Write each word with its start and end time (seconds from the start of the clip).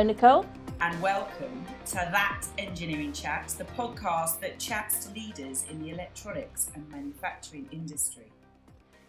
Hello, 0.00 0.12
Nicole. 0.14 0.46
And 0.80 0.98
welcome 1.02 1.62
to 1.84 1.96
That 1.96 2.46
Engineering 2.56 3.12
Chat, 3.12 3.54
the 3.58 3.64
podcast 3.64 4.40
that 4.40 4.58
chats 4.58 5.04
to 5.04 5.12
leaders 5.12 5.66
in 5.70 5.78
the 5.82 5.90
electronics 5.90 6.70
and 6.74 6.88
manufacturing 6.90 7.68
industry. 7.70 8.32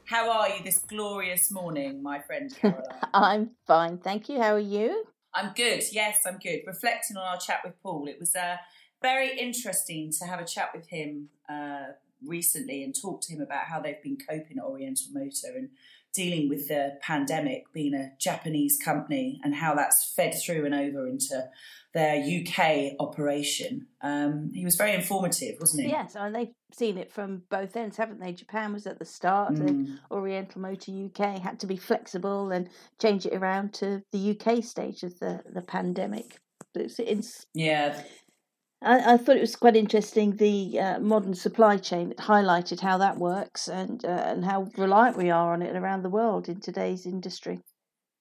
How 0.03 0.29
are 0.29 0.49
you 0.49 0.61
this 0.65 0.79
glorious 0.79 1.49
morning, 1.49 2.03
my 2.03 2.19
friend 2.19 2.53
Caroline? 2.59 2.83
I'm 3.13 3.51
fine, 3.65 3.99
thank 3.99 4.27
you. 4.27 4.41
How 4.41 4.53
are 4.55 4.59
you? 4.59 5.05
I'm 5.33 5.53
good. 5.55 5.81
Yes, 5.93 6.23
I'm 6.25 6.39
good. 6.39 6.59
Reflecting 6.67 7.15
on 7.15 7.23
our 7.23 7.39
chat 7.39 7.61
with 7.63 7.81
Paul, 7.81 8.09
it 8.09 8.19
was 8.19 8.35
uh, 8.35 8.57
very 9.01 9.39
interesting 9.39 10.11
to 10.19 10.25
have 10.25 10.41
a 10.41 10.45
chat 10.45 10.71
with 10.75 10.89
him 10.89 11.29
uh, 11.47 11.93
recently 12.21 12.83
and 12.83 12.93
talk 12.93 13.21
to 13.21 13.33
him 13.33 13.39
about 13.39 13.63
how 13.63 13.79
they've 13.79 14.03
been 14.03 14.17
coping 14.17 14.57
at 14.57 14.65
Oriental 14.65 15.07
Motor 15.13 15.55
and 15.55 15.69
dealing 16.13 16.49
with 16.49 16.67
the 16.67 16.97
pandemic, 17.01 17.63
being 17.73 17.93
a 17.93 18.12
Japanese 18.20 18.77
company, 18.84 19.40
and 19.43 19.55
how 19.55 19.76
that's 19.76 20.13
fed 20.15 20.34
through 20.34 20.65
and 20.65 20.76
over 20.76 21.07
into 21.07 21.43
their 21.93 22.21
UK 22.21 22.93
operation. 22.99 23.87
Um, 24.01 24.51
he 24.54 24.63
was 24.63 24.76
very 24.76 24.93
informative, 24.93 25.57
wasn't 25.59 25.84
he? 25.84 25.89
Yes, 25.89 26.15
and 26.15 26.34
they've 26.34 26.54
seen 26.73 26.98
it 26.98 27.12
from 27.12 27.43
both 27.49 27.76
ends, 27.76 27.98
haven't 27.98 28.20
they? 28.20 28.32
Japan 28.32 28.73
was 28.73 28.87
at 28.87 28.99
the 28.99 29.05
start, 29.05 29.55
mm. 29.55 29.67
and 29.67 29.99
Oriental 30.09 30.62
Motor 30.62 30.91
UK 30.91 31.39
had 31.39 31.59
to 31.59 31.67
be 31.67 31.77
flexible 31.77 32.51
and 32.51 32.70
change 33.01 33.26
it 33.26 33.34
around 33.34 33.73
to 33.76 34.01
the 34.12 34.32
UK 34.32 34.63
stage 34.63 35.04
of 35.04 35.20
the, 35.20 35.41
the 35.54 35.62
pandemic. 35.62 36.39
It's, 36.76 36.99
it's, 36.99 37.45
yeah. 37.54 38.01
I, 38.82 39.13
I, 39.13 39.18
thought 39.18 39.37
it 39.37 39.41
was 39.41 39.55
quite 39.55 39.76
interesting 39.76 40.37
the 40.37 40.79
uh, 40.79 40.99
modern 40.99 41.35
supply 41.35 41.77
chain. 41.77 42.12
It 42.12 42.18
highlighted 42.18 42.79
how 42.79 42.98
that 42.98 43.18
works 43.18 43.68
and 43.68 44.04
uh, 44.04 44.23
and 44.26 44.43
how 44.43 44.70
reliant 44.76 45.18
we 45.18 45.29
are 45.29 45.54
on 45.54 45.62
it 45.62 45.76
around 45.76 46.01
the 46.01 46.10
world 46.10 46.49
in 46.49 46.60
today's 46.60 47.05
industry. 47.05 47.60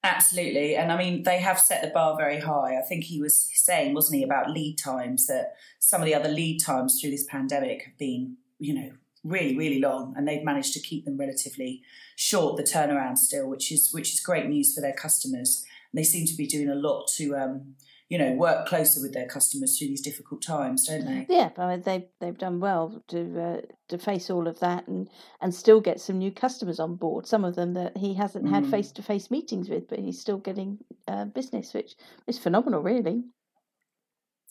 Absolutely, 0.03 0.75
and 0.75 0.91
I 0.91 0.97
mean 0.97 1.23
they 1.23 1.39
have 1.39 1.59
set 1.59 1.81
the 1.81 1.89
bar 1.89 2.15
very 2.15 2.39
high. 2.39 2.77
I 2.77 2.81
think 2.87 3.05
he 3.05 3.19
was 3.19 3.49
saying, 3.53 3.93
wasn't 3.93 4.17
he, 4.17 4.23
about 4.23 4.51
lead 4.51 4.77
times 4.77 5.25
that 5.27 5.53
some 5.79 6.01
of 6.01 6.05
the 6.05 6.15
other 6.15 6.29
lead 6.29 6.59
times 6.59 6.99
through 6.99 7.11
this 7.11 7.25
pandemic 7.25 7.83
have 7.83 7.97
been, 7.97 8.37
you 8.59 8.73
know, 8.75 8.91
really 9.23 9.57
really 9.57 9.79
long, 9.79 10.13
and 10.15 10.27
they've 10.27 10.43
managed 10.43 10.73
to 10.73 10.79
keep 10.79 11.05
them 11.05 11.17
relatively 11.17 11.81
short. 12.15 12.57
The 12.57 12.63
turnaround 12.63 13.17
still, 13.17 13.47
which 13.47 13.71
is 13.71 13.91
which 13.91 14.13
is 14.13 14.19
great 14.19 14.47
news 14.47 14.75
for 14.75 14.81
their 14.81 14.93
customers. 14.93 15.65
And 15.91 15.99
they 15.99 16.05
seem 16.05 16.27
to 16.27 16.37
be 16.37 16.45
doing 16.45 16.69
a 16.69 16.75
lot 16.75 17.07
to. 17.17 17.35
Um, 17.35 17.75
you 18.11 18.17
know, 18.17 18.33
work 18.33 18.67
closer 18.67 19.01
with 19.01 19.13
their 19.13 19.25
customers 19.25 19.77
through 19.77 19.87
these 19.87 20.01
difficult 20.01 20.41
times, 20.41 20.85
don't 20.85 21.05
they? 21.05 21.25
Yeah, 21.29 21.49
I 21.57 21.67
mean, 21.69 21.81
they've 21.81 22.03
they've 22.19 22.37
done 22.37 22.59
well 22.59 23.01
to 23.07 23.41
uh, 23.41 23.61
to 23.87 23.97
face 23.97 24.29
all 24.29 24.49
of 24.49 24.59
that 24.59 24.85
and 24.89 25.09
and 25.39 25.55
still 25.55 25.79
get 25.79 26.01
some 26.01 26.17
new 26.17 26.29
customers 26.29 26.77
on 26.77 26.97
board. 26.97 27.25
Some 27.25 27.45
of 27.45 27.55
them 27.55 27.73
that 27.75 27.95
he 27.95 28.13
hasn't 28.15 28.49
had 28.49 28.67
face 28.67 28.91
to 28.91 29.01
face 29.01 29.31
meetings 29.31 29.69
with, 29.69 29.87
but 29.87 29.99
he's 29.99 30.19
still 30.19 30.39
getting 30.39 30.79
uh, 31.07 31.23
business, 31.23 31.73
which 31.73 31.95
is 32.27 32.37
phenomenal, 32.37 32.81
really. 32.81 33.23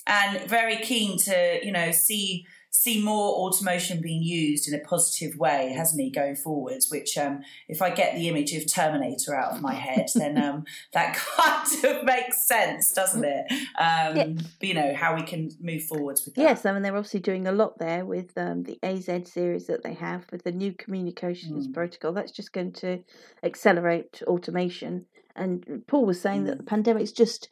And 0.07 0.41
very 0.49 0.77
keen 0.79 1.19
to 1.19 1.61
you 1.63 1.71
know 1.71 1.93
see 1.93 2.47
see 2.71 3.03
more 3.03 3.35
automation 3.35 4.01
being 4.01 4.23
used 4.23 4.69
in 4.69 4.75
a 4.75 4.83
positive 4.83 5.37
way, 5.37 5.73
hasn't 5.77 6.01
he, 6.01 6.09
going 6.11 6.37
forwards? 6.37 6.91
Which, 6.91 7.19
um, 7.19 7.43
if 7.69 7.83
I 7.83 7.91
get 7.91 8.15
the 8.15 8.29
image 8.29 8.53
of 8.55 8.73
Terminator 8.73 9.35
out 9.35 9.53
of 9.53 9.61
my 9.61 9.75
head, 9.75 10.07
then 10.15 10.39
um, 10.43 10.65
that 10.93 11.17
kind 11.37 11.85
of 11.85 12.05
makes 12.05 12.47
sense, 12.47 12.93
doesn't 12.93 13.25
it? 13.25 13.47
Um, 13.51 14.17
yeah. 14.17 14.27
You 14.61 14.75
know, 14.75 14.95
how 14.95 15.17
we 15.17 15.23
can 15.23 15.51
move 15.61 15.83
forwards 15.83 16.25
with 16.25 16.37
that. 16.37 16.43
Yes, 16.43 16.65
I 16.65 16.73
mean, 16.73 16.83
they're 16.83 16.97
obviously 16.97 17.21
doing 17.21 17.47
a 17.47 17.53
lot 17.53 17.79
there 17.79 18.05
with 18.05 18.37
um, 18.39 18.63
the 18.63 18.79
AZ 18.83 19.09
series 19.31 19.67
that 19.67 19.83
they 19.83 19.95
have 19.95 20.25
with 20.31 20.45
the 20.45 20.53
new 20.53 20.73
communications 20.73 21.67
mm. 21.67 21.75
protocol. 21.75 22.13
That's 22.13 22.33
just 22.33 22.53
going 22.53 22.73
to 22.75 23.03
accelerate 23.43 24.23
automation. 24.27 25.07
And 25.35 25.83
Paul 25.87 26.07
was 26.07 26.21
saying 26.21 26.45
mm. 26.45 26.47
that 26.47 26.59
the 26.59 26.65
pandemic's 26.65 27.13
just 27.13 27.49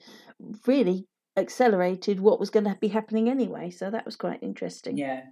really 0.67 1.07
accelerated 1.39 2.21
what 2.21 2.39
was 2.39 2.51
going 2.51 2.65
to 2.65 2.77
be 2.81 2.89
happening 2.89 3.29
anyway. 3.29 3.71
So 3.71 3.91
that 3.91 4.05
was 4.05 4.17
quite 4.17 4.43
interesting. 4.43 4.99
Yeah. 4.99 5.23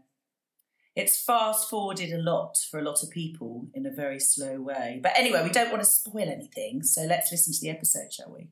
It's 0.94 1.22
fast 1.22 1.68
forwarded 1.68 2.10
a 2.12 2.18
lot 2.18 2.56
for 2.70 2.80
a 2.80 2.82
lot 2.82 3.02
of 3.02 3.10
people 3.10 3.68
in 3.74 3.84
a 3.84 3.90
very 3.90 4.18
slow 4.18 4.60
way. 4.62 5.00
But 5.02 5.12
anyway, 5.14 5.42
we 5.42 5.50
don't 5.50 5.70
want 5.70 5.82
to 5.82 5.88
spoil 5.88 6.22
anything. 6.22 6.82
So 6.82 7.02
let's 7.02 7.30
listen 7.30 7.52
to 7.52 7.60
the 7.60 7.68
episode, 7.68 8.10
shall 8.10 8.32
we? 8.32 8.48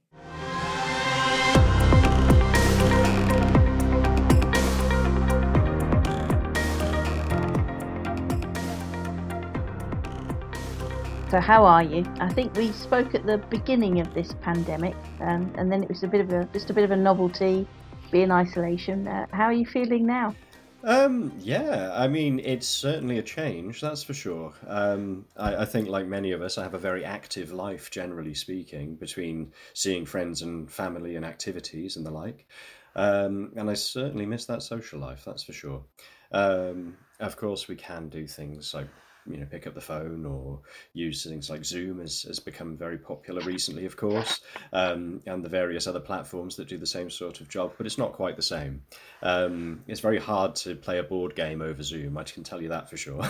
So, 11.34 11.40
how 11.40 11.64
are 11.64 11.82
you? 11.82 12.04
I 12.20 12.32
think 12.32 12.54
we 12.54 12.70
spoke 12.70 13.12
at 13.12 13.26
the 13.26 13.38
beginning 13.38 13.98
of 13.98 14.14
this 14.14 14.36
pandemic, 14.40 14.94
um, 15.18 15.52
and 15.58 15.72
then 15.72 15.82
it 15.82 15.88
was 15.88 16.04
a 16.04 16.06
bit 16.06 16.20
of 16.20 16.32
a 16.32 16.44
just 16.52 16.70
a 16.70 16.72
bit 16.72 16.84
of 16.84 16.92
a 16.92 16.96
novelty, 16.96 17.66
be 18.12 18.22
in 18.22 18.30
isolation. 18.30 19.08
Uh, 19.08 19.26
how 19.32 19.46
are 19.46 19.52
you 19.52 19.66
feeling 19.66 20.06
now? 20.06 20.36
Um, 20.84 21.32
yeah, 21.40 21.90
I 21.92 22.06
mean, 22.06 22.38
it's 22.38 22.68
certainly 22.68 23.18
a 23.18 23.22
change, 23.24 23.80
that's 23.80 24.04
for 24.04 24.14
sure. 24.14 24.52
Um, 24.68 25.24
I, 25.36 25.56
I, 25.56 25.64
think, 25.64 25.88
like 25.88 26.06
many 26.06 26.30
of 26.30 26.40
us, 26.40 26.56
I 26.56 26.62
have 26.62 26.74
a 26.74 26.78
very 26.78 27.04
active 27.04 27.50
life, 27.50 27.90
generally 27.90 28.34
speaking, 28.34 28.94
between 28.94 29.50
seeing 29.72 30.06
friends 30.06 30.40
and 30.40 30.70
family 30.70 31.16
and 31.16 31.24
activities 31.24 31.96
and 31.96 32.06
the 32.06 32.12
like. 32.12 32.46
Um, 32.94 33.50
and 33.56 33.68
I 33.68 33.74
certainly 33.74 34.24
miss 34.24 34.46
that 34.46 34.62
social 34.62 35.00
life, 35.00 35.24
that's 35.24 35.42
for 35.42 35.52
sure. 35.52 35.82
Um, 36.30 36.96
of 37.18 37.36
course, 37.36 37.66
we 37.66 37.74
can 37.74 38.08
do 38.08 38.28
things 38.28 38.72
like 38.72 38.86
you 39.26 39.38
know 39.38 39.46
pick 39.46 39.66
up 39.66 39.74
the 39.74 39.80
phone 39.80 40.26
or 40.26 40.60
use 40.92 41.24
things 41.24 41.48
like 41.48 41.64
Zoom 41.64 42.00
has, 42.00 42.22
has 42.22 42.40
become 42.40 42.76
very 42.76 42.98
popular 42.98 43.40
recently, 43.42 43.86
of 43.86 43.96
course, 43.96 44.40
um, 44.72 45.20
and 45.26 45.44
the 45.44 45.48
various 45.48 45.86
other 45.86 46.00
platforms 46.00 46.56
that 46.56 46.68
do 46.68 46.78
the 46.78 46.86
same 46.86 47.10
sort 47.10 47.40
of 47.40 47.48
job. 47.48 47.72
But 47.76 47.86
it's 47.86 47.98
not 47.98 48.12
quite 48.12 48.36
the 48.36 48.42
same. 48.42 48.82
Um, 49.22 49.82
it's 49.86 50.00
very 50.00 50.18
hard 50.18 50.54
to 50.56 50.74
play 50.76 50.98
a 50.98 51.02
board 51.02 51.34
game 51.34 51.62
over 51.62 51.82
Zoom. 51.82 52.18
I 52.18 52.24
can 52.24 52.44
tell 52.44 52.62
you 52.62 52.68
that 52.68 52.90
for 52.90 52.96
sure. 52.96 53.22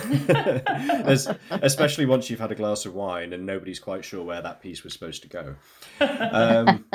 especially 1.61 2.05
once 2.05 2.29
you've 2.29 2.39
had 2.39 2.51
a 2.51 2.55
glass 2.55 2.85
of 2.85 2.93
wine 2.93 3.33
and 3.33 3.45
nobody's 3.45 3.79
quite 3.79 4.03
sure 4.03 4.23
where 4.23 4.41
that 4.41 4.61
piece 4.61 4.83
was 4.83 4.93
supposed 4.93 5.21
to 5.23 5.29
go. 5.29 5.55
Um, 5.99 6.85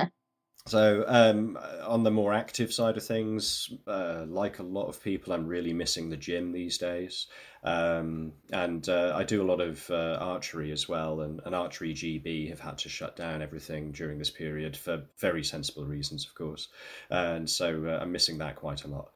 so, 0.67 1.05
um, 1.07 1.59
on 1.87 2.03
the 2.03 2.11
more 2.11 2.33
active 2.33 2.73
side 2.73 2.97
of 2.97 3.05
things, 3.05 3.73
uh, 3.87 4.25
like 4.29 4.59
a 4.59 4.63
lot 4.63 4.89
of 4.89 5.03
people, 5.03 5.33
I'm 5.33 5.47
really 5.47 5.73
missing 5.73 6.11
the 6.11 6.17
gym 6.17 6.53
these 6.53 6.79
days. 6.79 7.27
Um, 7.63 8.33
and 8.53 8.89
uh, 8.89 9.13
I 9.15 9.25
do 9.25 9.43
a 9.43 9.49
lot 9.51 9.61
of 9.61 9.91
uh, 9.91 10.17
archery 10.21 10.73
as 10.73 10.89
well, 10.89 11.21
and, 11.21 11.41
and 11.45 11.55
Archery 11.55 11.95
GB 11.95 12.49
have 12.51 12.61
had 12.61 12.79
to 12.79 12.89
shut 12.89 13.17
down 13.17 13.43
everything 13.43 13.93
during 13.93 14.19
this 14.19 14.31
period 14.31 14.77
for 14.77 15.03
very 15.19 15.45
sensible 15.45 15.85
reasons, 15.85 16.27
of 16.27 16.35
course. 16.35 16.69
And 17.11 17.49
so 17.49 17.87
uh, 17.87 17.99
I'm 18.01 18.13
missing 18.13 18.39
that 18.39 18.57
quite 18.57 18.85
a 18.85 18.89
lot. 18.89 19.11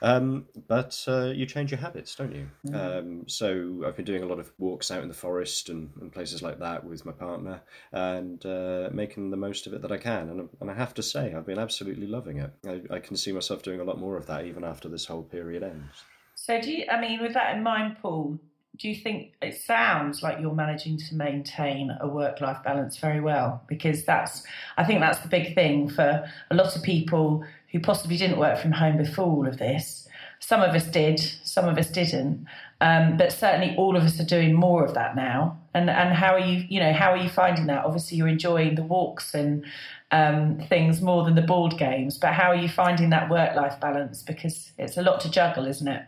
Um, 0.00 0.46
but 0.68 1.02
uh, 1.08 1.26
you 1.26 1.46
change 1.46 1.70
your 1.70 1.80
habits, 1.80 2.14
don't 2.14 2.34
you? 2.34 2.48
Mm. 2.66 2.98
Um, 2.98 3.28
so 3.28 3.82
I've 3.86 3.96
been 3.96 4.04
doing 4.04 4.22
a 4.22 4.26
lot 4.26 4.38
of 4.38 4.52
walks 4.58 4.90
out 4.90 5.02
in 5.02 5.08
the 5.08 5.14
forest 5.14 5.68
and, 5.68 5.90
and 6.00 6.12
places 6.12 6.42
like 6.42 6.58
that 6.60 6.84
with 6.84 7.04
my 7.04 7.12
partner, 7.12 7.60
and 7.92 8.44
uh, 8.46 8.90
making 8.92 9.30
the 9.30 9.36
most 9.36 9.66
of 9.66 9.72
it 9.72 9.82
that 9.82 9.92
I 9.92 9.98
can. 9.98 10.28
And, 10.28 10.48
and 10.60 10.70
I 10.70 10.74
have 10.74 10.94
to 10.94 11.02
say, 11.02 11.34
I've 11.34 11.46
been 11.46 11.58
absolutely 11.58 12.06
loving 12.06 12.38
it. 12.38 12.52
I, 12.66 12.82
I, 12.94 12.98
can 13.00 13.16
see 13.16 13.32
myself 13.32 13.62
doing 13.62 13.80
a 13.80 13.84
lot 13.84 13.98
more 13.98 14.16
of 14.16 14.26
that 14.26 14.44
even 14.44 14.64
after 14.64 14.88
this 14.88 15.06
whole 15.06 15.22
period 15.22 15.62
ends. 15.62 16.04
So, 16.34 16.60
do 16.60 16.70
you? 16.70 16.84
I 16.90 17.00
mean, 17.00 17.20
with 17.20 17.34
that 17.34 17.56
in 17.56 17.62
mind, 17.62 17.96
Paul, 18.00 18.38
do 18.78 18.88
you 18.88 18.94
think 18.94 19.32
it 19.42 19.56
sounds 19.56 20.22
like 20.22 20.38
you're 20.40 20.54
managing 20.54 20.98
to 20.98 21.14
maintain 21.14 21.90
a 22.00 22.06
work 22.06 22.40
life 22.40 22.58
balance 22.62 22.96
very 22.96 23.20
well? 23.20 23.62
Because 23.66 24.04
that's, 24.04 24.44
I 24.76 24.84
think 24.84 25.00
that's 25.00 25.18
the 25.18 25.28
big 25.28 25.54
thing 25.54 25.88
for 25.88 26.30
a 26.50 26.54
lot 26.54 26.76
of 26.76 26.82
people 26.82 27.44
who 27.72 27.80
possibly 27.80 28.16
didn't 28.16 28.38
work 28.38 28.58
from 28.58 28.72
home 28.72 28.96
before 28.96 29.26
all 29.26 29.46
of 29.46 29.58
this. 29.58 30.08
Some 30.40 30.62
of 30.62 30.74
us 30.74 30.86
did, 30.86 31.18
some 31.42 31.68
of 31.68 31.78
us 31.78 31.90
didn't, 31.90 32.46
um, 32.80 33.16
but 33.16 33.32
certainly 33.32 33.74
all 33.76 33.96
of 33.96 34.04
us 34.04 34.20
are 34.20 34.24
doing 34.24 34.54
more 34.54 34.84
of 34.84 34.94
that 34.94 35.16
now. 35.16 35.58
And 35.74 35.90
and 35.90 36.14
how 36.14 36.34
are 36.34 36.38
you? 36.38 36.64
You 36.68 36.80
know, 36.80 36.92
how 36.92 37.10
are 37.10 37.16
you 37.16 37.28
finding 37.28 37.66
that? 37.66 37.84
Obviously, 37.84 38.18
you're 38.18 38.28
enjoying 38.28 38.76
the 38.76 38.82
walks 38.82 39.34
and 39.34 39.64
um, 40.10 40.60
things 40.68 41.02
more 41.02 41.24
than 41.24 41.34
the 41.34 41.42
board 41.42 41.76
games, 41.76 42.18
but 42.18 42.34
how 42.34 42.50
are 42.50 42.56
you 42.56 42.68
finding 42.68 43.10
that 43.10 43.28
work 43.28 43.56
life 43.56 43.80
balance? 43.80 44.22
Because 44.22 44.72
it's 44.78 44.96
a 44.96 45.02
lot 45.02 45.20
to 45.20 45.30
juggle, 45.30 45.66
isn't 45.66 45.88
it? 45.88 46.04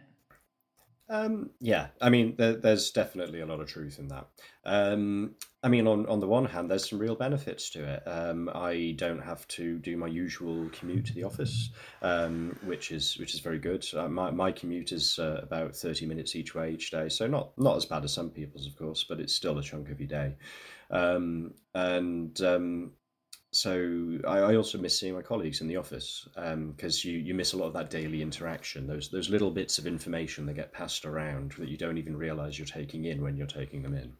Um, 1.12 1.51
yeah, 1.59 1.89
I 2.01 2.09
mean, 2.09 2.37
there, 2.39 2.55
there's 2.55 2.93
definitely 2.93 3.41
a 3.41 3.47
lot 3.47 3.59
of 3.59 3.67
truth 3.67 3.99
in 3.99 4.07
that. 4.09 4.29
Um, 4.65 5.35
I 5.61 5.69
mean, 5.69 5.89
on, 5.89 6.07
on 6.07 6.21
the 6.21 6.29
one 6.29 6.45
hand, 6.45 6.71
there's 6.71 6.89
some 6.89 7.01
real 7.01 7.17
benefits 7.17 7.69
to 7.71 7.85
it. 7.85 8.05
Um, 8.07 8.49
I 8.55 8.95
don't 8.97 9.19
have 9.21 9.47
to 9.49 9.81
do 9.81 9.97
my 9.97 10.07
usual 10.07 10.71
commute 10.71 11.07
to 11.07 11.12
the 11.12 11.25
office, 11.25 11.71
um, 12.01 12.57
which 12.62 12.93
is 12.93 13.19
which 13.19 13.35
is 13.35 13.41
very 13.41 13.59
good. 13.59 13.85
Uh, 13.93 14.09
my 14.09 14.31
my 14.31 14.53
commute 14.53 14.93
is 14.93 15.19
uh, 15.19 15.41
about 15.43 15.75
thirty 15.75 16.07
minutes 16.07 16.37
each 16.37 16.55
way 16.55 16.73
each 16.73 16.93
day, 16.93 17.09
so 17.09 17.27
not 17.27 17.59
not 17.59 17.77
as 17.77 17.87
bad 17.87 18.05
as 18.05 18.12
some 18.12 18.31
people's, 18.31 18.69
of 18.69 18.77
course, 18.77 19.05
but 19.09 19.19
it's 19.19 19.35
still 19.35 19.59
a 19.59 19.62
chunk 19.62 19.91
of 19.91 19.99
your 19.99 20.09
day. 20.09 20.37
Um, 20.93 21.55
and 21.75 22.41
um, 22.41 22.93
so 23.52 24.19
I, 24.26 24.38
I, 24.38 24.56
also 24.56 24.79
miss 24.79 24.99
seeing 24.99 25.14
my 25.14 25.23
colleagues 25.23 25.61
in 25.61 25.67
the 25.67 25.76
office 25.76 26.29
because 26.35 27.05
um, 27.05 27.11
you, 27.11 27.19
you 27.19 27.35
miss 27.35 27.52
a 27.52 27.56
lot 27.56 27.67
of 27.67 27.73
that 27.75 27.91
daily 27.91 28.23
interaction. 28.23 28.87
Those 28.87 29.08
those 29.08 29.29
little 29.29 29.50
bits 29.50 29.79
of 29.79 29.87
information 29.87 30.47
that 30.47 30.55
get 30.55 30.73
passed 30.73 31.05
around 31.05 31.52
that 31.58 31.69
you 31.69 31.76
don't 31.76 31.99
even 31.99 32.17
realize 32.17 32.58
you're 32.58 32.67
taking 32.67 33.06
in 33.06 33.23
when 33.23 33.37
you're 33.37 33.47
taking 33.47 33.82
them 33.82 33.94
in. 33.94 34.12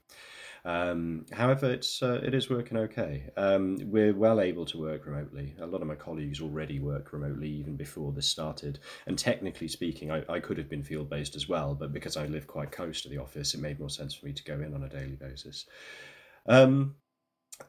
Um, 0.65 1.27
however, 1.33 1.71
it's 1.71 2.03
uh, 2.03 2.21
it 2.23 2.35
is 2.35 2.51
working 2.51 2.77
okay. 2.77 3.31
Um, 3.37 3.79
we're 3.85 4.15
well 4.15 4.41
able 4.41 4.67
to 4.67 4.79
work 4.79 5.07
remotely. 5.07 5.55
A 5.61 5.67
lot 5.67 5.81
of 5.81 5.87
my 5.87 5.95
colleagues 5.95 6.41
already 6.41 6.81
work 6.81 7.13
remotely 7.13 7.49
even 7.49 7.77
before 7.77 8.13
this 8.13 8.29
started. 8.29 8.81
And 9.07 9.19
technically 9.19 9.69
speaking, 9.69 10.11
I, 10.11 10.25
I 10.29 10.41
could 10.41 10.59
have 10.59 10.69
been 10.69 10.83
field 10.83 11.09
based 11.09 11.37
as 11.37 11.49
well, 11.49 11.75
but 11.75 11.93
because 11.93 12.17
I 12.17 12.27
live 12.27 12.47
quite 12.47 12.73
close 12.73 13.01
to 13.03 13.09
the 13.09 13.19
office, 13.19 13.55
it 13.55 13.61
made 13.61 13.79
more 13.79 13.91
sense 13.91 14.15
for 14.15 14.27
me 14.27 14.33
to 14.33 14.45
go 14.45 14.55
in 14.55 14.75
on 14.75 14.83
a 14.83 14.89
daily 14.89 15.17
basis. 15.17 15.67
Um, 16.47 16.97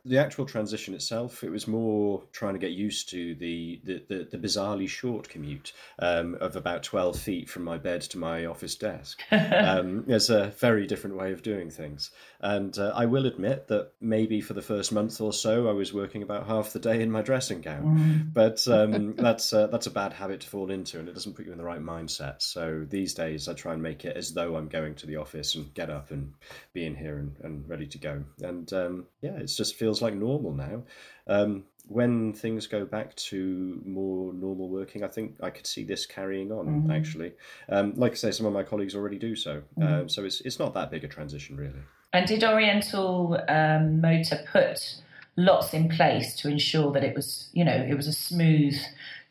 the 0.06 0.18
actual 0.18 0.46
transition 0.46 0.94
itself, 0.94 1.44
it 1.44 1.50
was 1.50 1.68
more 1.68 2.24
trying 2.32 2.54
to 2.54 2.60
get 2.60 2.72
used 2.72 3.10
to 3.10 3.36
the 3.36 3.82
the, 3.84 4.04
the, 4.08 4.28
the 4.32 4.38
bizarrely 4.38 4.88
short 4.88 5.30
commute 5.30 5.74
um, 6.00 6.36
of 6.42 6.56
about 6.56 6.84
twelve 6.84 7.18
feet 7.18 7.50
from 7.50 7.64
my 7.64 7.78
bed 7.78 8.02
to 8.02 8.18
my 8.18 8.46
office 8.46 8.76
desk. 8.76 9.22
um, 9.32 10.06
it's 10.08 10.30
a 10.30 10.48
very 10.58 10.88
different 10.88 11.18
way 11.18 11.32
of 11.32 11.44
doing 11.44 11.70
things, 11.70 12.12
and 12.40 12.78
uh, 12.78 12.92
I 12.96 13.06
will 13.06 13.26
admit 13.26 13.68
that 13.68 13.92
maybe 14.00 14.42
for 14.42 14.54
the 14.54 14.62
first 14.62 14.92
month 14.92 15.22
or 15.22 15.34
so, 15.34 15.68
I 15.68 15.74
was 15.74 15.94
working 15.94 16.24
about 16.24 16.48
half 16.48 16.74
the 16.74 16.80
day 16.80 17.02
in 17.02 17.12
my 17.12 17.22
dressing 17.22 17.62
gown. 17.62 17.84
Mm. 17.84 18.34
But 18.34 18.68
um, 18.68 19.16
that's 19.16 19.54
uh, 19.54 19.68
that's 19.68 19.88
a 19.88 19.92
bad 19.92 20.14
habit 20.14 20.42
to 20.42 20.48
fall 20.48 20.72
into, 20.72 21.00
and 21.00 21.08
it 21.08 21.14
doesn't 21.14 21.34
put 21.34 21.46
you 21.46 21.52
in 21.52 21.58
the 21.58 21.64
right 21.64 21.82
mindset. 21.82 22.42
So 22.42 22.86
these 22.90 23.14
days, 23.14 23.48
I 23.48 23.54
try 23.54 23.74
and 23.74 23.82
make 23.82 24.06
it 24.06 24.18
as 24.18 24.34
though 24.34 24.56
I'm 24.56 24.68
going 24.68 24.96
to 24.96 25.08
the 25.08 25.18
office 25.18 25.56
and 25.56 25.74
get 25.74 25.90
up 25.90 26.12
and 26.12 26.34
be 26.74 26.86
in 26.86 26.96
here 26.96 27.18
and, 27.18 27.36
and 27.44 27.68
ready 27.70 27.88
to 27.88 27.98
go. 27.98 28.24
And 28.42 28.72
um, 28.74 29.06
yeah, 29.22 29.36
it's 29.38 29.56
just 29.56 29.76
feels 29.82 30.00
like 30.00 30.14
normal 30.14 30.54
now. 30.54 30.84
Um, 31.26 31.64
when 31.88 32.34
things 32.34 32.68
go 32.68 32.86
back 32.86 33.16
to 33.16 33.82
more 33.84 34.32
normal 34.32 34.70
working, 34.70 35.04
I 35.04 35.08
think 35.08 35.38
I 35.42 35.50
could 35.50 35.66
see 35.66 35.84
this 35.84 36.06
carrying 36.06 36.52
on. 36.52 36.68
Mm-hmm. 36.68 36.92
Actually, 36.92 37.32
um, 37.68 37.94
like 37.96 38.12
I 38.12 38.16
say, 38.16 38.32
some 38.32 38.46
of 38.46 38.54
my 38.54 38.62
colleagues 38.62 38.96
already 38.96 39.18
do 39.18 39.36
so. 39.36 39.64
Mm-hmm. 39.80 40.06
Uh, 40.06 40.08
so 40.08 40.24
it's 40.24 40.42
it's 40.42 40.60
not 40.60 40.76
that 40.76 40.92
big 40.92 41.04
a 41.04 41.08
transition, 41.08 41.58
really. 41.58 41.82
And 42.14 42.28
did 42.28 42.44
Oriental 42.44 43.42
um, 43.50 44.02
Motor 44.02 44.40
put 44.52 45.02
lots 45.36 45.74
in 45.74 45.90
place 45.90 46.36
to 46.42 46.50
ensure 46.50 46.92
that 46.92 47.04
it 47.04 47.16
was, 47.16 47.50
you 47.54 47.66
know, 47.66 47.80
it 47.92 47.96
was 47.96 48.08
a 48.08 48.14
smooth 48.14 48.78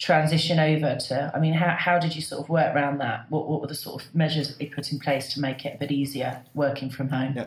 transition 0.00 0.58
over 0.58 0.96
to? 0.96 1.30
I 1.32 1.38
mean, 1.38 1.54
how 1.54 1.76
how 1.78 2.00
did 2.00 2.16
you 2.16 2.22
sort 2.22 2.42
of 2.42 2.48
work 2.48 2.74
around 2.74 2.98
that? 2.98 3.30
What 3.30 3.48
what 3.48 3.60
were 3.60 3.68
the 3.68 3.82
sort 3.86 4.02
of 4.02 4.12
measures 4.14 4.48
that 4.48 4.58
they 4.58 4.66
put 4.66 4.90
in 4.90 4.98
place 4.98 5.32
to 5.34 5.40
make 5.40 5.64
it 5.64 5.76
a 5.76 5.78
bit 5.78 5.92
easier 5.92 6.42
working 6.54 6.90
from 6.90 7.10
home? 7.10 7.34
Yeah. 7.36 7.46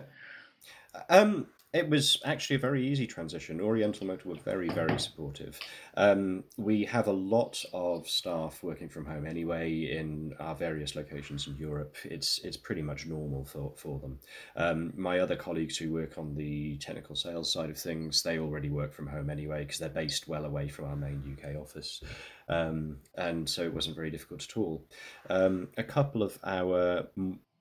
Um, 1.10 1.48
it 1.74 1.90
was 1.90 2.22
actually 2.24 2.58
a 2.58 2.60
very 2.60 2.88
easy 2.88 3.08
transition. 3.08 3.60
Oriental 3.60 4.06
Motor 4.06 4.30
were 4.30 4.36
very, 4.36 4.70
very 4.70 5.00
supportive. 5.00 5.60
Um, 5.98 6.44
we 6.56 6.86
have 6.86 7.08
a 7.08 7.12
lot 7.12 7.66
of 7.74 8.08
staff 8.08 8.62
working 8.62 8.90
from 8.90 9.06
home 9.06 9.26
anyway 9.26 9.90
in 9.92 10.36
our 10.40 10.54
various 10.54 10.96
locations 10.96 11.48
in 11.48 11.56
Europe. 11.58 11.96
It's 12.04 12.40
it's 12.44 12.58
pretty 12.58 12.84
much 12.84 13.08
normal 13.08 13.44
for, 13.46 13.74
for 13.76 14.00
them. 14.00 14.20
Um, 14.56 14.94
my 14.96 15.20
other 15.20 15.36
colleagues 15.36 15.76
who 15.76 15.92
work 15.92 16.20
on 16.20 16.36
the 16.36 16.78
technical 16.78 17.16
sales 17.16 17.52
side 17.52 17.72
of 17.72 17.78
things, 17.78 18.22
they 18.22 18.38
already 18.38 18.70
work 18.70 18.94
from 18.94 19.08
home 19.08 19.32
anyway 19.32 19.64
because 19.64 19.80
they're 19.80 19.90
based 19.90 20.28
well 20.28 20.46
away 20.46 20.68
from 20.68 20.86
our 20.86 20.96
main 20.96 21.38
UK 21.40 21.60
office. 21.60 22.04
Um, 22.50 22.98
and 23.16 23.50
so 23.50 23.64
it 23.64 23.74
wasn't 23.74 23.96
very 23.96 24.12
difficult 24.12 24.44
at 24.44 24.58
all. 24.58 24.86
Um, 25.28 25.70
a 25.76 25.84
couple 25.84 26.22
of 26.22 26.38
our 26.44 27.08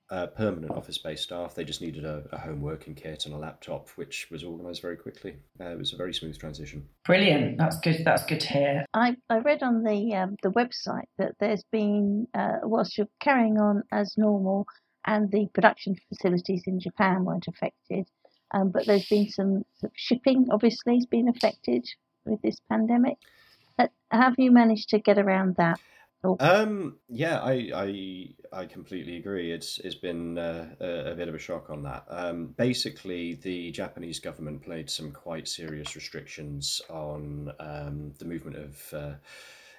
uh, 0.09 0.27
permanent 0.27 0.71
office 0.71 0.97
based 0.97 1.23
staff. 1.23 1.55
They 1.55 1.63
just 1.63 1.81
needed 1.81 2.05
a, 2.05 2.23
a, 2.31 2.37
home 2.37 2.61
working 2.61 2.93
kit 2.93 3.25
and 3.25 3.33
a 3.33 3.37
laptop, 3.37 3.89
which 3.95 4.27
was 4.29 4.43
organised 4.43 4.81
very 4.81 4.97
quickly. 4.97 5.37
Uh, 5.59 5.69
it 5.69 5.77
was 5.77 5.93
a 5.93 5.97
very 5.97 6.13
smooth 6.13 6.37
transition. 6.37 6.87
Brilliant. 7.05 7.57
That's 7.57 7.79
good. 7.79 8.03
That's 8.05 8.25
good 8.25 8.39
to 8.41 8.47
hear. 8.47 8.85
I, 8.93 9.15
I 9.29 9.39
read 9.39 9.63
on 9.63 9.83
the 9.83 10.13
um, 10.15 10.35
the 10.43 10.51
website 10.51 11.07
that 11.17 11.35
there's 11.39 11.63
been 11.71 12.27
uh, 12.33 12.59
whilst 12.63 12.97
you're 12.97 13.07
carrying 13.19 13.59
on 13.59 13.83
as 13.91 14.13
normal, 14.17 14.67
and 15.05 15.31
the 15.31 15.47
production 15.53 15.95
facilities 16.09 16.63
in 16.67 16.79
Japan 16.79 17.25
weren't 17.25 17.47
affected, 17.47 18.07
um, 18.53 18.69
but 18.69 18.85
there's 18.85 19.07
been 19.07 19.29
some, 19.29 19.65
some 19.79 19.91
shipping. 19.95 20.47
Obviously, 20.51 20.95
has 20.95 21.05
been 21.05 21.27
affected 21.27 21.87
with 22.25 22.41
this 22.41 22.57
pandemic. 22.69 23.17
Uh, 23.79 23.87
have 24.11 24.35
you 24.37 24.51
managed 24.51 24.89
to 24.89 24.99
get 24.99 25.17
around 25.17 25.55
that? 25.55 25.79
Um, 26.23 26.97
yeah, 27.09 27.39
I, 27.39 27.71
I 27.75 28.29
I 28.53 28.65
completely 28.65 29.17
agree. 29.17 29.51
It's 29.51 29.77
it's 29.79 29.95
been 29.95 30.37
uh, 30.37 30.69
a, 30.79 31.11
a, 31.11 31.15
bit 31.15 31.27
of 31.27 31.35
a 31.35 31.39
shock 31.39 31.69
on 31.69 31.83
that. 31.83 32.05
Um, 32.07 32.47
basically, 32.57 33.35
the 33.35 33.71
Japanese 33.71 34.19
government 34.19 34.63
played 34.63 34.89
some 34.89 35.11
quite 35.11 35.47
serious 35.49 35.95
restrictions 35.95 36.81
on 36.89 37.51
um, 37.59 38.13
the 38.19 38.25
movement 38.25 38.55
of 38.57 38.93
uh, 38.93 39.13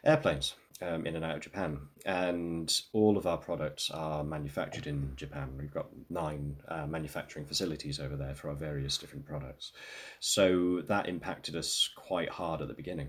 airplanes 0.04 0.54
um, 0.82 1.06
in 1.06 1.16
and 1.16 1.24
out 1.24 1.36
of 1.36 1.40
Japan, 1.40 1.78
and 2.04 2.78
all 2.92 3.16
of 3.16 3.26
our 3.26 3.38
products 3.38 3.90
are 3.90 4.22
manufactured 4.22 4.86
in 4.86 5.12
Japan. 5.16 5.50
We've 5.58 5.72
got 5.72 5.86
nine 6.10 6.56
uh, 6.68 6.86
manufacturing 6.86 7.46
facilities 7.46 7.98
over 7.98 8.16
there 8.16 8.34
for 8.34 8.50
our 8.50 8.54
various 8.54 8.98
different 8.98 9.24
products, 9.24 9.72
so 10.20 10.82
that 10.88 11.08
impacted 11.08 11.56
us 11.56 11.88
quite 11.96 12.28
hard 12.28 12.60
at 12.60 12.68
the 12.68 12.74
beginning 12.74 13.08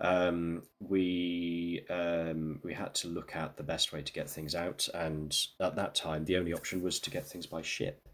um, 0.00 0.62
we 0.78 1.84
um, 1.90 2.60
we 2.64 2.72
had 2.72 2.94
to 2.96 3.08
look 3.08 3.36
at 3.36 3.56
the 3.56 3.62
best 3.62 3.92
way 3.92 4.02
to 4.02 4.12
get 4.12 4.30
things 4.30 4.54
out, 4.54 4.88
and 4.94 5.36
at 5.60 5.76
that 5.76 5.94
time, 5.94 6.24
the 6.24 6.36
only 6.36 6.52
option 6.52 6.82
was 6.82 6.98
to 7.00 7.10
get 7.10 7.26
things 7.26 7.46
by 7.46 7.62
ship. 7.62 8.08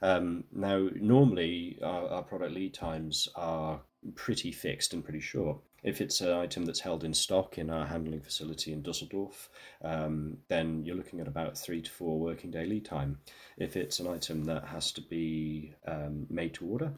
Um, 0.00 0.44
now, 0.52 0.88
normally, 0.94 1.78
our, 1.82 2.08
our, 2.08 2.22
product 2.22 2.52
lead 2.52 2.74
times 2.74 3.28
are 3.36 3.80
pretty 4.16 4.50
fixed 4.50 4.92
and 4.92 5.04
pretty 5.04 5.20
short. 5.20 5.58
If 5.84 6.00
it's 6.00 6.20
an 6.20 6.32
item 6.32 6.64
that's 6.64 6.80
held 6.80 7.04
in 7.04 7.14
stock 7.14 7.58
in 7.58 7.70
our 7.70 7.86
handling 7.86 8.20
facility 8.20 8.72
in 8.72 8.82
Dusseldorf, 8.82 9.48
um, 9.84 10.38
then 10.48 10.84
you're 10.84 10.96
looking 10.96 11.20
at 11.20 11.28
about 11.28 11.56
three 11.56 11.82
to 11.82 11.90
four 11.90 12.18
working 12.18 12.50
day 12.50 12.66
lead 12.66 12.84
time. 12.84 13.18
If 13.56 13.76
it's 13.76 14.00
an 14.00 14.08
item 14.08 14.44
that 14.44 14.64
has 14.64 14.92
to 14.92 15.00
be 15.00 15.74
um, 15.86 16.26
made 16.28 16.54
to 16.54 16.66
order, 16.66 16.94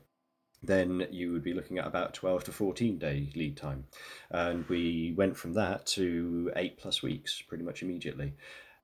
then 0.66 1.06
you 1.11 1.33
would 1.33 1.42
be 1.42 1.54
looking 1.54 1.78
at 1.78 1.87
about 1.87 2.14
12 2.14 2.44
to 2.44 2.52
14 2.52 2.99
day 2.99 3.30
lead 3.35 3.56
time. 3.56 3.85
And 4.30 4.66
we 4.68 5.14
went 5.16 5.37
from 5.37 5.54
that 5.54 5.87
to 5.87 6.52
eight 6.56 6.78
plus 6.78 7.02
weeks 7.02 7.42
pretty 7.42 7.64
much 7.64 7.83
immediately, 7.83 8.35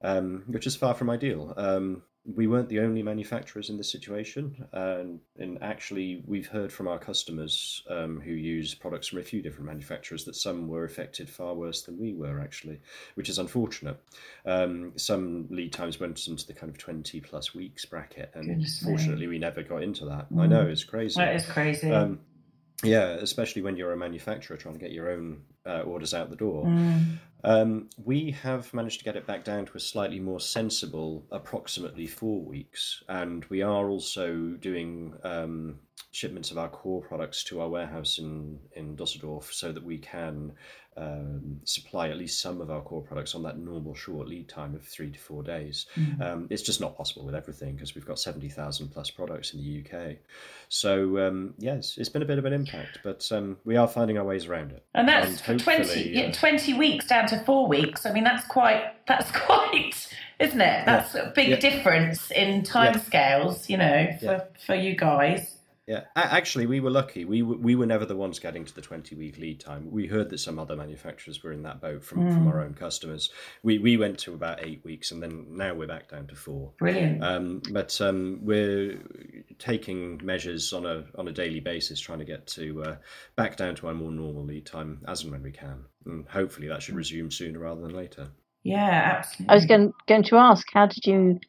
um, 0.02 0.44
which 0.46 0.66
is 0.66 0.76
far 0.76 0.94
from 0.94 1.10
ideal. 1.10 1.54
Um, 1.56 2.02
we 2.24 2.46
weren't 2.46 2.68
the 2.68 2.80
only 2.80 3.02
manufacturers 3.02 3.70
in 3.70 3.78
this 3.78 3.90
situation, 3.90 4.66
and, 4.72 5.20
and 5.38 5.62
actually, 5.62 6.22
we've 6.26 6.46
heard 6.46 6.72
from 6.72 6.86
our 6.86 6.98
customers 6.98 7.82
um, 7.88 8.20
who 8.20 8.32
use 8.32 8.74
products 8.74 9.08
from 9.08 9.20
a 9.20 9.22
few 9.22 9.40
different 9.40 9.66
manufacturers 9.66 10.24
that 10.24 10.36
some 10.36 10.68
were 10.68 10.84
affected 10.84 11.30
far 11.30 11.54
worse 11.54 11.82
than 11.82 11.98
we 11.98 12.12
were, 12.12 12.38
actually, 12.40 12.80
which 13.14 13.28
is 13.28 13.38
unfortunate. 13.38 13.98
Um, 14.44 14.92
some 14.96 15.46
lead 15.50 15.72
times 15.72 15.98
went 15.98 16.26
into 16.28 16.46
the 16.46 16.52
kind 16.52 16.70
of 16.70 16.76
20 16.76 17.20
plus 17.20 17.54
weeks 17.54 17.86
bracket, 17.86 18.30
and 18.34 18.46
Goodness 18.46 18.82
fortunately, 18.82 19.26
me. 19.26 19.34
we 19.34 19.38
never 19.38 19.62
got 19.62 19.82
into 19.82 20.04
that. 20.04 20.30
Mm. 20.30 20.40
I 20.42 20.46
know, 20.46 20.66
it's 20.66 20.84
crazy. 20.84 21.18
That 21.18 21.34
is 21.34 21.46
crazy. 21.46 21.90
Um, 21.90 22.20
yeah, 22.82 23.10
especially 23.12 23.62
when 23.62 23.76
you're 23.76 23.92
a 23.92 23.96
manufacturer 23.96 24.56
trying 24.56 24.74
to 24.74 24.80
get 24.80 24.92
your 24.92 25.10
own 25.10 25.42
uh, 25.66 25.80
orders 25.80 26.14
out 26.14 26.30
the 26.30 26.36
door. 26.36 26.64
Mm. 26.64 27.18
Um, 27.42 27.88
we 28.02 28.32
have 28.42 28.72
managed 28.74 28.98
to 28.98 29.04
get 29.04 29.16
it 29.16 29.26
back 29.26 29.44
down 29.44 29.66
to 29.66 29.76
a 29.76 29.80
slightly 29.80 30.20
more 30.20 30.40
sensible, 30.40 31.24
approximately 31.30 32.06
four 32.06 32.42
weeks, 32.42 33.02
and 33.08 33.44
we 33.46 33.62
are 33.62 33.88
also 33.88 34.56
doing 34.60 35.14
um, 35.24 35.80
shipments 36.10 36.50
of 36.50 36.58
our 36.58 36.68
core 36.68 37.02
products 37.02 37.44
to 37.44 37.60
our 37.60 37.68
warehouse 37.68 38.18
in 38.18 38.58
in 38.72 38.96
Dusseldorf, 38.96 39.52
so 39.52 39.72
that 39.72 39.84
we 39.84 39.98
can 39.98 40.52
um, 40.96 41.60
supply 41.64 42.08
at 42.08 42.16
least 42.16 42.40
some 42.40 42.60
of 42.60 42.70
our 42.70 42.82
core 42.82 43.00
products 43.00 43.34
on 43.34 43.42
that 43.44 43.58
normal 43.58 43.94
short 43.94 44.28
lead 44.28 44.48
time 44.48 44.74
of 44.74 44.82
three 44.82 45.10
to 45.10 45.18
four 45.18 45.42
days. 45.42 45.86
Mm-hmm. 45.96 46.22
Um, 46.22 46.46
it's 46.50 46.62
just 46.62 46.80
not 46.80 46.96
possible 46.96 47.24
with 47.24 47.34
everything 47.34 47.74
because 47.74 47.94
we've 47.94 48.04
got 48.04 48.18
70,000 48.18 48.88
plus 48.88 49.10
products 49.10 49.54
in 49.54 49.60
the 49.60 49.84
UK. 49.84 50.16
So, 50.68 51.18
um, 51.26 51.54
yes, 51.58 51.96
it's 51.96 52.08
been 52.08 52.22
a 52.22 52.26
bit 52.26 52.38
of 52.38 52.44
an 52.44 52.52
impact, 52.52 52.98
but 53.02 53.30
um, 53.32 53.56
we 53.64 53.76
are 53.76 53.88
finding 53.88 54.18
our 54.18 54.24
ways 54.24 54.46
around 54.46 54.72
it. 54.72 54.84
And 54.94 55.08
that's 55.08 55.48
and 55.48 55.60
20, 55.60 56.26
uh, 56.26 56.32
20 56.32 56.74
weeks 56.74 57.06
down 57.06 57.28
to 57.28 57.38
four 57.40 57.66
weeks. 57.68 58.04
I 58.04 58.12
mean, 58.12 58.24
that's 58.24 58.46
quite, 58.46 58.82
that's 59.06 59.30
quite, 59.34 60.08
isn't 60.38 60.60
it? 60.60 60.86
That's 60.86 61.14
yeah. 61.14 61.28
a 61.28 61.32
big 61.32 61.48
yeah. 61.50 61.56
difference 61.56 62.30
in 62.30 62.62
timescales, 62.62 63.68
yeah. 63.68 63.72
you 63.72 63.76
know, 63.78 64.18
for, 64.18 64.24
yeah. 64.24 64.40
for 64.66 64.74
you 64.74 64.96
guys. 64.96 65.56
Yeah, 65.90 66.04
actually, 66.14 66.66
we 66.66 66.78
were 66.78 66.90
lucky. 66.90 67.24
We 67.24 67.42
were, 67.42 67.56
we 67.56 67.74
were 67.74 67.84
never 67.84 68.06
the 68.06 68.14
ones 68.14 68.38
getting 68.38 68.64
to 68.64 68.72
the 68.72 68.80
twenty 68.80 69.16
week 69.16 69.38
lead 69.38 69.58
time. 69.58 69.90
We 69.90 70.06
heard 70.06 70.30
that 70.30 70.38
some 70.38 70.56
other 70.56 70.76
manufacturers 70.76 71.42
were 71.42 71.50
in 71.50 71.64
that 71.64 71.80
boat 71.80 72.04
from, 72.04 72.20
mm. 72.20 72.32
from 72.32 72.46
our 72.46 72.62
own 72.62 72.74
customers. 72.74 73.30
We 73.64 73.80
we 73.80 73.96
went 73.96 74.20
to 74.20 74.34
about 74.34 74.64
eight 74.64 74.84
weeks, 74.84 75.10
and 75.10 75.20
then 75.20 75.46
now 75.50 75.74
we're 75.74 75.88
back 75.88 76.08
down 76.08 76.28
to 76.28 76.36
four. 76.36 76.74
Brilliant. 76.78 77.24
Um, 77.24 77.60
but 77.72 78.00
um, 78.00 78.38
we're 78.42 79.00
taking 79.58 80.20
measures 80.22 80.72
on 80.72 80.86
a 80.86 81.06
on 81.18 81.26
a 81.26 81.32
daily 81.32 81.58
basis, 81.58 81.98
trying 81.98 82.20
to 82.20 82.24
get 82.24 82.46
to 82.46 82.84
uh, 82.84 82.96
back 83.34 83.56
down 83.56 83.74
to 83.74 83.88
our 83.88 83.94
more 83.94 84.12
normal 84.12 84.44
lead 84.44 84.66
time 84.66 85.02
as 85.08 85.24
and 85.24 85.32
when 85.32 85.42
we 85.42 85.50
can, 85.50 85.86
and 86.06 86.24
hopefully 86.28 86.68
that 86.68 86.84
should 86.84 86.94
resume 86.94 87.32
sooner 87.32 87.58
rather 87.58 87.80
than 87.80 87.96
later. 87.96 88.28
Yeah, 88.62 89.16
absolutely. 89.18 89.48
I 89.48 89.54
was 89.56 89.66
going 89.66 89.92
going 90.06 90.22
to 90.22 90.36
ask, 90.36 90.68
how 90.72 90.86
did 90.86 91.04
you 91.04 91.40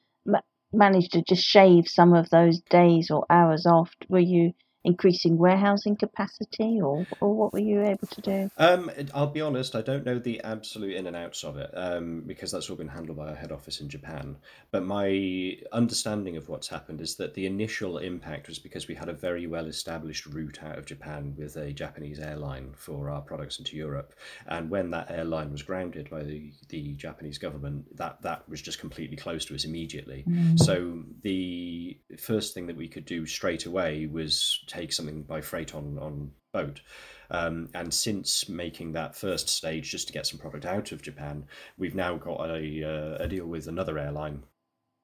managed 0.74 1.14
to 1.14 1.24
just 1.24 1.44
shave 1.44 1.88
some 1.88 2.14
of 2.14 2.30
those 2.30 2.62
days 2.62 3.12
or 3.12 3.26
hours 3.30 3.66
off? 3.66 3.94
Were 4.10 4.20
you 4.20 4.54
increasing 4.84 5.38
warehousing 5.38 5.96
capacity, 5.96 6.82
or 6.82 7.06
or 7.20 7.34
what 7.34 7.54
were 7.54 7.60
you 7.60 7.82
able 7.84 8.08
to 8.08 8.22
do? 8.22 8.52
Um, 8.58 8.92
I'll 9.14 9.28
be 9.28 9.42
honest, 9.42 9.76
I 9.76 9.82
don't 9.82 10.06
know 10.06 10.20
the 10.20 10.42
absolute 10.42 10.96
in 10.96 11.08
and 11.08 11.16
outs 11.16 11.44
of 11.44 11.58
it 11.58 11.72
um, 11.74 12.22
because 12.26 12.52
that's 12.52 12.70
all 12.70 12.76
been 12.76 12.88
handled 12.88 13.18
by 13.18 13.30
our 13.30 13.36
head 13.36 13.52
office 13.52 13.82
in 13.82 13.90
Japan. 13.90 14.38
But 14.72 14.84
my 14.84 15.58
understanding 15.72 16.38
of 16.38 16.50
what's 16.50 16.68
happened 16.68 17.02
is 17.02 17.16
that 17.18 17.34
the 17.34 17.46
initial 17.46 18.00
impact 18.00 18.48
was 18.48 18.60
because 18.60 18.88
we 18.88 18.96
had 18.96 19.10
a 19.10 19.14
very 19.14 19.48
well 19.48 19.68
established 19.68 20.26
route 20.26 20.64
out 20.64 20.78
of 20.78 20.86
Japan 20.86 21.36
with 21.38 21.56
a 21.58 21.72
Japanese 21.72 22.20
airline 22.20 22.74
for 22.76 23.10
our 23.10 23.22
products 23.22 23.60
into 23.60 23.78
Europe, 23.78 24.14
and 24.48 24.70
when 24.70 24.92
that 24.92 25.12
airline 25.12 25.52
was 25.52 25.62
grounded 25.62 26.10
by 26.10 26.24
the 26.24 26.52
the 26.70 26.94
Japanese 26.94 27.38
government, 27.38 27.98
that 27.98 28.22
that 28.22 28.48
was 28.50 28.62
just 28.62 28.80
completely 28.80 29.18
closed 29.18 29.48
to 29.48 29.56
us 29.56 29.66
immediately. 29.66 30.24
Mm. 30.28 30.60
So 30.60 31.04
the 31.22 31.98
first 32.18 32.54
thing 32.54 32.68
that 32.68 32.76
we 32.76 32.88
could 32.88 33.06
do 33.06 33.26
straight 33.26 33.66
away 33.66 34.08
was 34.08 34.64
take 34.72 34.94
something 34.94 35.24
by 35.24 35.42
freight 35.42 35.76
on 35.76 35.98
on 36.00 36.32
boat. 36.54 36.82
Um, 37.30 37.70
and 37.74 37.94
since 37.94 38.50
making 38.50 38.92
that 38.94 39.16
first 39.16 39.48
stage 39.48 39.90
just 39.90 40.08
to 40.08 40.14
get 40.14 40.28
some 40.28 40.40
product 40.40 40.66
out 40.66 40.92
of 40.92 41.02
Japan, 41.02 41.46
we've 41.78 41.96
now 41.96 42.18
got 42.18 42.42
a, 42.50 42.84
uh, 42.84 43.24
a 43.24 43.28
deal 43.28 43.46
with 43.46 43.68
another 43.68 43.98
airline 43.98 44.44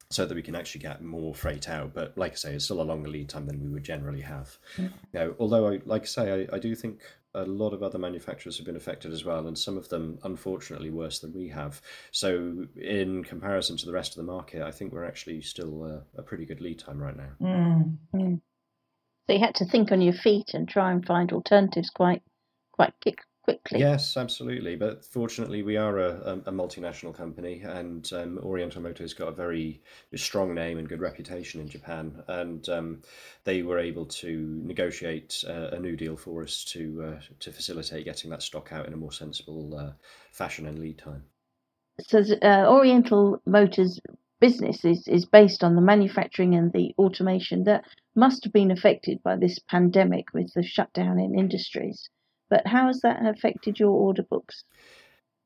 so 0.10 0.26
that 0.26 0.36
we 0.36 0.42
can 0.42 0.56
actually 0.56 0.82
get 0.82 1.02
more 1.02 1.34
freight 1.34 1.70
out. 1.70 1.94
But 1.94 2.18
like 2.18 2.34
I 2.34 2.36
say, 2.36 2.54
it's 2.56 2.66
still 2.66 2.82
a 2.82 2.84
longer 2.84 3.10
lead 3.10 3.30
time 3.30 3.46
than 3.46 3.62
we 3.62 3.70
would 3.70 3.84
generally 3.84 4.22
have. 4.22 4.58
Mm. 4.76 4.92
Know, 5.14 5.36
although 5.40 5.68
I 5.68 5.80
like 5.86 6.04
I 6.04 6.06
say, 6.06 6.48
I, 6.52 6.56
I 6.56 6.60
do 6.60 6.76
think 6.76 7.02
a 7.34 7.44
lot 7.44 7.74
of 7.74 7.84
other 7.84 8.00
manufacturers 8.00 8.58
have 8.58 8.66
been 8.66 8.76
affected 8.76 9.14
as 9.14 9.24
well, 9.24 9.48
and 9.48 9.58
some 9.58 9.78
of 9.78 9.90
them, 9.90 10.18
unfortunately, 10.24 10.90
worse 10.90 11.20
than 11.20 11.34
we 11.34 11.48
have. 11.50 11.82
So, 12.12 12.66
in 12.76 13.24
comparison 13.24 13.78
to 13.78 13.86
the 13.86 13.92
rest 13.92 14.18
of 14.18 14.26
the 14.26 14.32
market, 14.32 14.62
I 14.62 14.72
think 14.72 14.92
we're 14.92 15.06
actually 15.06 15.42
still 15.42 15.84
uh, 15.84 16.20
a 16.20 16.24
pretty 16.24 16.46
good 16.46 16.62
lead 16.62 16.80
time 16.80 17.00
right 17.00 17.16
now. 17.16 17.30
Mm. 17.42 17.98
Mm. 18.16 18.42
So 19.28 19.34
you 19.34 19.40
had 19.40 19.56
to 19.56 19.66
think 19.66 19.92
on 19.92 20.02
your 20.02 20.14
feet 20.14 20.54
and 20.54 20.68
try 20.68 20.92
and 20.92 21.06
find 21.06 21.34
alternatives 21.34 21.90
quite, 21.90 22.24
quite 22.72 22.94
quick, 23.02 23.20
quickly. 23.44 23.80
Yes, 23.80 24.16
absolutely. 24.16 24.78
But 24.78 25.04
fortunately, 25.04 25.64
we 25.64 25.76
are 25.76 26.00
a, 26.00 26.42
a 26.46 26.52
multinational 26.52 27.14
company, 27.14 27.62
and 27.62 28.10
um, 28.14 28.40
Oriental 28.42 28.82
Motors 28.82 29.14
got 29.14 29.28
a 29.28 29.34
very 29.34 29.82
strong 30.16 30.56
name 30.56 30.78
and 30.78 30.88
good 30.88 31.02
reputation 31.02 31.60
in 31.60 31.68
Japan, 31.68 32.24
and 32.30 32.70
um, 32.70 33.02
they 33.44 33.64
were 33.64 33.80
able 33.80 34.06
to 34.06 34.62
negotiate 34.64 35.44
uh, 35.46 35.72
a 35.74 35.80
new 35.80 35.98
deal 35.98 36.16
for 36.16 36.42
us 36.42 36.64
to 36.66 37.04
uh, 37.04 37.22
to 37.42 37.52
facilitate 37.52 38.06
getting 38.06 38.30
that 38.30 38.44
stock 38.44 38.72
out 38.72 38.88
in 38.88 38.94
a 38.94 38.98
more 38.98 39.12
sensible 39.12 39.78
uh, 39.78 39.92
fashion 40.32 40.68
and 40.68 40.80
lead 40.80 40.98
time. 40.98 41.24
So, 42.00 42.24
uh, 42.42 42.66
Oriental 42.70 43.42
Motors 43.46 44.00
business 44.40 44.86
is, 44.86 45.08
is 45.08 45.26
based 45.26 45.64
on 45.64 45.76
the 45.76 45.82
manufacturing 45.82 46.56
and 46.56 46.72
the 46.72 46.94
automation 46.98 47.64
that 47.66 47.84
must 48.16 48.44
have 48.44 48.54
been 48.54 48.72
affected 48.72 49.22
by 49.24 49.36
this 49.36 49.60
pandemic 49.60 50.26
with 50.34 50.52
the 50.54 50.64
shutdown 50.64 51.20
in 51.20 51.38
industries. 51.38 52.10
But 52.50 52.66
how 52.66 52.88
has 52.88 53.02
that 53.02 53.26
affected 53.26 53.80
your 53.80 53.92
order 53.92 54.24
books? 54.24 54.64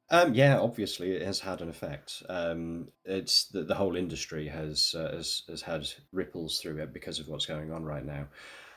Um, 0.10 0.33
yeah, 0.33 0.60
obviously 0.60 1.13
it 1.13 1.21
has 1.21 1.39
had 1.39 1.62
an 1.62 1.69
effect. 1.69 2.21
Um, 2.27 2.89
it's 3.05 3.45
the, 3.45 3.63
the 3.63 3.75
whole 3.75 3.95
industry 3.95 4.48
has, 4.50 4.93
uh, 4.93 5.15
has 5.15 5.43
has 5.48 5.62
had 5.62 5.88
ripples 6.12 6.60
through 6.60 6.77
it 6.79 6.93
because 6.93 7.19
of 7.19 7.29
what's 7.29 7.45
going 7.45 7.71
on 7.71 7.86
right 7.86 8.05
now. 8.05 8.27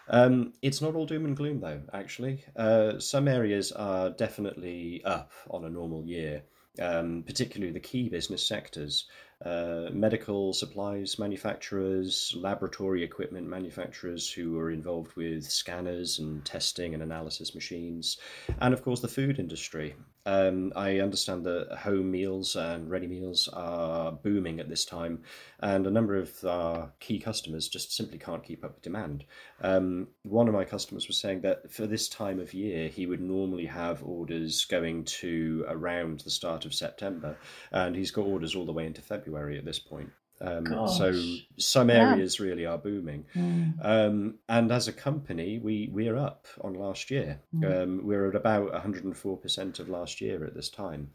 Um, 0.09 0.53
it's 0.63 0.81
not 0.81 0.95
all 0.95 1.07
doom 1.07 1.25
and 1.25 1.37
gloom 1.37 1.61
though. 1.61 1.83
Actually, 1.93 2.45
uh, 2.57 3.01
some 3.01 3.27
areas 3.27 3.73
are 3.73 4.11
definitely 4.11 5.03
up 5.05 5.33
on 5.51 5.65
a 5.65 5.71
normal 5.71 6.05
year. 6.05 6.45
Um, 6.81 7.23
particularly 7.25 7.73
the 7.73 7.79
key 7.79 8.09
business 8.09 8.45
sectors 8.45 9.07
uh, 9.45 9.91
medical 9.93 10.53
supplies 10.53 11.19
manufacturers, 11.19 12.35
laboratory 12.37 13.03
equipment 13.03 13.47
manufacturers 13.47 14.31
who 14.31 14.59
are 14.59 14.71
involved 14.71 15.15
with 15.17 15.45
scanners 15.45 16.19
and 16.19 16.45
testing 16.45 16.95
and 16.95 17.03
analysis 17.03 17.55
machines, 17.55 18.17
and 18.61 18.73
of 18.73 18.83
course 18.83 19.01
the 19.01 19.09
food 19.09 19.39
industry. 19.39 19.95
Um, 20.27 20.73
I 20.75 21.01
understand 21.01 21.45
that 21.45 21.77
home 21.81 22.11
meals 22.11 22.57
and 22.57 22.91
ready 22.91 23.07
meals 23.07 23.49
are 23.53 24.13
booming 24.13 24.59
at 24.59 24.69
this 24.69 24.85
time, 24.85 25.23
and 25.61 25.87
a 25.87 25.91
number 25.91 26.17
of 26.17 26.45
our 26.45 26.93
key 27.01 27.19
customers 27.19 27.69
just 27.69 27.93
simply 27.93 28.19
can't 28.19 28.43
keep 28.43 28.65
up 28.65 28.75
with 28.75 28.83
demand. 28.83 29.25
Um, 29.61 30.09
one 30.23 30.49
of 30.49 30.55
my 30.55 30.65
customers 30.65 31.07
was 31.07 31.19
saying 31.19 31.43
that 31.43 31.71
for 31.71 31.87
this 31.87 32.09
time 32.09 32.41
of 32.41 32.55
year, 32.55 32.89
he 32.89 33.07
would 33.07 33.21
normally 33.21 33.67
have 33.67 34.03
orders 34.03 34.65
going 34.65 35.05
to 35.05 35.65
around 35.69 36.21
the 36.21 36.31
start 36.31 36.65
of 36.65 36.75
September, 36.75 37.37
and 37.71 37.95
he's 37.95 38.11
got 38.11 38.23
orders 38.27 38.55
all 38.55 38.67
the 38.67 38.73
way 38.73 38.87
into 38.87 39.03
February 39.03 39.59
at 39.59 39.65
this 39.65 39.79
point. 39.79 40.11
Um, 40.41 40.89
so 40.89 41.13
some 41.59 41.91
areas 41.91 42.39
yeah. 42.39 42.47
really 42.47 42.67
are 42.67 42.77
booming, 42.77 43.25
mm. 43.35 43.73
um, 43.85 44.35
and 44.49 44.73
as 44.73 44.89
a 44.89 44.93
company, 44.93 45.59
we 45.59 45.89
we're 45.93 46.17
up 46.17 46.47
on 46.61 46.75
last 46.75 47.11
year. 47.11 47.41
Mm. 47.55 47.83
Um, 47.83 48.01
we're 48.05 48.29
at 48.29 48.35
about 48.35 48.73
104 48.73 49.37
percent 49.37 49.79
of 49.79 49.89
last 49.89 50.21
year 50.21 50.45
at 50.45 50.55
this 50.55 50.69
time, 50.69 51.11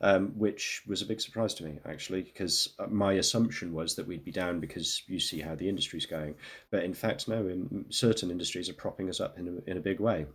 um, 0.00 0.32
which 0.36 0.82
was 0.88 1.02
a 1.02 1.06
big 1.06 1.20
surprise 1.20 1.54
to 1.54 1.64
me 1.64 1.78
actually, 1.86 2.22
because 2.22 2.74
my 2.88 3.12
assumption 3.14 3.72
was 3.72 3.94
that 3.94 4.08
we'd 4.08 4.24
be 4.24 4.32
down 4.32 4.58
because 4.58 5.02
you 5.06 5.20
see 5.20 5.40
how 5.40 5.54
the 5.54 5.68
industry's 5.68 6.06
going, 6.06 6.34
but 6.70 6.82
in 6.82 6.94
fact, 6.94 7.28
no. 7.28 7.46
In 7.46 7.84
certain 7.90 8.30
industries 8.30 8.68
are 8.68 8.74
propping 8.74 9.08
us 9.08 9.20
up 9.20 9.38
in 9.38 9.62
a, 9.66 9.70
in 9.70 9.76
a 9.76 9.80
big 9.80 10.00
way. 10.00 10.26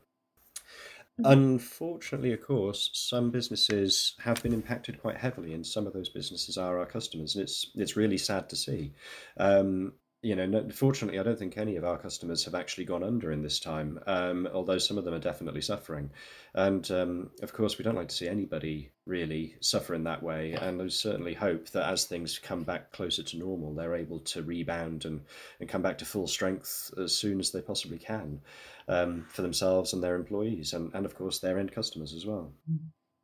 Unfortunately, 1.24 2.32
of 2.34 2.42
course, 2.42 2.90
some 2.94 3.30
businesses 3.32 4.16
have 4.20 4.42
been 4.42 4.54
impacted 4.54 5.02
quite 5.02 5.18
heavily, 5.18 5.54
and 5.54 5.66
some 5.66 5.86
of 5.86 5.94
those 5.94 6.10
businesses 6.10 6.58
are 6.58 6.80
our 6.80 6.86
customers, 6.86 7.36
and 7.36 7.44
it's 7.44 7.72
it's 7.76 7.98
really 7.98 8.18
sad 8.18 8.50
to 8.50 8.56
see. 8.56 8.94
Um, 9.38 9.94
you 10.22 10.36
know, 10.36 10.68
fortunately, 10.74 11.18
I 11.18 11.24
don't 11.24 11.40
think 11.40 11.58
any 11.58 11.78
of 11.78 11.86
our 11.86 11.98
customers 11.98 12.44
have 12.44 12.54
actually 12.54 12.84
gone 12.84 13.04
under 13.04 13.32
in 13.32 13.42
this 13.42 13.58
time, 13.58 14.00
um, 14.06 14.50
although 14.54 14.78
some 14.78 14.98
of 14.98 15.06
them 15.06 15.14
are 15.14 15.20
definitely 15.20 15.62
suffering. 15.62 16.12
And 16.54 16.90
um, 16.92 17.30
of 17.42 17.54
course, 17.54 17.78
we 17.78 17.84
don't 17.84 17.96
like 17.96 18.10
to 18.10 18.16
see 18.16 18.28
anybody 18.28 18.92
really 19.06 19.56
suffer 19.62 19.94
in 19.94 20.04
that 20.04 20.22
way. 20.22 20.54
And 20.54 20.82
I 20.82 20.88
certainly 20.90 21.34
hope 21.34 21.70
that 21.70 21.90
as 21.90 22.04
things 22.04 22.38
come 22.38 22.64
back 22.64 22.92
closer 22.92 23.24
to 23.24 23.38
normal, 23.38 23.74
they're 23.74 23.96
able 23.96 24.20
to 24.20 24.44
rebound 24.44 25.06
and, 25.06 25.22
and 25.62 25.70
come 25.70 25.82
back 25.82 25.98
to 26.00 26.06
full 26.06 26.28
strength 26.28 26.94
as 27.02 27.16
soon 27.16 27.40
as 27.40 27.52
they 27.52 27.62
possibly 27.62 27.98
can 27.98 28.42
um, 28.90 29.26
for 29.30 29.42
themselves 29.42 29.94
and 29.94 30.04
their 30.04 30.16
employees, 30.16 30.74
and, 30.74 30.94
and 30.94 31.06
of 31.06 31.16
course, 31.16 31.40
their 31.40 31.60
end 31.60 31.72
customers 31.72 32.14
as 32.14 32.26
well. 32.26 32.52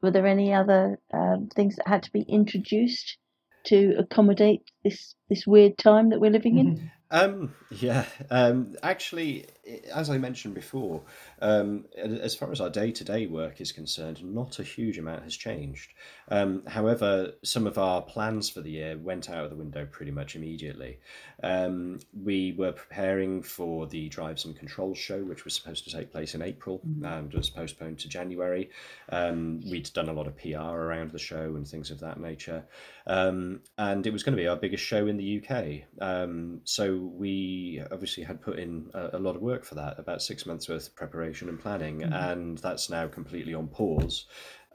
Were 0.01 0.11
there 0.11 0.27
any 0.27 0.53
other 0.53 0.97
um, 1.13 1.49
things 1.53 1.75
that 1.75 1.89
had 1.89 2.03
to 2.03 2.11
be 2.13 2.21
introduced 2.21 3.17
to 3.65 3.95
accommodate 3.97 4.61
this 4.83 5.15
this 5.29 5.45
weird 5.45 5.77
time 5.77 6.09
that 6.09 6.19
we're 6.19 6.31
living 6.31 6.57
in? 6.57 6.91
Um, 7.11 7.53
yeah, 7.69 8.05
um, 8.29 8.75
actually, 8.81 9.45
as 9.93 10.09
I 10.09 10.17
mentioned 10.17 10.53
before, 10.53 11.01
um, 11.41 11.85
as 11.97 12.35
far 12.35 12.51
as 12.51 12.61
our 12.61 12.69
day 12.69 12.91
to 12.91 13.03
day 13.03 13.27
work 13.27 13.61
is 13.61 13.71
concerned, 13.71 14.23
not 14.23 14.59
a 14.59 14.63
huge 14.63 14.97
amount 14.97 15.23
has 15.23 15.35
changed. 15.35 15.93
Um, 16.29 16.63
however, 16.67 17.33
some 17.43 17.67
of 17.67 17.77
our 17.77 18.01
plans 18.01 18.49
for 18.49 18.61
the 18.61 18.71
year 18.71 18.97
went 18.97 19.29
out 19.29 19.43
of 19.43 19.49
the 19.49 19.55
window 19.55 19.85
pretty 19.85 20.11
much 20.11 20.35
immediately. 20.35 20.99
Um, 21.43 21.99
we 22.23 22.53
were 22.53 22.71
preparing 22.71 23.43
for 23.43 23.87
the 23.87 24.09
Drives 24.09 24.45
and 24.45 24.57
Controls 24.57 24.97
show, 24.97 25.23
which 25.23 25.45
was 25.45 25.53
supposed 25.53 25.83
to 25.85 25.95
take 25.95 26.11
place 26.11 26.35
in 26.35 26.41
April 26.41 26.81
mm-hmm. 26.87 27.05
and 27.05 27.33
was 27.33 27.49
postponed 27.49 27.99
to 27.99 28.09
January. 28.09 28.69
Um, 29.09 29.61
we'd 29.69 29.91
done 29.93 30.09
a 30.09 30.13
lot 30.13 30.27
of 30.27 30.37
PR 30.37 30.57
around 30.57 31.11
the 31.11 31.19
show 31.19 31.55
and 31.55 31.67
things 31.67 31.91
of 31.91 31.99
that 31.99 32.19
nature. 32.19 32.65
Um, 33.07 33.61
and 33.77 34.05
it 34.07 34.13
was 34.13 34.23
going 34.23 34.35
to 34.35 34.41
be 34.41 34.47
our 34.47 34.55
biggest 34.55 34.83
show 34.83 35.07
in 35.07 35.17
the 35.17 35.43
UK. 35.43 35.83
Um, 36.01 36.61
so 36.63 36.95
we 36.95 37.81
obviously 37.91 38.23
had 38.23 38.41
put 38.41 38.57
in 38.57 38.89
a, 38.93 39.17
a, 39.17 39.19
lot 39.19 39.35
of 39.35 39.41
work 39.41 39.54
for 39.63 39.75
that, 39.75 39.99
about 39.99 40.21
six 40.21 40.45
months 40.45 40.67
worth 40.67 40.87
of 40.87 40.95
preparation 40.95 41.47
and 41.49 41.59
planning, 41.59 41.99
mm-hmm. 41.99 42.13
and 42.13 42.57
that's 42.57 42.89
now 42.89 43.07
completely 43.07 43.53
on 43.53 43.67
pause. 43.67 44.25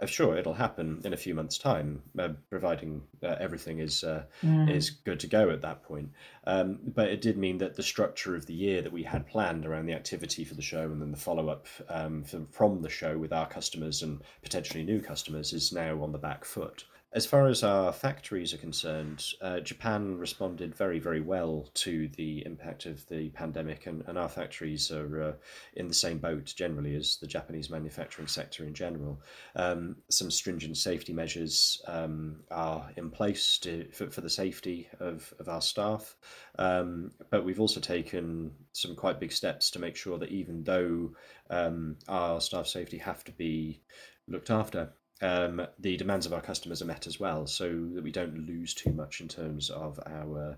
Uh, 0.00 0.06
sure, 0.06 0.36
it'll 0.36 0.54
happen 0.54 1.00
in 1.04 1.12
a 1.12 1.16
few 1.16 1.34
months' 1.34 1.58
time, 1.58 2.02
uh, 2.18 2.30
providing 2.48 3.02
uh, 3.22 3.36
everything 3.38 3.80
is 3.80 4.02
uh, 4.02 4.22
mm. 4.42 4.70
is 4.70 4.90
good 4.90 5.20
to 5.20 5.26
go 5.26 5.50
at 5.50 5.60
that 5.60 5.82
point. 5.82 6.10
Um, 6.44 6.78
but 6.82 7.08
it 7.08 7.20
did 7.20 7.36
mean 7.36 7.58
that 7.58 7.76
the 7.76 7.82
structure 7.82 8.34
of 8.34 8.46
the 8.46 8.54
year 8.54 8.80
that 8.80 8.92
we 8.92 9.02
had 9.02 9.26
planned 9.26 9.66
around 9.66 9.86
the 9.86 9.92
activity 9.92 10.44
for 10.44 10.54
the 10.54 10.62
show 10.62 10.84
and 10.84 11.02
then 11.02 11.10
the 11.10 11.18
follow 11.18 11.50
up 11.50 11.66
um, 11.90 12.24
from 12.50 12.80
the 12.80 12.88
show 12.88 13.18
with 13.18 13.32
our 13.32 13.46
customers 13.46 14.02
and 14.02 14.22
potentially 14.42 14.84
new 14.84 15.02
customers 15.02 15.52
is 15.52 15.70
now 15.70 16.02
on 16.02 16.12
the 16.12 16.18
back 16.18 16.46
foot. 16.46 16.84
As 17.12 17.26
far 17.26 17.48
as 17.48 17.64
our 17.64 17.92
factories 17.92 18.54
are 18.54 18.58
concerned, 18.58 19.24
uh, 19.40 19.58
Japan 19.58 20.16
responded 20.16 20.76
very, 20.76 21.00
very 21.00 21.20
well 21.20 21.68
to 21.74 22.06
the 22.06 22.46
impact 22.46 22.86
of 22.86 23.04
the 23.08 23.30
pandemic, 23.30 23.88
and, 23.88 24.04
and 24.06 24.16
our 24.16 24.28
factories 24.28 24.92
are 24.92 25.22
uh, 25.22 25.32
in 25.74 25.88
the 25.88 25.94
same 25.94 26.18
boat 26.18 26.54
generally 26.56 26.94
as 26.94 27.16
the 27.16 27.26
Japanese 27.26 27.68
manufacturing 27.68 28.28
sector 28.28 28.64
in 28.64 28.74
general. 28.74 29.20
Um, 29.56 29.96
some 30.08 30.30
stringent 30.30 30.76
safety 30.76 31.12
measures 31.12 31.82
um, 31.88 32.44
are 32.52 32.88
in 32.96 33.10
place 33.10 33.58
to, 33.58 33.88
for, 33.92 34.08
for, 34.08 34.20
the 34.20 34.30
safety 34.30 34.88
of, 35.00 35.34
of 35.40 35.48
our 35.48 35.62
staff, 35.62 36.14
um, 36.60 37.10
but 37.28 37.44
we've 37.44 37.60
also 37.60 37.80
taken 37.80 38.52
some 38.72 38.94
quite 38.94 39.18
big 39.18 39.32
steps 39.32 39.72
to 39.72 39.80
make 39.80 39.96
sure 39.96 40.16
that 40.18 40.30
even 40.30 40.62
though 40.62 41.10
um, 41.50 41.96
our 42.06 42.40
staff 42.40 42.68
safety 42.68 42.98
have 42.98 43.24
to 43.24 43.32
be 43.32 43.82
looked 44.28 44.50
after, 44.50 44.92
um, 45.20 45.66
the 45.78 45.96
demands 45.96 46.26
of 46.26 46.32
our 46.32 46.40
customers 46.40 46.82
are 46.82 46.86
met 46.86 47.06
as 47.06 47.20
well, 47.20 47.46
so 47.46 47.68
that 47.94 48.02
we 48.02 48.12
don't 48.12 48.46
lose 48.46 48.74
too 48.74 48.92
much 48.92 49.20
in 49.20 49.28
terms 49.28 49.70
of 49.70 49.98
our 50.06 50.56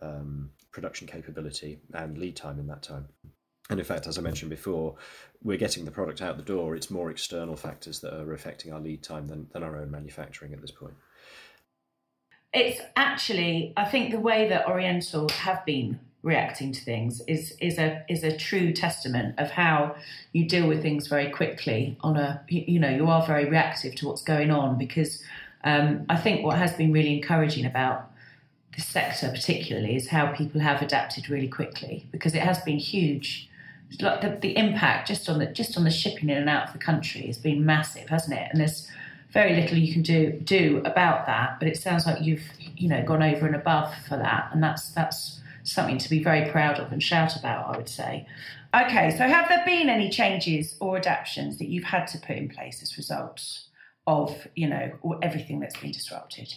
um, 0.00 0.50
production 0.72 1.06
capability 1.06 1.78
and 1.92 2.18
lead 2.18 2.36
time 2.36 2.58
in 2.58 2.66
that 2.68 2.82
time. 2.82 3.08
And 3.70 3.80
in 3.80 3.86
fact, 3.86 4.06
as 4.06 4.18
I 4.18 4.20
mentioned 4.20 4.50
before, 4.50 4.96
we're 5.42 5.56
getting 5.56 5.84
the 5.84 5.90
product 5.90 6.20
out 6.20 6.36
the 6.36 6.42
door. 6.42 6.76
It's 6.76 6.90
more 6.90 7.10
external 7.10 7.56
factors 7.56 8.00
that 8.00 8.14
are 8.14 8.34
affecting 8.34 8.72
our 8.72 8.80
lead 8.80 9.02
time 9.02 9.26
than, 9.26 9.48
than 9.52 9.62
our 9.62 9.78
own 9.78 9.90
manufacturing 9.90 10.52
at 10.52 10.60
this 10.60 10.70
point. 10.70 10.94
It's 12.52 12.80
actually, 12.94 13.72
I 13.76 13.86
think, 13.86 14.12
the 14.12 14.20
way 14.20 14.48
that 14.48 14.68
Orientals 14.68 15.32
have 15.32 15.64
been 15.64 15.98
reacting 16.24 16.72
to 16.72 16.80
things 16.80 17.20
is 17.28 17.54
is 17.60 17.78
a 17.78 18.02
is 18.08 18.24
a 18.24 18.34
true 18.34 18.72
testament 18.72 19.38
of 19.38 19.50
how 19.50 19.94
you 20.32 20.48
deal 20.48 20.66
with 20.66 20.80
things 20.80 21.06
very 21.06 21.30
quickly 21.30 21.96
on 22.00 22.16
a 22.16 22.42
you 22.48 22.80
know 22.80 22.88
you 22.88 23.06
are 23.06 23.24
very 23.26 23.44
reactive 23.44 23.94
to 23.94 24.08
what's 24.08 24.22
going 24.22 24.50
on 24.50 24.76
because 24.78 25.22
um, 25.64 26.04
I 26.08 26.16
think 26.16 26.44
what 26.44 26.58
has 26.58 26.72
been 26.72 26.92
really 26.92 27.14
encouraging 27.16 27.66
about 27.66 28.10
the 28.74 28.80
sector 28.82 29.28
particularly 29.30 29.96
is 29.96 30.08
how 30.08 30.32
people 30.32 30.60
have 30.60 30.82
adapted 30.82 31.28
really 31.28 31.48
quickly 31.48 32.06
because 32.10 32.34
it 32.34 32.42
has 32.42 32.58
been 32.60 32.78
huge. 32.78 33.48
Like 34.00 34.20
the, 34.20 34.38
the 34.40 34.56
impact 34.56 35.06
just 35.06 35.28
on 35.28 35.38
the 35.38 35.46
just 35.46 35.76
on 35.76 35.84
the 35.84 35.90
shipping 35.90 36.30
in 36.30 36.38
and 36.38 36.48
out 36.48 36.68
of 36.68 36.72
the 36.72 36.78
country 36.78 37.26
has 37.26 37.38
been 37.38 37.66
massive 37.66 38.08
hasn't 38.08 38.36
it? 38.36 38.48
And 38.50 38.60
there's 38.60 38.90
very 39.30 39.54
little 39.60 39.76
you 39.76 39.92
can 39.92 40.02
do 40.02 40.32
do 40.44 40.80
about 40.84 41.26
that 41.26 41.58
but 41.58 41.68
it 41.68 41.76
sounds 41.76 42.06
like 42.06 42.22
you've 42.22 42.44
you 42.76 42.88
know 42.88 43.04
gone 43.04 43.22
over 43.22 43.46
and 43.46 43.54
above 43.54 43.94
for 44.08 44.16
that. 44.16 44.48
And 44.52 44.62
that's 44.62 44.88
that's 44.90 45.40
something 45.64 45.98
to 45.98 46.08
be 46.08 46.22
very 46.22 46.50
proud 46.50 46.78
of 46.78 46.92
and 46.92 47.02
shout 47.02 47.36
about, 47.36 47.74
I 47.74 47.76
would 47.76 47.88
say. 47.88 48.26
Okay, 48.74 49.10
so 49.10 49.28
have 49.28 49.48
there 49.48 49.64
been 49.64 49.88
any 49.88 50.10
changes 50.10 50.76
or 50.80 50.96
adaptations 50.96 51.58
that 51.58 51.68
you've 51.68 51.84
had 51.84 52.06
to 52.08 52.18
put 52.18 52.36
in 52.36 52.48
place 52.48 52.82
as 52.82 52.96
results 52.96 53.68
of, 54.06 54.46
you 54.54 54.68
know, 54.68 54.92
everything 55.22 55.60
that's 55.60 55.76
been 55.76 55.92
disrupted? 55.92 56.54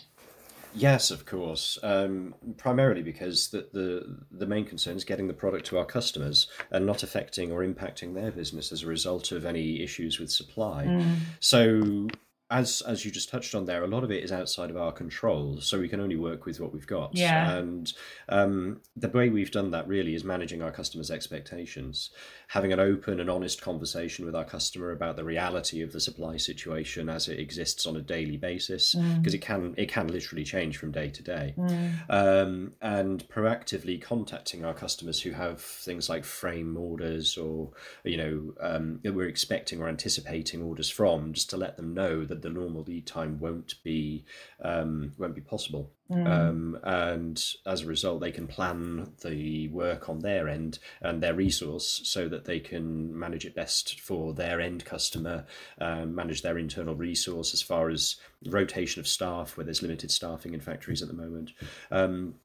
Yes, 0.73 1.09
of 1.09 1.25
course. 1.25 1.79
Um, 1.81 2.35
primarily 2.57 3.01
because 3.01 3.49
the, 3.49 3.67
the 3.73 4.17
the 4.31 4.45
main 4.45 4.65
concern 4.65 4.95
is 4.95 5.03
getting 5.03 5.27
the 5.27 5.33
product 5.33 5.65
to 5.67 5.77
our 5.77 5.85
customers 5.85 6.47
and 6.69 6.85
not 6.85 7.01
affecting 7.03 7.51
or 7.51 7.65
impacting 7.65 8.13
their 8.13 8.31
business 8.31 8.71
as 8.71 8.83
a 8.83 8.87
result 8.87 9.31
of 9.31 9.45
any 9.45 9.81
issues 9.81 10.19
with 10.19 10.29
supply. 10.29 10.85
Mm. 10.85 11.15
So 11.39 12.07
as 12.49 12.81
as 12.81 13.03
you 13.03 13.11
just 13.11 13.29
touched 13.29 13.53
on 13.55 13.65
there, 13.65 13.83
a 13.83 13.87
lot 13.87 14.03
of 14.03 14.11
it 14.11 14.23
is 14.23 14.31
outside 14.31 14.69
of 14.69 14.77
our 14.77 14.91
control, 14.91 15.59
so 15.59 15.79
we 15.79 15.89
can 15.89 15.99
only 15.99 16.15
work 16.15 16.45
with 16.45 16.59
what 16.59 16.73
we've 16.73 16.87
got. 16.87 17.15
Yeah. 17.15 17.57
And 17.57 17.91
um, 18.29 18.81
the 18.95 19.09
way 19.09 19.29
we've 19.29 19.51
done 19.51 19.71
that 19.71 19.87
really 19.87 20.15
is 20.15 20.23
managing 20.23 20.61
our 20.61 20.71
customers' 20.71 21.11
expectations, 21.11 22.09
having 22.47 22.71
an 22.71 22.79
open 22.79 23.19
and 23.19 23.29
honest 23.29 23.61
conversation 23.61 24.25
with 24.25 24.33
our 24.33 24.45
customer 24.45 24.91
about 24.91 25.17
the 25.17 25.23
reality 25.23 25.81
of 25.81 25.91
the 25.91 25.99
supply 25.99 26.37
situation 26.37 27.09
as 27.09 27.27
it 27.27 27.39
exists 27.39 27.85
on 27.85 27.97
a 27.97 28.01
daily 28.01 28.37
basis, 28.37 28.95
because 28.95 29.33
mm. 29.33 29.35
it 29.35 29.41
can 29.41 29.73
it 29.77 29.89
can 29.89 30.07
literally 30.07 30.45
change 30.45 30.77
from 30.77 30.91
day 30.91 31.09
to 31.09 31.21
day, 31.21 31.53
mm. 31.57 31.93
um, 32.09 32.71
and 32.81 33.27
proactively 33.27 34.01
contacting 34.01 34.63
our 34.63 34.73
customers 34.73 35.21
who 35.21 35.31
have 35.31 35.61
things 35.61 36.09
like 36.09 36.23
frame 36.23 36.77
orders 36.77 37.37
or 37.37 37.71
you 38.03 38.17
know 38.17 38.53
um, 38.61 38.99
that 39.03 39.13
we're 39.13 39.27
expecting 39.27 39.81
or 39.81 39.89
anticipating 39.89 40.61
orders 40.61 40.89
from, 40.89 41.33
just 41.33 41.49
to 41.49 41.57
let 41.57 41.75
them 41.75 41.93
know 41.93 42.23
that 42.23 42.41
the 42.41 42.49
normal 42.49 42.83
lead 42.83 43.05
time 43.05 43.39
won't 43.39 43.75
be 43.83 44.23
um, 44.63 45.13
won't 45.17 45.35
be 45.35 45.41
possible. 45.41 45.91
Mm. 46.09 46.27
Um, 46.27 46.79
and 46.83 47.43
as 47.65 47.81
a 47.81 47.85
result, 47.87 48.21
they 48.21 48.31
can 48.31 48.47
plan 48.47 49.13
the 49.23 49.67
work 49.69 50.09
on 50.09 50.19
their 50.19 50.47
end 50.47 50.79
and 51.01 51.21
their 51.21 51.33
resource 51.33 52.01
so 52.03 52.27
that 52.29 52.45
they 52.45 52.59
can 52.59 53.17
manage 53.17 53.45
it 53.45 53.55
best 53.55 53.99
for 53.99 54.33
their 54.33 54.61
end 54.61 54.85
customer, 54.85 55.45
um, 55.79 56.15
manage 56.15 56.41
their 56.41 56.57
internal 56.57 56.95
resource 56.95 57.53
as 57.53 57.61
far 57.61 57.89
as 57.89 58.15
rotation 58.45 58.99
of 58.99 59.07
staff, 59.07 59.57
where 59.57 59.65
there's 59.65 59.81
limited 59.81 60.11
staffing 60.11 60.53
in 60.53 60.59
factories 60.59 61.01
at 61.01 61.07
the 61.07 61.13
moment. 61.13 61.51
Um, 61.91 62.35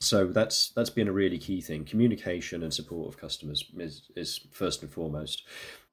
so 0.00 0.26
that's 0.26 0.70
that's 0.70 0.90
been 0.90 1.06
a 1.06 1.12
really 1.12 1.38
key 1.38 1.60
thing. 1.60 1.84
Communication 1.84 2.64
and 2.64 2.74
support 2.74 3.08
of 3.08 3.20
customers 3.20 3.64
is, 3.78 4.10
is 4.16 4.40
first 4.50 4.82
and 4.82 4.92
foremost. 4.92 5.44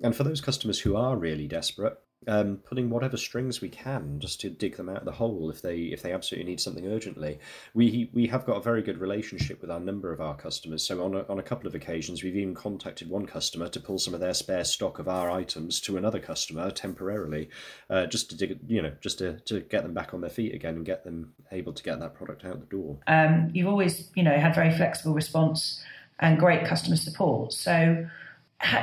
And 0.01 0.15
for 0.15 0.23
those 0.23 0.41
customers 0.41 0.79
who 0.79 0.95
are 0.95 1.15
really 1.15 1.47
desperate, 1.47 1.95
um, 2.27 2.57
pulling 2.57 2.89
whatever 2.89 3.17
strings 3.17 3.61
we 3.61 3.69
can 3.69 4.19
just 4.19 4.41
to 4.41 4.49
dig 4.49 4.75
them 4.75 4.89
out 4.89 4.97
of 4.97 5.05
the 5.05 5.11
hole 5.11 5.49
if 5.49 5.61
they 5.61 5.77
if 5.77 6.01
they 6.01 6.11
absolutely 6.11 6.49
need 6.49 6.59
something 6.59 6.87
urgently. 6.87 7.39
We 7.73 8.09
we 8.13 8.27
have 8.27 8.45
got 8.45 8.57
a 8.57 8.61
very 8.61 8.81
good 8.81 8.99
relationship 8.99 9.61
with 9.61 9.71
our 9.71 9.79
number 9.79 10.11
of 10.11 10.19
our 10.19 10.35
customers. 10.35 10.83
So 10.85 11.03
on 11.03 11.15
a, 11.15 11.25
on 11.29 11.39
a 11.39 11.43
couple 11.43 11.67
of 11.67 11.75
occasions, 11.75 12.21
we've 12.21 12.35
even 12.35 12.55
contacted 12.55 13.09
one 13.09 13.25
customer 13.25 13.69
to 13.69 13.79
pull 13.79 13.99
some 13.99 14.13
of 14.13 14.19
their 14.19 14.33
spare 14.33 14.65
stock 14.65 14.99
of 14.99 15.07
our 15.07 15.31
items 15.31 15.79
to 15.81 15.97
another 15.97 16.19
customer 16.19 16.69
temporarily, 16.71 17.49
uh, 17.89 18.05
just 18.05 18.29
to 18.31 18.37
dig 18.37 18.59
you 18.67 18.81
know 18.81 18.91
just 19.01 19.19
to, 19.19 19.39
to 19.41 19.61
get 19.61 19.83
them 19.83 19.93
back 19.93 20.13
on 20.13 20.21
their 20.21 20.29
feet 20.29 20.53
again 20.53 20.75
and 20.75 20.85
get 20.85 21.03
them 21.05 21.33
able 21.51 21.73
to 21.73 21.83
get 21.83 21.99
that 21.99 22.15
product 22.15 22.43
out 22.43 22.59
the 22.59 22.65
door. 22.65 22.97
Um, 23.07 23.49
you've 23.53 23.67
always 23.67 24.11
you 24.15 24.23
know 24.23 24.37
had 24.37 24.53
very 24.53 24.75
flexible 24.75 25.13
response 25.13 25.81
and 26.19 26.37
great 26.37 26.65
customer 26.65 26.97
support. 26.97 27.53
So 27.53 28.05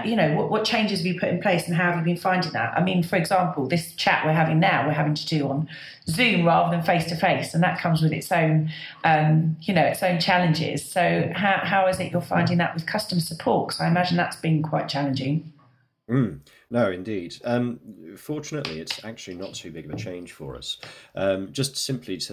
you 0.05 0.17
know 0.17 0.35
what, 0.35 0.51
what 0.51 0.65
changes 0.65 1.01
have 1.01 1.07
you 1.07 1.21
put 1.21 1.29
in 1.29 1.41
place 1.41 1.67
and 1.67 1.77
how 1.77 1.91
have 1.91 1.99
you 1.99 2.05
been 2.05 2.21
finding 2.21 2.53
that? 2.53 2.73
I 2.77 2.83
mean 2.83 3.03
for 3.03 3.17
example 3.17 3.69
this 3.69 3.93
chat 3.93 4.25
we're 4.25 4.33
having 4.33 4.59
now 4.59 4.87
we're 4.87 4.95
having 4.95 5.15
to 5.15 5.27
do 5.27 5.49
on 5.49 5.69
zoom 6.09 6.47
rather 6.47 6.75
than 6.75 6.85
face 6.85 7.05
to 7.07 7.17
face 7.17 7.53
and 7.53 7.63
that 7.63 7.79
comes 7.79 8.01
with 8.01 8.13
its 8.13 8.33
own 8.33 8.71
um, 9.05 9.57
you 9.63 9.75
know 9.75 9.83
its 9.83 10.03
own 10.03 10.19
challenges. 10.19 10.85
So 10.85 11.31
how, 11.35 11.61
how 11.63 11.87
is 11.89 12.01
it 12.01 12.11
you're 12.11 12.21
finding 12.23 12.59
that 12.59 12.75
with 12.75 12.87
customer 12.87 13.21
support? 13.21 13.69
Because 13.69 13.81
i 13.81 13.89
imagine 13.89 14.17
that's 14.17 14.37
been 14.37 14.63
quite 14.63 14.89
challenging. 14.89 15.53
Mm. 16.11 16.41
No, 16.69 16.91
indeed. 16.91 17.37
Um, 17.45 17.79
fortunately, 18.17 18.81
it's 18.81 19.05
actually 19.05 19.37
not 19.37 19.55
too 19.55 19.71
big 19.71 19.85
of 19.85 19.93
a 19.93 19.97
change 19.97 20.33
for 20.33 20.57
us. 20.57 20.79
Um, 21.15 21.53
just 21.53 21.77
simply 21.77 22.17
to 22.17 22.33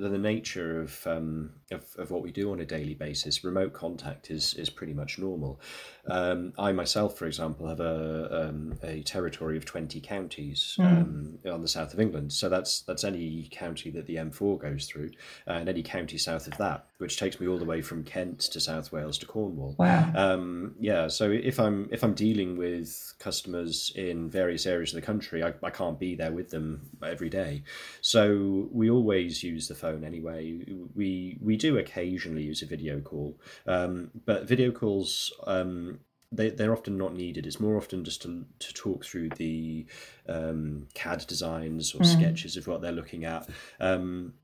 the, 0.00 0.08
the 0.08 0.18
nature 0.18 0.80
of, 0.80 1.06
um, 1.06 1.50
of, 1.70 1.84
of 1.98 2.10
what 2.10 2.22
we 2.22 2.32
do 2.32 2.52
on 2.52 2.60
a 2.60 2.64
daily 2.64 2.94
basis, 2.94 3.44
remote 3.44 3.74
contact 3.74 4.30
is 4.30 4.54
is 4.54 4.70
pretty 4.70 4.94
much 4.94 5.18
normal. 5.18 5.60
Um, 6.08 6.54
I 6.58 6.72
myself, 6.72 7.18
for 7.18 7.26
example, 7.26 7.68
have 7.68 7.80
a 7.80 8.48
um, 8.48 8.78
a 8.82 9.02
territory 9.02 9.58
of 9.58 9.66
twenty 9.66 10.00
counties 10.00 10.76
mm. 10.78 11.36
on 11.46 11.60
the 11.60 11.68
south 11.68 11.92
of 11.92 12.00
England. 12.00 12.32
So 12.32 12.48
that's 12.48 12.80
that's 12.80 13.04
any 13.04 13.46
county 13.50 13.90
that 13.90 14.06
the 14.06 14.16
M4 14.16 14.58
goes 14.58 14.86
through, 14.86 15.10
and 15.46 15.68
any 15.68 15.82
county 15.82 16.16
south 16.16 16.46
of 16.46 16.56
that, 16.56 16.86
which 16.96 17.18
takes 17.18 17.40
me 17.40 17.46
all 17.46 17.58
the 17.58 17.64
way 17.66 17.82
from 17.82 18.04
Kent 18.04 18.40
to 18.40 18.60
South 18.60 18.90
Wales 18.90 19.18
to 19.18 19.26
Cornwall. 19.26 19.74
Wow. 19.78 20.72
yeah. 20.80 21.08
So 21.08 21.30
if 21.30 21.60
I'm 21.60 21.90
if 21.92 22.02
I'm 22.02 22.14
dealing 22.14 22.56
with 22.56 23.12
customers 23.18 23.65
in 23.94 24.30
various 24.30 24.66
areas 24.66 24.92
of 24.92 25.00
the 25.00 25.06
country, 25.06 25.42
I, 25.42 25.54
I 25.62 25.70
can't 25.70 25.98
be 25.98 26.14
there 26.14 26.32
with 26.32 26.50
them 26.50 26.88
every 27.02 27.28
day. 27.28 27.62
So 28.00 28.68
we 28.70 28.90
always 28.90 29.42
use 29.42 29.68
the 29.68 29.74
phone 29.74 30.04
anyway. 30.04 30.64
We 30.94 31.38
we 31.40 31.56
do 31.56 31.78
occasionally 31.78 32.42
use 32.42 32.62
a 32.62 32.66
video 32.66 33.00
call, 33.00 33.38
um, 33.66 34.10
but 34.24 34.48
video 34.48 34.70
calls. 34.70 35.32
Um, 35.46 36.00
they, 36.32 36.50
they're 36.50 36.72
often 36.72 36.98
not 36.98 37.14
needed. 37.14 37.46
It's 37.46 37.60
more 37.60 37.76
often 37.76 38.04
just 38.04 38.22
to, 38.22 38.44
to 38.58 38.74
talk 38.74 39.04
through 39.04 39.28
the 39.30 39.86
um, 40.28 40.88
CAD 40.92 41.24
designs 41.28 41.94
or 41.94 42.00
mm. 42.00 42.06
sketches 42.06 42.56
of 42.56 42.66
what 42.66 42.82
they're 42.82 42.90
looking 42.90 43.24
at. 43.24 43.48
Um, 43.78 44.34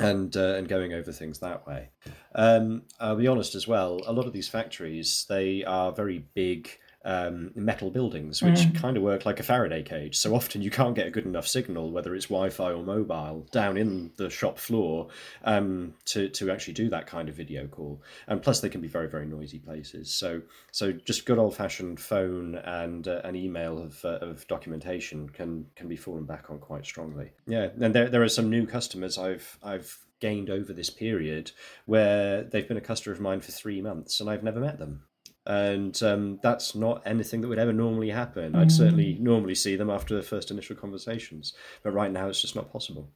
and 0.00 0.36
uh, 0.36 0.54
and 0.54 0.68
going 0.68 0.92
over 0.92 1.12
things 1.12 1.40
that 1.40 1.66
way. 1.66 1.90
Um, 2.34 2.82
I'll 3.00 3.16
be 3.16 3.26
honest 3.26 3.54
as 3.54 3.66
well. 3.66 4.00
A 4.06 4.12
lot 4.12 4.26
of 4.26 4.32
these 4.32 4.48
factories 4.48 5.26
they 5.28 5.64
are 5.64 5.92
very 5.92 6.24
big 6.34 6.70
um, 7.08 7.50
metal 7.54 7.90
buildings, 7.90 8.42
which 8.42 8.58
mm. 8.58 8.74
kind 8.74 8.98
of 8.98 9.02
work 9.02 9.24
like 9.24 9.40
a 9.40 9.42
Faraday 9.42 9.82
cage. 9.82 10.18
So 10.18 10.34
often 10.34 10.60
you 10.60 10.70
can't 10.70 10.94
get 10.94 11.06
a 11.06 11.10
good 11.10 11.24
enough 11.24 11.48
signal, 11.48 11.90
whether 11.90 12.14
it's 12.14 12.26
Wi-Fi 12.26 12.70
or 12.72 12.82
mobile, 12.82 13.46
down 13.50 13.78
in 13.78 14.12
the 14.16 14.28
shop 14.28 14.58
floor 14.58 15.08
um, 15.44 15.94
to 16.04 16.28
to 16.28 16.50
actually 16.50 16.74
do 16.74 16.90
that 16.90 17.06
kind 17.06 17.30
of 17.30 17.34
video 17.34 17.66
call. 17.66 18.02
And 18.26 18.42
plus, 18.42 18.60
they 18.60 18.68
can 18.68 18.82
be 18.82 18.88
very 18.88 19.08
very 19.08 19.24
noisy 19.24 19.58
places. 19.58 20.12
So 20.12 20.42
so 20.70 20.92
just 20.92 21.24
good 21.24 21.38
old 21.38 21.56
fashioned 21.56 21.98
phone 21.98 22.56
and 22.56 23.08
uh, 23.08 23.22
an 23.24 23.34
email 23.34 23.78
of 23.78 24.04
uh, 24.04 24.18
of 24.20 24.46
documentation 24.46 25.30
can 25.30 25.64
can 25.76 25.88
be 25.88 25.96
fallen 25.96 26.26
back 26.26 26.50
on 26.50 26.58
quite 26.58 26.84
strongly. 26.84 27.30
Yeah, 27.46 27.70
and 27.80 27.94
there 27.94 28.10
there 28.10 28.22
are 28.22 28.28
some 28.28 28.50
new 28.50 28.66
customers 28.66 29.16
I've 29.16 29.58
I've 29.62 29.98
gained 30.20 30.50
over 30.50 30.74
this 30.74 30.90
period 30.90 31.52
where 31.86 32.42
they've 32.42 32.68
been 32.68 32.76
a 32.76 32.82
customer 32.82 33.14
of 33.14 33.20
mine 33.20 33.40
for 33.40 33.52
three 33.52 33.80
months 33.80 34.18
and 34.18 34.28
I've 34.28 34.42
never 34.42 34.58
met 34.58 34.76
them 34.76 35.04
and 35.48 36.00
um, 36.02 36.38
that's 36.42 36.74
not 36.74 37.02
anything 37.06 37.40
that 37.40 37.48
would 37.48 37.58
ever 37.58 37.72
normally 37.72 38.10
happen. 38.10 38.52
Mm. 38.52 38.58
I'd 38.58 38.72
certainly 38.72 39.16
normally 39.18 39.54
see 39.54 39.76
them 39.76 39.88
after 39.88 40.14
the 40.14 40.22
first 40.22 40.50
initial 40.50 40.76
conversations, 40.76 41.54
but 41.82 41.92
right 41.92 42.12
now 42.12 42.28
it's 42.28 42.40
just 42.40 42.54
not 42.54 42.70
possible. 42.70 43.10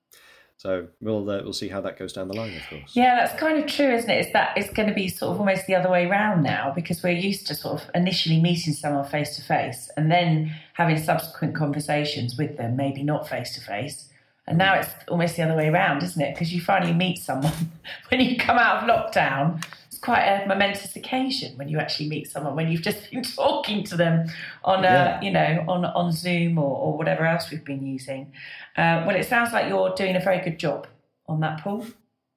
So 0.56 0.88
we'll 1.00 1.28
uh, 1.28 1.42
we'll 1.42 1.52
see 1.52 1.68
how 1.68 1.80
that 1.82 1.98
goes 1.98 2.12
down 2.12 2.28
the 2.28 2.34
line, 2.34 2.56
of 2.56 2.62
course. 2.70 2.94
Yeah, 2.94 3.16
that's 3.16 3.38
kind 3.38 3.58
of 3.58 3.66
true, 3.68 3.92
isn't 3.92 4.08
it? 4.08 4.14
it? 4.14 4.26
Is 4.26 4.32
that 4.32 4.56
it's 4.56 4.72
going 4.72 4.88
to 4.88 4.94
be 4.94 5.08
sort 5.08 5.32
of 5.32 5.40
almost 5.40 5.66
the 5.66 5.74
other 5.74 5.90
way 5.90 6.06
around 6.06 6.42
now 6.42 6.72
because 6.74 7.02
we're 7.02 7.10
used 7.10 7.46
to 7.48 7.54
sort 7.54 7.82
of 7.82 7.90
initially 7.94 8.40
meeting 8.40 8.72
someone 8.72 9.04
face 9.04 9.36
to 9.36 9.42
face 9.42 9.90
and 9.96 10.10
then 10.10 10.54
having 10.72 10.98
subsequent 10.98 11.54
conversations 11.54 12.38
with 12.38 12.56
them, 12.56 12.76
maybe 12.76 13.02
not 13.02 13.28
face 13.28 13.54
to 13.56 13.60
face. 13.60 14.08
And 14.46 14.56
now 14.56 14.74
it's 14.74 14.88
almost 15.08 15.36
the 15.36 15.42
other 15.42 15.56
way 15.56 15.68
around, 15.68 16.02
isn't 16.02 16.20
it? 16.20 16.34
Because 16.34 16.52
you 16.52 16.60
finally 16.60 16.94
meet 16.94 17.18
someone 17.18 17.52
when 18.08 18.20
you 18.20 18.38
come 18.38 18.56
out 18.56 18.82
of 18.82 18.88
lockdown 18.88 19.62
quite 20.02 20.24
a 20.24 20.46
momentous 20.46 20.94
occasion 20.96 21.56
when 21.56 21.68
you 21.68 21.78
actually 21.78 22.08
meet 22.08 22.30
someone 22.30 22.54
when 22.56 22.70
you've 22.70 22.82
just 22.82 23.10
been 23.10 23.22
talking 23.22 23.84
to 23.84 23.96
them 23.96 24.28
on 24.64 24.84
a 24.84 25.18
you 25.22 25.30
know 25.30 25.64
on 25.68 25.84
on 25.84 26.12
Zoom 26.12 26.58
or, 26.58 26.76
or 26.76 26.98
whatever 26.98 27.24
else 27.24 27.50
we've 27.50 27.64
been 27.64 27.86
using. 27.86 28.32
Uh, 28.76 29.04
well, 29.06 29.16
it 29.16 29.26
sounds 29.26 29.52
like 29.52 29.68
you're 29.68 29.94
doing 29.94 30.16
a 30.16 30.20
very 30.20 30.40
good 30.44 30.58
job 30.58 30.86
on 31.26 31.40
that, 31.40 31.62
Paul. 31.62 31.86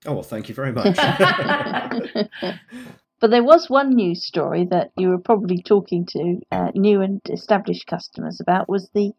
Oh 0.06 0.14
well, 0.14 0.24
thank 0.24 0.48
you 0.48 0.56
very 0.56 0.72
much. 0.72 0.98
But 3.22 3.32
there 3.32 3.44
was 3.44 3.70
one 3.70 3.96
news 3.96 4.24
story 4.24 4.66
that 4.66 4.92
you 4.98 5.08
were 5.10 5.18
probably 5.20 5.62
talking 5.62 6.06
to 6.08 6.42
uh, 6.52 6.72
new 6.76 7.02
and 7.02 7.22
established 7.30 7.88
customers 7.88 8.42
about 8.42 8.68
was 8.68 8.90
the 8.94 9.14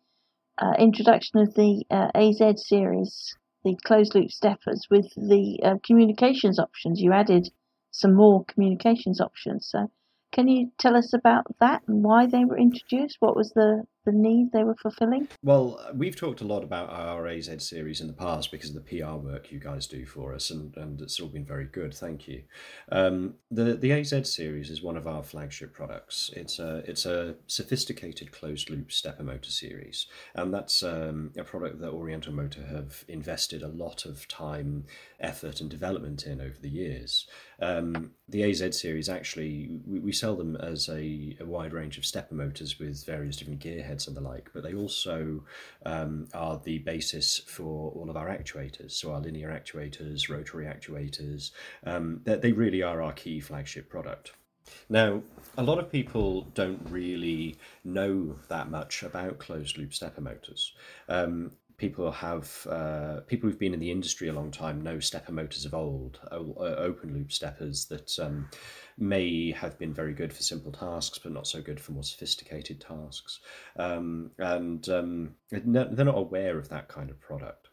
uh, 0.58 0.74
introduction 0.78 1.40
of 1.40 1.54
the 1.54 1.84
uh, 1.90 2.10
AZ 2.14 2.66
series, 2.66 3.34
the 3.64 3.76
closed 3.84 4.14
loop 4.14 4.30
steppers 4.30 4.86
with 4.90 5.12
the 5.16 5.60
uh, 5.64 5.74
communications 5.82 6.58
options. 6.58 7.00
You 7.00 7.12
added 7.12 7.50
some 7.96 8.14
more 8.14 8.44
communications 8.44 9.20
options. 9.20 9.68
So 9.70 9.90
can 10.32 10.48
you 10.48 10.70
tell 10.78 10.96
us 10.96 11.12
about 11.14 11.46
that 11.60 11.82
and 11.88 12.04
why 12.04 12.26
they 12.26 12.44
were 12.44 12.58
introduced? 12.58 13.16
What 13.20 13.36
was 13.36 13.52
the, 13.52 13.84
the 14.06 14.12
need 14.12 14.52
they 14.52 14.64
were 14.64 14.76
fulfilling? 14.76 15.28
Well, 15.42 15.84
we've 15.94 16.16
talked 16.16 16.40
a 16.40 16.46
lot 16.46 16.62
about 16.62 16.88
our 16.90 17.26
AZ 17.26 17.50
series 17.58 18.00
in 18.00 18.06
the 18.06 18.12
past 18.12 18.50
because 18.50 18.70
of 18.70 18.76
the 18.76 19.00
PR 19.00 19.16
work 19.16 19.52
you 19.52 19.58
guys 19.58 19.86
do 19.86 20.06
for 20.06 20.32
us, 20.32 20.50
and, 20.50 20.74
and 20.76 21.00
it's 21.02 21.20
all 21.20 21.28
been 21.28 21.44
very 21.44 21.66
good. 21.66 21.92
Thank 21.92 22.28
you. 22.28 22.42
Um, 22.90 23.34
the 23.50 23.74
the 23.74 23.92
AZ 23.92 24.32
series 24.32 24.70
is 24.70 24.82
one 24.82 24.96
of 24.96 25.06
our 25.06 25.22
flagship 25.22 25.74
products. 25.74 26.30
It's 26.34 26.58
a 26.58 26.78
it's 26.86 27.04
a 27.04 27.34
sophisticated 27.46 28.32
closed 28.32 28.70
loop 28.70 28.92
stepper 28.92 29.24
motor 29.24 29.50
series, 29.50 30.06
and 30.34 30.54
that's 30.54 30.82
um, 30.82 31.32
a 31.36 31.44
product 31.44 31.80
that 31.80 31.90
Oriental 31.90 32.32
Motor 32.32 32.64
have 32.66 33.04
invested 33.08 33.62
a 33.62 33.68
lot 33.68 34.06
of 34.06 34.26
time, 34.28 34.84
effort, 35.20 35.60
and 35.60 35.68
development 35.68 36.26
in 36.26 36.40
over 36.40 36.56
the 36.60 36.70
years. 36.70 37.26
Um, 37.60 38.12
the 38.28 38.44
AZ 38.44 38.78
series 38.78 39.08
actually 39.08 39.80
we, 39.86 40.00
we 40.00 40.12
sell 40.12 40.36
them 40.36 40.56
as 40.56 40.88
a, 40.88 41.36
a, 41.40 41.44
wide 41.44 41.72
range 41.72 41.96
of 41.96 42.04
stepper 42.04 42.34
motors 42.34 42.78
with 42.78 43.04
various 43.06 43.36
different 43.36 43.60
gearheads 43.60 43.95
and 44.04 44.16
the 44.16 44.20
like, 44.20 44.50
but 44.52 44.62
they 44.62 44.74
also 44.74 45.44
um, 45.84 46.28
are 46.34 46.60
the 46.64 46.78
basis 46.78 47.38
for 47.38 47.90
all 47.92 48.10
of 48.10 48.16
our 48.16 48.28
actuators. 48.28 48.92
So 48.92 49.12
our 49.12 49.20
linear 49.20 49.48
actuators, 49.48 50.28
rotary 50.28 50.66
actuators, 50.66 51.52
um, 51.84 52.20
they 52.24 52.52
really 52.52 52.82
are 52.82 53.00
our 53.00 53.12
key 53.12 53.40
flagship 53.40 53.88
product. 53.88 54.32
Now, 54.88 55.22
a 55.56 55.62
lot 55.62 55.78
of 55.78 55.90
people 55.90 56.42
don't 56.54 56.80
really 56.90 57.56
know 57.84 58.36
that 58.48 58.70
much 58.70 59.02
about 59.02 59.38
closed 59.38 59.78
loop 59.78 59.94
stepper 59.94 60.20
motors. 60.20 60.72
Um, 61.08 61.52
people 61.78 62.10
have 62.10 62.66
uh, 62.70 63.20
people 63.26 63.48
who've 63.48 63.58
been 63.58 63.74
in 63.74 63.80
the 63.80 63.90
industry 63.90 64.28
a 64.28 64.32
long 64.32 64.50
time 64.50 64.80
know 64.80 64.98
stepper 64.98 65.32
motors 65.32 65.64
of 65.64 65.74
old, 65.74 66.18
uh, 66.30 66.36
open 66.36 67.12
loop 67.12 67.30
steppers 67.30 67.86
that 67.86 68.18
um, 68.18 68.48
may 68.98 69.50
have 69.50 69.78
been 69.78 69.92
very 69.92 70.14
good 70.14 70.32
for 70.32 70.42
simple 70.42 70.72
tasks, 70.72 71.18
but 71.18 71.32
not 71.32 71.46
so 71.46 71.60
good 71.60 71.80
for 71.80 71.92
more 71.92 72.02
sophisticated 72.02 72.80
tasks. 72.80 73.40
Um, 73.76 74.30
and 74.38 74.88
um, 74.88 75.34
they're 75.50 76.04
not 76.04 76.18
aware 76.18 76.58
of 76.58 76.68
that 76.70 76.88
kind 76.88 77.10
of 77.10 77.20
product. 77.20 77.68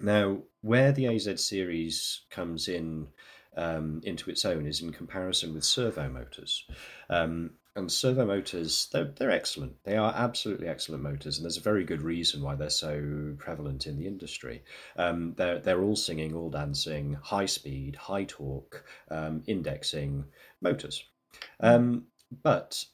Now, 0.00 0.38
where 0.62 0.92
the 0.92 1.08
AZ 1.08 1.44
series 1.44 2.22
comes 2.30 2.68
in 2.68 3.08
um, 3.56 4.00
into 4.04 4.30
its 4.30 4.44
own 4.44 4.66
is 4.66 4.80
in 4.80 4.92
comparison 4.92 5.52
with 5.52 5.64
servo 5.64 6.08
motors. 6.08 6.64
Um, 7.10 7.50
and 7.78 7.90
servo 7.90 8.26
motors, 8.26 8.88
they're, 8.92 9.12
they're 9.16 9.30
excellent. 9.30 9.82
They 9.84 9.96
are 9.96 10.12
absolutely 10.14 10.68
excellent 10.68 11.02
motors, 11.02 11.36
and 11.36 11.44
there's 11.44 11.56
a 11.56 11.62
very 11.62 11.84
good 11.84 12.02
reason 12.02 12.42
why 12.42 12.54
they're 12.54 12.70
so 12.70 13.34
prevalent 13.38 13.86
in 13.86 13.96
the 13.96 14.06
industry. 14.06 14.62
Um, 14.96 15.34
they're, 15.36 15.60
they're 15.60 15.82
all 15.82 15.96
singing, 15.96 16.34
all 16.34 16.50
dancing, 16.50 17.14
high 17.22 17.46
speed, 17.46 17.96
high 17.96 18.24
torque, 18.24 18.84
um, 19.10 19.42
indexing 19.46 20.24
motors. 20.60 21.02
Um, 21.60 22.06
but 22.42 22.84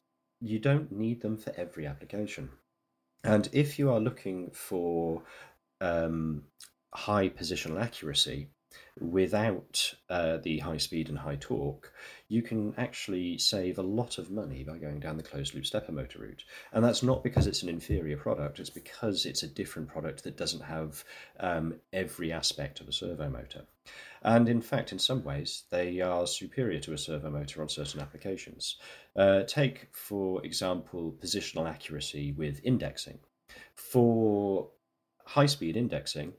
you 0.41 0.59
don't 0.59 0.93
need 0.93 1.21
them 1.23 1.37
for 1.37 1.53
every 1.57 1.87
application. 1.87 2.51
And 3.25 3.49
if 3.53 3.79
you 3.79 3.91
are 3.91 4.01
looking 4.01 4.51
for 4.53 5.23
um, 5.81 6.45
high 6.93 7.31
positional 7.31 7.83
accuracy, 7.83 8.49
without 9.01 9.95
uh, 10.09 10.39
the 10.39 10.59
high 10.59 10.77
speed 10.77 11.09
and 11.09 11.19
high 11.19 11.37
torque, 11.37 11.93
you 12.29 12.43
can 12.43 12.75
actually 12.79 13.39
save 13.39 13.79
a 13.79 13.83
lot 13.83 14.19
of 14.19 14.31
money 14.31 14.65
by 14.65 14.79
going 14.79 14.99
down 14.99 15.17
the 15.17 15.23
closed 15.23 15.55
loop 15.55 15.67
stepper 15.67 15.93
motor 15.93 16.21
route. 16.21 16.45
And 16.73 16.85
that's 16.85 17.03
not 17.03 17.23
because 17.23 17.47
it's 17.47 17.63
an 17.63 17.69
inferior 17.69 18.17
product, 18.17 18.59
it's 18.59 18.71
because 18.71 19.27
it's 19.27 19.43
a 19.43 19.49
different 19.49 19.89
product 19.89 20.25
that 20.25 20.37
doesn't 20.37 20.63
have 20.63 21.05
um, 21.41 21.75
every 21.93 22.33
aspect 22.33 22.81
of 22.81 22.89
a 22.89 22.93
servo 22.93 23.29
motor. 23.29 23.67
And 24.23 24.49
in 24.49 24.63
fact, 24.63 24.93
in 24.93 24.99
some 24.99 25.23
ways, 25.23 25.65
they 25.71 26.01
are 26.01 26.27
superior 26.27 26.81
to 26.81 26.95
a 26.95 26.99
servo 26.99 27.31
motor 27.31 27.61
on 27.61 27.69
certain 27.69 28.01
applications. 28.01 28.77
Uh, 29.15 29.43
take, 29.43 29.89
for 29.93 30.45
example, 30.45 31.15
positional 31.23 31.69
accuracy 31.69 32.33
with 32.33 32.61
indexing. 32.65 33.19
For 33.75 34.71
high 35.27 35.47
speed 35.47 35.77
indexing, 35.77 36.33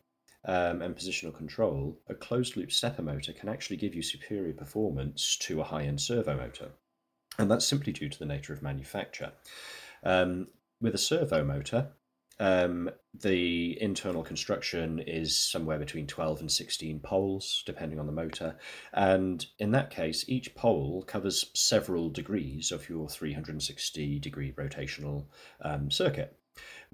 um, 0.45 0.81
and 0.81 0.95
positional 0.95 1.35
control, 1.35 1.99
a 2.07 2.13
closed 2.13 2.55
loop 2.55 2.71
stepper 2.71 3.01
motor 3.01 3.33
can 3.33 3.49
actually 3.49 3.77
give 3.77 3.95
you 3.95 4.01
superior 4.01 4.53
performance 4.53 5.37
to 5.41 5.61
a 5.61 5.63
high 5.63 5.83
end 5.83 5.99
servo 5.99 6.37
motor. 6.37 6.71
And 7.37 7.49
that's 7.51 7.67
simply 7.67 7.91
due 7.91 8.09
to 8.09 8.19
the 8.19 8.25
nature 8.25 8.53
of 8.53 8.61
manufacture. 8.61 9.33
Um, 10.03 10.47
with 10.79 10.95
a 10.95 10.99
servo 10.99 11.43
motor, 11.43 11.89
um, 12.39 12.89
the 13.13 13.81
internal 13.81 14.23
construction 14.23 14.99
is 14.99 15.37
somewhere 15.37 15.79
between 15.79 16.05
12 16.05 16.41
and 16.41 16.51
16 16.51 16.99
poles, 16.99 17.63
depending 17.65 17.99
on 17.99 18.05
the 18.05 18.11
motor. 18.11 18.57
And 18.93 19.45
in 19.57 19.71
that 19.71 19.89
case, 19.89 20.25
each 20.27 20.53
pole 20.53 21.03
covers 21.07 21.49
several 21.53 22.09
degrees 22.09 22.71
of 22.71 22.89
your 22.89 23.09
360 23.09 24.19
degree 24.19 24.51
rotational 24.51 25.25
um, 25.61 25.89
circuit. 25.89 26.37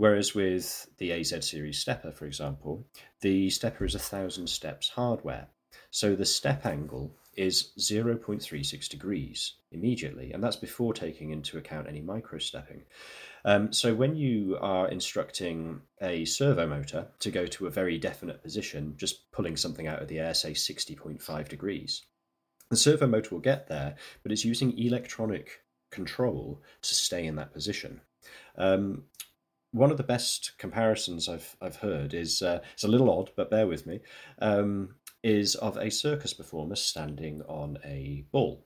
Whereas 0.02 0.34
with 0.34 0.88
the 0.98 1.14
AZ 1.14 1.48
series 1.48 1.78
stepper, 1.78 2.12
for 2.12 2.26
example, 2.26 2.88
the 3.20 3.52
stepper 3.52 3.86
is 3.86 3.94
a 3.94 4.00
thousand 4.00 4.48
steps 4.48 4.90
hardware. 4.90 5.46
So 5.92 6.16
the 6.16 6.26
step 6.26 6.66
angle 6.66 7.16
is 7.38 7.72
0.36 7.78 8.90
degrees 8.90 9.54
immediately, 9.72 10.34
and 10.34 10.44
that's 10.44 10.56
before 10.56 10.96
taking 10.96 11.30
into 11.30 11.60
account 11.60 11.88
any 11.88 12.02
micro 12.02 12.40
stepping. 12.40 12.82
Um, 13.46 13.72
so 13.72 13.94
when 13.94 14.16
you 14.16 14.58
are 14.60 14.88
instructing 14.88 15.82
a 16.02 16.26
servo 16.26 16.66
motor 16.66 17.10
to 17.20 17.30
go 17.30 17.46
to 17.46 17.68
a 17.68 17.70
very 17.70 18.00
definite 18.00 18.42
position, 18.42 18.96
just 18.98 19.32
pulling 19.32 19.56
something 19.56 19.86
out 19.86 20.02
of 20.02 20.08
the 20.08 20.18
air, 20.18 20.34
say 20.34 20.54
60.5 20.54 21.48
degrees, 21.48 22.02
the 22.72 22.76
servo 22.76 23.06
motor 23.06 23.36
will 23.36 23.40
get 23.40 23.68
there, 23.68 23.94
but 24.24 24.32
it's 24.32 24.46
using 24.46 24.76
electronic 24.80 25.62
control 25.92 26.60
to 26.82 26.96
stay 26.96 27.28
in 27.28 27.36
that 27.36 27.54
position. 27.54 28.02
Um, 28.58 29.04
one 29.72 29.92
of 29.92 29.98
the 29.98 30.04
best 30.04 30.54
comparisons 30.58 31.28
I've 31.30 31.56
I've 31.62 31.78
heard 31.78 32.14
is 32.14 32.42
uh, 32.42 32.60
it's 32.74 32.84
a 32.84 32.90
little 32.90 33.10
odd, 33.10 33.32
but 33.36 33.50
bear 33.50 33.68
with 33.68 33.86
me. 33.86 34.00
Um, 34.40 34.96
is 35.24 35.56
of 35.56 35.78
a 35.78 35.92
circus 35.92 36.34
performer 36.34 36.76
standing 36.76 37.44
on 37.48 37.78
a 37.86 38.26
ball, 38.32 38.66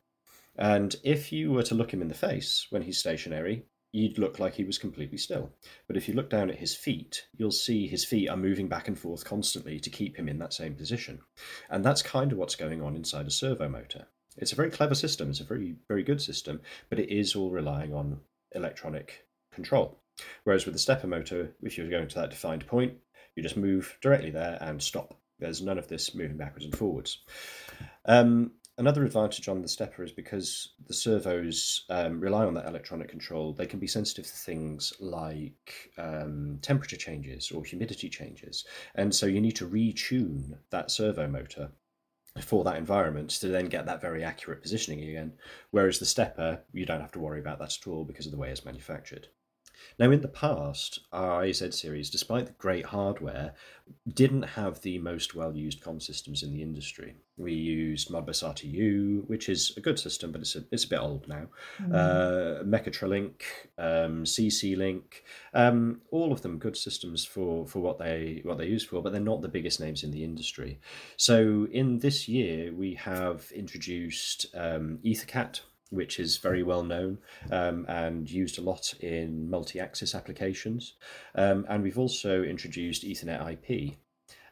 and 0.57 0.95
if 1.03 1.31
you 1.31 1.51
were 1.51 1.63
to 1.63 1.75
look 1.75 1.93
him 1.93 2.01
in 2.01 2.07
the 2.07 2.13
face 2.13 2.67
when 2.69 2.81
he's 2.81 2.97
stationary, 2.97 3.65
you'd 3.91 4.17
look 4.17 4.39
like 4.39 4.55
he 4.55 4.63
was 4.63 4.77
completely 4.77 5.17
still. 5.17 5.51
But 5.87 5.97
if 5.97 6.07
you 6.07 6.13
look 6.13 6.29
down 6.29 6.49
at 6.49 6.57
his 6.57 6.73
feet, 6.75 7.25
you'll 7.37 7.51
see 7.51 7.87
his 7.87 8.05
feet 8.05 8.29
are 8.29 8.37
moving 8.37 8.67
back 8.67 8.87
and 8.87 8.97
forth 8.97 9.25
constantly 9.25 9.79
to 9.79 9.89
keep 9.89 10.17
him 10.17 10.29
in 10.29 10.39
that 10.39 10.53
same 10.53 10.75
position, 10.75 11.19
and 11.69 11.83
that's 11.83 12.01
kind 12.01 12.31
of 12.31 12.37
what's 12.37 12.55
going 12.55 12.81
on 12.81 12.95
inside 12.95 13.27
a 13.27 13.31
servo 13.31 13.67
motor. 13.67 14.07
It's 14.37 14.53
a 14.53 14.57
very 14.57 14.71
clever 14.71 14.95
system. 14.95 15.29
It's 15.29 15.41
a 15.41 15.45
very 15.45 15.75
very 15.87 16.03
good 16.03 16.21
system, 16.21 16.61
but 16.89 16.99
it 16.99 17.13
is 17.13 17.35
all 17.35 17.51
relying 17.51 17.93
on 17.93 18.21
electronic 18.53 19.27
control. 19.51 19.99
Whereas 20.43 20.65
with 20.65 20.73
the 20.73 20.79
stepper 20.79 21.07
motor, 21.07 21.53
if 21.61 21.77
you're 21.77 21.89
going 21.89 22.07
to 22.07 22.15
that 22.15 22.29
defined 22.29 22.65
point, 22.67 22.93
you 23.35 23.43
just 23.43 23.57
move 23.57 23.97
directly 24.01 24.31
there 24.31 24.57
and 24.61 24.81
stop. 24.81 25.19
There's 25.39 25.61
none 25.61 25.77
of 25.77 25.87
this 25.87 26.15
moving 26.15 26.37
backwards 26.37 26.65
and 26.65 26.77
forwards. 26.77 27.19
Um, 28.05 28.51
another 28.77 29.03
advantage 29.03 29.47
on 29.47 29.61
the 29.61 29.67
stepper 29.67 30.03
is 30.03 30.11
because 30.11 30.73
the 30.87 30.93
servos 30.93 31.85
um, 31.89 32.19
rely 32.19 32.45
on 32.45 32.53
that 32.53 32.67
electronic 32.67 33.09
control, 33.09 33.53
they 33.53 33.65
can 33.65 33.79
be 33.79 33.87
sensitive 33.87 34.25
to 34.25 34.31
things 34.31 34.93
like 34.99 35.91
um, 35.97 36.59
temperature 36.61 36.97
changes 36.97 37.51
or 37.51 37.63
humidity 37.63 38.09
changes. 38.09 38.65
And 38.95 39.13
so 39.13 39.25
you 39.25 39.41
need 39.41 39.55
to 39.57 39.67
retune 39.67 40.57
that 40.69 40.91
servo 40.91 41.27
motor 41.27 41.71
for 42.41 42.63
that 42.65 42.77
environment 42.77 43.29
to 43.29 43.47
then 43.47 43.65
get 43.65 43.85
that 43.85 44.01
very 44.01 44.23
accurate 44.23 44.61
positioning 44.61 45.07
again. 45.07 45.33
Whereas 45.71 45.99
the 45.99 46.05
stepper, 46.05 46.61
you 46.73 46.85
don't 46.85 47.01
have 47.01 47.13
to 47.13 47.19
worry 47.19 47.39
about 47.39 47.59
that 47.59 47.77
at 47.79 47.87
all 47.87 48.03
because 48.03 48.25
of 48.25 48.31
the 48.31 48.37
way 48.37 48.49
it's 48.49 48.65
manufactured. 48.65 49.27
Now, 49.97 50.11
in 50.11 50.21
the 50.21 50.27
past, 50.27 50.99
our 51.11 51.43
AZ 51.43 51.63
series, 51.79 52.09
despite 52.09 52.47
the 52.47 52.51
great 52.53 52.85
hardware, 52.85 53.53
didn't 54.07 54.43
have 54.43 54.81
the 54.81 54.97
most 54.99 55.35
well 55.35 55.55
used 55.55 55.81
com 55.81 55.99
systems 55.99 56.43
in 56.43 56.51
the 56.51 56.61
industry. 56.61 57.15
We 57.37 57.53
used 57.53 58.09
Modbus 58.09 58.43
RTU, 58.43 59.27
which 59.27 59.49
is 59.49 59.73
a 59.77 59.81
good 59.81 59.99
system, 59.99 60.31
but 60.31 60.41
it's 60.41 60.55
a, 60.55 60.63
it's 60.71 60.85
a 60.85 60.89
bit 60.89 60.99
old 60.99 61.27
now. 61.27 61.47
Mm. 61.81 61.93
Uh, 61.93 62.63
Mechatrolink, 62.63 63.41
um, 63.77 64.23
CC 64.23 64.77
Link, 64.77 65.23
um, 65.53 66.01
all 66.11 66.31
of 66.31 66.41
them 66.41 66.57
good 66.57 66.77
systems 66.77 67.25
for, 67.25 67.67
for 67.67 67.79
what 67.79 67.99
they 67.99 68.41
what 68.43 68.57
they're 68.57 68.67
used 68.67 68.87
for, 68.87 69.01
but 69.01 69.11
they're 69.11 69.21
not 69.21 69.41
the 69.41 69.47
biggest 69.47 69.79
names 69.79 70.03
in 70.03 70.11
the 70.11 70.23
industry. 70.23 70.79
So 71.17 71.67
in 71.71 71.99
this 71.99 72.27
year, 72.27 72.73
we 72.73 72.95
have 72.95 73.51
introduced 73.53 74.47
um, 74.55 74.99
EtherCAT 75.05 75.61
which 75.89 76.19
is 76.19 76.37
very 76.37 76.63
well 76.63 76.83
known 76.83 77.19
um, 77.51 77.85
and 77.87 78.29
used 78.29 78.57
a 78.57 78.61
lot 78.61 78.93
in 78.99 79.49
multi 79.49 79.79
axis 79.79 80.15
applications. 80.15 80.93
Um, 81.35 81.65
and 81.69 81.83
we've 81.83 81.99
also 81.99 82.43
introduced 82.43 83.03
Ethernet 83.03 83.51
IP. 83.53 83.97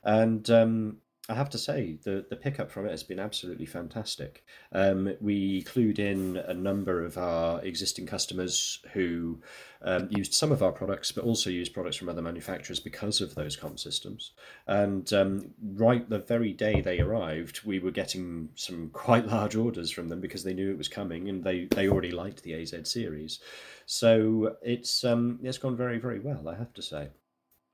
And 0.03 0.49
um, 0.49 0.97
I 1.29 1.35
have 1.35 1.49
to 1.51 1.57
say 1.57 1.97
the 2.03 2.25
the 2.29 2.35
pickup 2.35 2.69
from 2.69 2.85
it 2.85 2.91
has 2.91 3.03
been 3.03 3.19
absolutely 3.19 3.65
fantastic. 3.65 4.43
Um, 4.73 5.15
we 5.21 5.63
clued 5.63 5.97
in 5.97 6.35
a 6.35 6.53
number 6.53 7.05
of 7.05 7.17
our 7.17 7.61
existing 7.61 8.07
customers 8.07 8.81
who 8.91 9.39
um, 9.81 10.09
used 10.11 10.33
some 10.33 10.51
of 10.51 10.61
our 10.61 10.73
products, 10.73 11.13
but 11.13 11.23
also 11.23 11.49
used 11.49 11.73
products 11.73 11.95
from 11.95 12.09
other 12.09 12.21
manufacturers 12.21 12.81
because 12.81 13.21
of 13.21 13.35
those 13.35 13.55
comp 13.55 13.79
systems. 13.79 14.31
And 14.67 15.11
um, 15.13 15.51
right 15.75 16.07
the 16.09 16.19
very 16.19 16.51
day 16.51 16.81
they 16.81 16.99
arrived, 16.99 17.61
we 17.63 17.79
were 17.79 17.91
getting 17.91 18.49
some 18.55 18.89
quite 18.93 19.25
large 19.25 19.55
orders 19.55 19.91
from 19.91 20.09
them 20.09 20.19
because 20.19 20.43
they 20.43 20.53
knew 20.53 20.71
it 20.71 20.77
was 20.77 20.89
coming, 20.89 21.29
and 21.29 21.41
they 21.41 21.67
they 21.71 21.87
already 21.87 22.11
liked 22.11 22.43
the 22.43 22.53
AZ 22.53 22.75
series. 22.83 23.39
So 23.85 24.57
it's 24.61 25.05
um, 25.05 25.39
it's 25.41 25.57
gone 25.57 25.77
very 25.77 25.99
very 25.99 26.19
well, 26.19 26.49
I 26.49 26.55
have 26.55 26.73
to 26.73 26.81
say. 26.81 27.07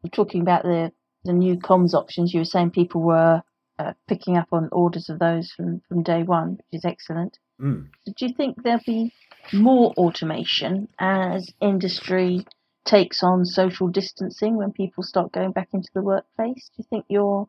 We're 0.03 0.11
Talking 0.11 0.41
about 0.41 0.63
the 0.63 0.93
the 1.23 1.33
new 1.33 1.57
comms 1.57 1.93
options, 1.93 2.33
you 2.33 2.41
were 2.41 2.45
saying 2.45 2.71
people 2.71 3.01
were 3.01 3.41
uh, 3.77 3.93
picking 4.07 4.37
up 4.37 4.47
on 4.51 4.69
orders 4.71 5.09
of 5.09 5.19
those 5.19 5.51
from, 5.51 5.81
from 5.87 6.03
day 6.03 6.23
one, 6.23 6.51
which 6.51 6.79
is 6.79 6.85
excellent. 6.85 7.37
Mm. 7.61 7.87
Do 8.05 8.25
you 8.25 8.33
think 8.33 8.63
there'll 8.63 8.81
be 8.85 9.13
more 9.53 9.93
automation 9.93 10.87
as 10.99 11.51
industry 11.61 12.45
takes 12.85 13.23
on 13.23 13.45
social 13.45 13.87
distancing 13.87 14.55
when 14.55 14.71
people 14.71 15.03
start 15.03 15.31
going 15.31 15.51
back 15.51 15.69
into 15.73 15.89
the 15.93 16.01
workplace? 16.01 16.69
Do 16.75 16.83
you 16.83 16.85
think 16.89 17.05
you're 17.09 17.47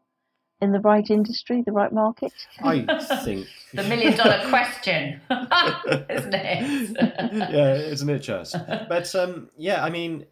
in 0.61 0.73
the 0.73 0.81
right 0.81 1.09
industry, 1.09 1.63
the 1.65 1.73
right 1.73 1.93
market? 1.93 2.33
I 2.63 2.83
think 3.25 3.47
the 3.73 3.85
million 3.85 4.17
dollar 4.17 4.49
question, 4.49 5.21
isn't 5.31 6.35
it? 6.35 6.97
yeah, 7.33 7.75
isn't 7.75 8.11
it 8.11 8.19
just? 8.21 8.57
But 8.89 9.15
um, 9.15 9.51
yeah, 9.57 9.83
I 9.85 9.91
mean, 9.91 10.27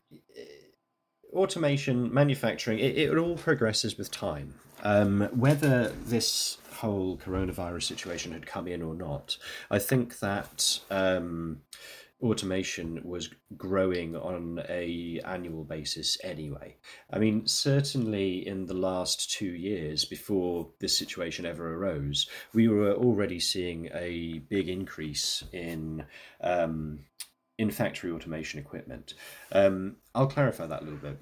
automation, 1.39 2.13
manufacturing, 2.13 2.79
it, 2.79 2.99
it 2.99 3.17
all 3.17 3.37
progresses 3.37 3.97
with 3.97 4.11
time. 4.11 4.55
Um, 4.83 5.29
whether 5.33 5.89
this 6.07 6.59
whole 6.73 7.17
coronavirus 7.17 7.85
situation 7.85 8.33
had 8.33 8.47
come 8.47 8.69
in 8.69 8.83
or 8.83 8.95
not, 8.95 9.37
I 9.71 9.79
think 9.79 10.19
that 10.21 10.81
um, 10.91 11.63
automation 12.21 13.01
was 13.05 13.31
growing 13.57 14.17
on 14.17 14.61
a 14.69 15.21
annual 15.25 15.65
basis 15.65 16.19
anyway. 16.23 16.77
I 17.13 17.19
mean, 17.19 17.47
certainly 17.47 18.47
in 18.47 18.67
the 18.67 18.75
last 18.75 19.31
two 19.31 19.53
years 19.55 20.05
before 20.05 20.69
this 20.81 20.97
situation 20.97 21.47
ever 21.47 21.75
arose, 21.75 22.29
we 22.53 22.69
were 22.69 22.95
already 22.95 23.41
seeing 23.41 23.89
a 23.95 24.41
big 24.49 24.69
increase 24.69 25.45
in 25.53 26.05
um, 26.41 27.01
in 27.59 27.71
factory 27.71 28.13
automation 28.13 28.61
equipment. 28.61 29.15
Um, 29.51 29.97
I'll 30.15 30.29
clarify 30.29 30.67
that 30.67 30.83
a 30.83 30.85
little 30.85 31.01
bit. 31.01 31.19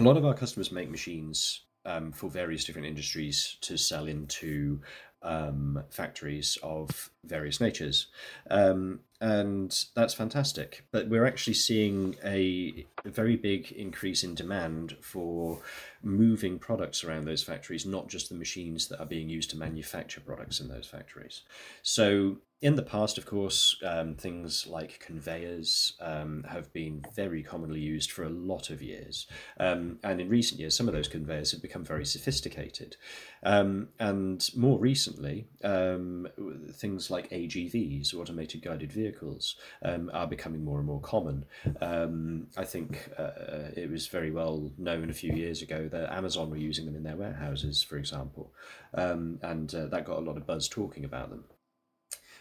A 0.00 0.02
lot 0.02 0.16
of 0.16 0.24
our 0.24 0.32
customers 0.32 0.72
make 0.72 0.90
machines 0.90 1.60
um, 1.84 2.10
for 2.10 2.30
various 2.30 2.64
different 2.64 2.86
industries 2.86 3.58
to 3.60 3.76
sell 3.76 4.06
into 4.06 4.80
um, 5.22 5.84
factories 5.90 6.56
of 6.62 7.10
various 7.24 7.60
natures. 7.60 8.06
Um, 8.50 9.00
and 9.20 9.84
that's 9.94 10.14
fantastic. 10.14 10.86
But 10.90 11.10
we're 11.10 11.26
actually 11.26 11.52
seeing 11.52 12.16
a, 12.24 12.86
a, 13.04 13.10
very 13.10 13.36
big 13.36 13.72
increase 13.72 14.24
in 14.24 14.34
demand 14.34 14.96
for 15.02 15.60
moving 16.02 16.58
products 16.58 17.04
around 17.04 17.26
those 17.26 17.42
factories, 17.42 17.84
not 17.84 18.08
just 18.08 18.30
the 18.30 18.34
machines 18.34 18.88
that 18.88 19.00
are 19.00 19.06
being 19.06 19.28
used 19.28 19.50
to 19.50 19.58
manufacture 19.58 20.22
products 20.22 20.60
in 20.60 20.68
those 20.68 20.86
factories. 20.86 21.42
So 21.82 22.38
in 22.62 22.76
the 22.76 22.82
past, 22.82 23.16
of 23.16 23.24
course, 23.24 23.76
um, 23.82 24.14
things 24.14 24.66
like 24.66 25.00
conveyors 25.00 25.94
um, 25.98 26.44
have 26.50 26.70
been 26.74 27.02
very 27.14 27.42
commonly 27.42 27.80
used 27.80 28.12
for 28.12 28.22
a 28.22 28.28
lot 28.28 28.68
of 28.68 28.82
years. 28.82 29.26
Um, 29.58 29.98
and 30.04 30.20
in 30.20 30.28
recent 30.28 30.60
years, 30.60 30.76
some 30.76 30.86
of 30.86 30.92
those 30.92 31.08
conveyors 31.08 31.52
have 31.52 31.62
become 31.62 31.84
very 31.84 32.04
sophisticated. 32.04 32.96
Um, 33.42 33.88
and 33.98 34.46
more 34.54 34.78
recently, 34.78 35.46
um, 35.64 36.28
things 36.72 37.10
like 37.10 37.30
AGVs, 37.30 38.14
automated 38.14 38.60
guided 38.60 38.92
vehicles, 38.92 39.56
um, 39.82 40.10
are 40.12 40.26
becoming 40.26 40.62
more 40.62 40.78
and 40.78 40.86
more 40.86 41.00
common. 41.00 41.46
I 41.80 42.64
think 42.64 43.10
uh, 43.16 43.70
it 43.74 43.90
was 43.90 44.06
very 44.06 44.30
well 44.30 44.70
known 44.76 45.08
a 45.08 45.14
few 45.14 45.32
years 45.32 45.62
ago 45.62 45.88
that 45.88 46.12
Amazon 46.12 46.50
were 46.50 46.58
using 46.58 46.84
them 46.84 46.96
in 46.96 47.04
their 47.04 47.16
warehouses, 47.16 47.82
for 47.82 47.96
example. 47.96 48.52
and 48.92 49.74
uh, 49.74 49.86
that 49.86 50.04
got 50.04 50.18
a 50.18 50.20
lot 50.20 50.36
of 50.36 50.46
buzz 50.46 50.68
talking 50.68 51.06
about 51.06 51.30
them. 51.30 51.44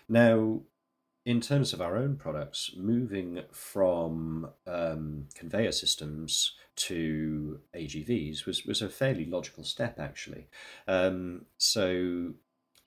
Now, 0.10 0.62
in 1.26 1.42
terms 1.42 1.74
of 1.74 1.82
our 1.82 1.96
own 1.96 2.16
products, 2.16 2.72
moving 2.76 3.44
from 3.52 4.50
um, 4.66 5.28
conveyor 5.36 5.72
systems 5.72 6.56
to 6.76 7.60
AGVs 7.76 8.46
was, 8.46 8.66
was 8.66 8.82
a 8.82 8.90
fairly 8.90 9.26
logical 9.26 9.64
step, 9.64 10.00
actually. 10.00 10.48
Um, 10.88 11.46
so 11.58 12.34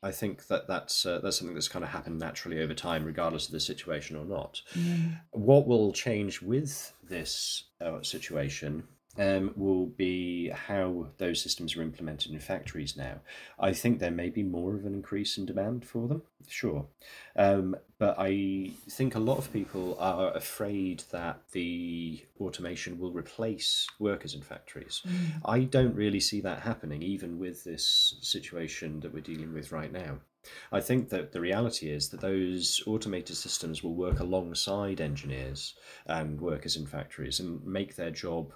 I 0.02 0.10
think 0.10 0.48
that 0.48 0.66
that's 0.66 1.06
uh, 1.06 1.20
that's 1.20 1.38
something 1.38 1.54
that's 1.54 1.68
kind 1.68 1.84
of 1.84 1.90
happened 1.90 2.18
naturally 2.18 2.60
over 2.60 2.74
time, 2.74 3.04
regardless 3.04 3.46
of 3.46 3.52
the 3.52 3.60
situation 3.60 4.16
or 4.16 4.24
not. 4.24 4.60
Mm. 4.74 5.20
What 5.30 5.68
will 5.68 5.92
change 5.92 6.42
with 6.42 6.92
this 7.08 7.64
uh, 7.80 8.02
situation 8.02 8.84
um, 9.18 9.52
will 9.56 9.86
be 9.86 10.48
how 10.48 11.08
those 11.18 11.42
systems 11.42 11.76
are 11.76 11.82
implemented 11.82 12.32
in 12.32 12.38
factories 12.38 12.96
now. 12.96 13.20
I 13.58 13.72
think 13.72 13.98
there 13.98 14.10
may 14.10 14.30
be 14.30 14.42
more 14.42 14.74
of 14.74 14.86
an 14.86 14.94
increase 14.94 15.36
in 15.36 15.44
demand 15.44 15.84
for 15.84 16.08
them, 16.08 16.22
sure. 16.48 16.86
Um, 17.36 17.76
but 17.98 18.16
I 18.18 18.72
think 18.88 19.14
a 19.14 19.20
lot 19.20 19.38
of 19.38 19.52
people 19.52 19.96
are 20.00 20.34
afraid 20.34 21.04
that 21.10 21.40
the 21.52 22.24
automation 22.40 22.98
will 22.98 23.12
replace 23.12 23.86
workers 23.98 24.34
in 24.34 24.42
factories. 24.42 25.02
Mm. 25.06 25.40
I 25.44 25.60
don't 25.64 25.94
really 25.94 26.20
see 26.20 26.40
that 26.40 26.62
happening, 26.62 27.02
even 27.02 27.38
with 27.38 27.64
this 27.64 28.16
situation 28.22 29.00
that 29.00 29.12
we're 29.12 29.20
dealing 29.20 29.52
with 29.52 29.72
right 29.72 29.92
now. 29.92 30.18
I 30.72 30.80
think 30.80 31.08
that 31.10 31.30
the 31.30 31.40
reality 31.40 31.90
is 31.90 32.08
that 32.08 32.20
those 32.20 32.82
automated 32.86 33.36
systems 33.36 33.82
will 33.82 33.94
work 33.94 34.18
alongside 34.18 35.00
engineers 35.00 35.74
and 36.06 36.40
workers 36.40 36.76
in 36.76 36.86
factories 36.86 37.38
and 37.38 37.64
make 37.64 37.94
their 37.94 38.10
job 38.10 38.52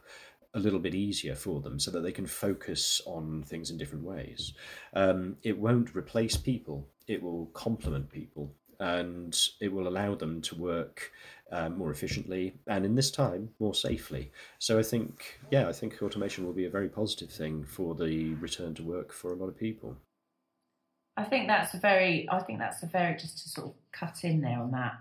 a 0.56 0.58
little 0.58 0.78
bit 0.78 0.94
easier 0.94 1.34
for 1.34 1.60
them 1.60 1.78
so 1.78 1.90
that 1.90 2.00
they 2.00 2.10
can 2.10 2.26
focus 2.26 3.00
on 3.06 3.44
things 3.46 3.70
in 3.70 3.76
different 3.76 4.04
ways. 4.04 4.54
Um, 4.94 5.36
it 5.42 5.56
won't 5.56 5.94
replace 5.94 6.36
people, 6.36 6.88
it 7.06 7.22
will 7.22 7.46
complement 7.52 8.10
people 8.10 8.52
and 8.80 9.38
it 9.60 9.72
will 9.72 9.86
allow 9.88 10.14
them 10.14 10.40
to 10.42 10.54
work 10.54 11.12
um, 11.52 11.78
more 11.78 11.90
efficiently 11.90 12.54
and 12.66 12.84
in 12.84 12.94
this 12.94 13.10
time 13.10 13.50
more 13.58 13.74
safely. 13.74 14.32
So 14.58 14.78
I 14.78 14.82
think, 14.82 15.38
yeah, 15.50 15.68
I 15.68 15.72
think 15.72 16.02
automation 16.02 16.44
will 16.44 16.52
be 16.52 16.64
a 16.64 16.70
very 16.70 16.88
positive 16.88 17.30
thing 17.30 17.64
for 17.64 17.94
the 17.94 18.34
return 18.34 18.74
to 18.74 18.82
work 18.82 19.12
for 19.12 19.32
a 19.32 19.36
lot 19.36 19.46
of 19.46 19.56
people. 19.56 19.96
I 21.18 21.24
think 21.24 21.46
that's 21.46 21.74
a 21.74 21.78
very, 21.78 22.28
I 22.30 22.40
think 22.40 22.58
that's 22.58 22.82
a 22.82 22.86
very, 22.86 23.16
just 23.16 23.42
to 23.42 23.48
sort 23.48 23.68
of 23.68 23.74
cut 23.92 24.24
in 24.24 24.40
there 24.40 24.58
on 24.58 24.70
that, 24.72 24.96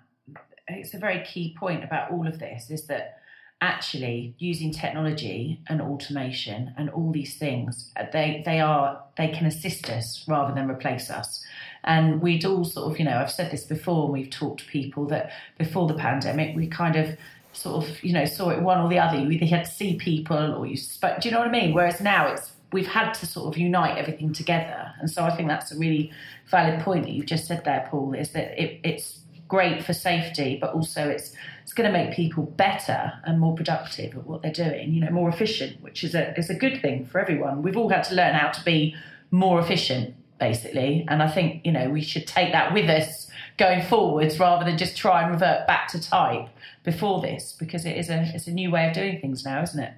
it's 0.68 0.94
a 0.94 0.98
very 0.98 1.24
key 1.26 1.56
point 1.58 1.84
about 1.84 2.12
all 2.12 2.28
of 2.28 2.40
this 2.40 2.70
is 2.72 2.88
that 2.88 3.20
actually 3.62 4.36
using 4.38 4.72
technology 4.72 5.62
and 5.68 5.82
automation 5.82 6.74
and 6.78 6.90
all 6.90 7.12
these 7.12 7.38
things 7.38 7.92
uh, 7.96 8.04
they 8.12 8.44
they 8.46 8.60
are 8.60 9.02
they 9.18 9.30
can 9.30 9.46
assist 9.46 9.90
us 9.90 10.26
rather 10.28 10.54
than 10.54 10.70
replace 10.70 11.10
us. 11.10 11.44
And 11.84 12.22
we'd 12.22 12.46
all 12.46 12.66
sort 12.66 12.92
of 12.92 13.00
you 13.00 13.06
know 13.06 13.18
i've 13.18 13.32
said 13.32 13.52
this 13.52 13.64
before 13.64 14.06
and 14.06 14.14
we've 14.14 14.30
talked 14.30 14.62
to 14.62 14.66
people 14.66 15.06
that 15.08 15.32
before 15.58 15.88
the 15.88 15.94
pandemic 15.94 16.56
we 16.56 16.68
kind 16.68 16.96
of 16.96 17.18
sort 17.54 17.84
of 17.84 18.04
you 18.04 18.12
know 18.12 18.26
saw 18.26 18.50
it 18.50 18.62
one 18.62 18.80
or 18.80 18.90
the 18.90 19.00
other. 19.00 19.18
You 19.18 19.30
either 19.32 19.46
had 19.46 19.64
to 19.66 19.72
see 19.72 19.96
people 19.96 20.54
or 20.56 20.66
you 20.66 20.76
spoke 20.76 21.22
do 21.22 21.30
you 21.30 21.34
know 21.34 21.40
what 21.40 21.48
i 21.48 21.52
mean? 21.52 21.74
Whereas 21.74 22.02
now 22.02 22.28
it's 22.28 22.52
we've 22.74 22.88
had 22.88 23.14
to 23.14 23.26
sort 23.26 23.48
of 23.48 23.58
unite 23.58 23.98
everything 23.98 24.34
together. 24.34 24.92
And 25.00 25.10
so 25.10 25.24
i 25.24 25.36
think 25.36 25.48
that's 25.48 25.72
a 25.72 25.78
really 25.78 26.12
valid 26.52 26.82
point 26.82 27.06
that 27.06 27.12
you've 27.12 27.26
just 27.26 27.48
said 27.48 27.64
there 27.64 27.88
paul 27.90 28.14
is 28.14 28.32
that 28.32 28.62
it, 28.62 28.82
it's 28.84 29.20
great 29.48 29.84
for 29.84 29.94
safety, 29.94 30.58
but 30.60 30.74
also 30.74 31.08
it's 31.08 31.34
it's 31.64 31.74
going 31.74 31.92
to 31.92 31.98
make 31.98 32.16
people 32.16 32.44
better 32.44 33.14
and 33.24 33.40
more 33.40 33.56
productive 33.56 34.16
at 34.16 34.26
what 34.26 34.42
they're 34.42 34.52
doing. 34.52 34.94
You 34.94 35.02
know, 35.02 35.12
more 35.12 35.30
efficient, 35.30 35.82
which 35.82 36.04
is 36.04 36.16
a 36.16 36.38
is 36.38 36.50
a 36.50 36.56
good 36.56 36.82
thing 36.82 37.06
for 37.06 37.20
everyone. 37.20 37.62
We've 37.62 37.78
all 37.78 37.90
had 37.90 38.04
to 38.06 38.16
learn 38.16 38.36
how 38.36 38.52
to 38.52 38.64
be 38.64 38.96
more 39.32 39.60
efficient, 39.60 40.16
basically, 40.40 41.06
and 41.08 41.22
I 41.22 41.30
think 41.30 41.66
you 41.66 41.72
know 41.72 41.90
we 41.90 42.02
should 42.02 42.28
take 42.28 42.52
that 42.52 42.74
with 42.74 42.90
us 42.90 43.30
going 43.58 43.82
forwards 43.82 44.38
rather 44.38 44.66
than 44.66 44.78
just 44.78 44.98
try 44.98 45.24
and 45.24 45.32
revert 45.32 45.66
back 45.66 45.88
to 45.90 46.02
type 46.02 46.50
before 46.84 47.22
this, 47.22 47.56
because 47.58 47.86
it 47.86 47.98
is 47.98 48.10
a 48.10 48.32
it's 48.34 48.48
a 48.48 48.52
new 48.52 48.72
way 48.72 48.88
of 48.88 48.94
doing 48.94 49.20
things 49.20 49.46
now, 49.46 49.62
isn't 49.62 49.82
it? 49.82 49.94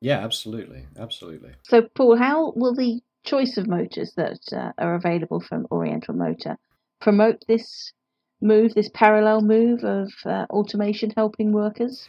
Yeah, 0.00 0.18
absolutely, 0.18 0.86
absolutely. 0.98 1.52
So, 1.64 1.82
Paul, 1.82 2.16
how 2.16 2.52
will 2.56 2.74
the 2.74 3.00
choice 3.22 3.58
of 3.58 3.68
motors 3.68 4.14
that 4.16 4.40
uh, 4.50 4.72
are 4.78 4.94
available 4.94 5.40
from 5.40 5.66
Oriental 5.70 6.14
Motor 6.14 6.56
promote 7.00 7.44
this 7.46 7.92
move, 8.40 8.74
this 8.74 8.90
parallel 8.92 9.42
move 9.42 9.84
of 9.84 10.12
uh, 10.24 10.46
automation 10.50 11.12
helping 11.16 11.52
workers? 11.52 12.08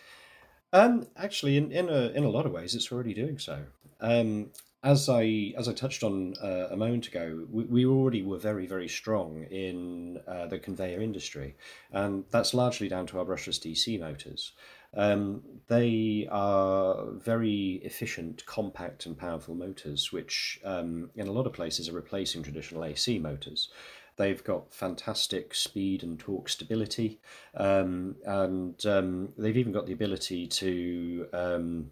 Um, 0.74 1.08
actually, 1.18 1.58
in 1.58 1.72
in 1.72 1.90
a 1.90 2.10
in 2.10 2.24
a 2.24 2.30
lot 2.30 2.46
of 2.46 2.52
ways, 2.52 2.76
it's 2.76 2.92
already 2.92 3.14
doing 3.14 3.40
so. 3.40 3.64
Um, 4.00 4.52
as 4.84 5.10
I 5.10 5.54
as 5.58 5.68
I 5.68 5.74
touched 5.74 6.04
on 6.04 6.34
uh, 6.42 6.68
a 6.72 6.78
moment 6.78 7.08
ago, 7.08 7.46
we, 7.52 7.66
we, 7.66 7.86
already 7.86 8.24
were 8.24 8.40
very 8.40 8.66
very 8.66 8.88
strong 8.88 9.44
in 9.52 10.20
uh, 10.28 10.48
the 10.48 10.58
conveyor 10.58 11.02
industry, 11.02 11.56
and 11.92 12.24
that's 12.32 12.54
largely 12.54 12.88
down 12.88 13.06
to 13.08 13.20
our 13.20 13.26
brushless 13.26 13.60
DC 13.60 14.00
motors. 14.00 14.54
Um, 14.96 15.44
they 15.68 16.28
are 16.32 17.12
very 17.12 17.82
efficient, 17.84 18.46
compact, 18.46 19.06
and 19.06 19.18
powerful 19.18 19.56
motors, 19.56 20.12
which 20.12 20.60
um, 20.66 21.12
in 21.16 21.28
a 21.28 21.32
lot 21.32 21.48
of 21.48 21.54
places 21.54 21.88
are 21.88 21.94
replacing 21.94 22.44
traditional 22.44 22.84
AC 22.84 23.20
motors. 23.20 23.70
They've 24.18 24.44
got 24.44 24.74
fantastic 24.74 25.56
speed 25.56 26.04
and 26.04 26.20
torque 26.20 26.50
stability, 26.50 27.20
um, 27.56 28.16
and 28.26 28.86
um, 28.86 29.30
they've 29.38 29.58
even 29.58 29.72
got 29.72 29.86
the 29.86 29.94
ability 29.94 30.48
to 30.48 31.28
um, 31.34 31.92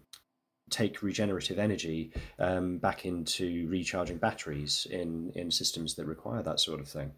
take 0.70 1.02
regenerative 1.02 1.58
energy 1.58 2.12
um, 2.38 2.78
back 2.78 3.04
into 3.04 3.68
recharging 3.68 4.16
batteries 4.16 4.86
in, 4.90 5.32
in 5.34 5.50
systems 5.50 5.94
that 5.96 6.06
require 6.06 6.42
that 6.42 6.60
sort 6.60 6.80
of 6.80 6.88
thing. 6.88 7.12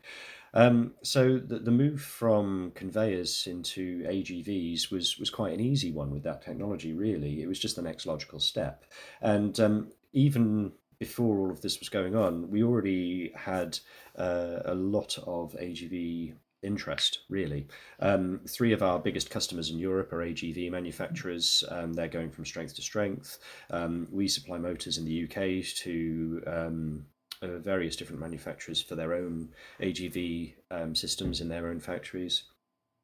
Um, 0.55 0.95
so 1.03 1.39
the, 1.39 1.59
the 1.59 1.71
move 1.71 2.01
from 2.03 2.73
conveyors 2.75 3.47
into 3.47 4.03
AGVs 4.03 4.91
was 4.91 5.19
was 5.19 5.31
quite 5.31 5.55
an 5.55 5.61
easy 5.61 5.93
one 5.93 6.11
with 6.11 6.25
that 6.25 6.43
technology. 6.43 6.93
Really, 6.93 7.43
it 7.43 7.47
was 7.47 7.59
just 7.59 7.77
the 7.77 7.83
next 7.83 8.05
logical 8.05 8.39
step, 8.39 8.85
and 9.23 9.59
um, 9.61 9.93
even 10.13 10.73
before 11.03 11.37
all 11.41 11.51
of 11.51 11.61
this 11.61 11.81
was 11.81 11.89
going 11.89 12.15
on, 12.15 12.49
we 12.49 12.63
already 12.63 13.33
had 13.35 13.77
uh, 14.17 14.61
a 14.67 14.75
lot 14.75 15.19
of 15.27 15.53
AGV 15.61 16.33
interest, 16.63 17.23
really. 17.29 17.67
Um, 17.99 18.41
three 18.49 18.73
of 18.73 18.85
our 18.85 19.01
biggest 19.01 19.29
customers 19.29 19.71
in 19.71 19.81
Europe 19.81 20.13
are 20.13 20.19
AGV 20.19 20.71
manufacturers. 20.71 21.65
Um, 21.73 21.93
they're 21.93 22.07
going 22.07 22.31
from 22.31 22.45
strength 22.45 22.77
to 22.77 22.83
strength. 22.83 23.41
Um, 23.71 24.07
we 24.13 24.29
supply 24.29 24.59
motors 24.59 24.97
in 24.97 25.05
the 25.05 25.25
UK 25.25 25.65
to 25.83 26.41
um, 26.47 27.07
uh, 27.43 27.59
various 27.59 27.97
different 27.97 28.21
manufacturers 28.21 28.81
for 28.81 28.95
their 28.95 29.13
own 29.15 29.49
AGV 29.81 30.55
um, 30.71 30.95
systems 30.95 31.41
in 31.41 31.49
their 31.49 31.67
own 31.67 31.81
factories. 31.81 32.45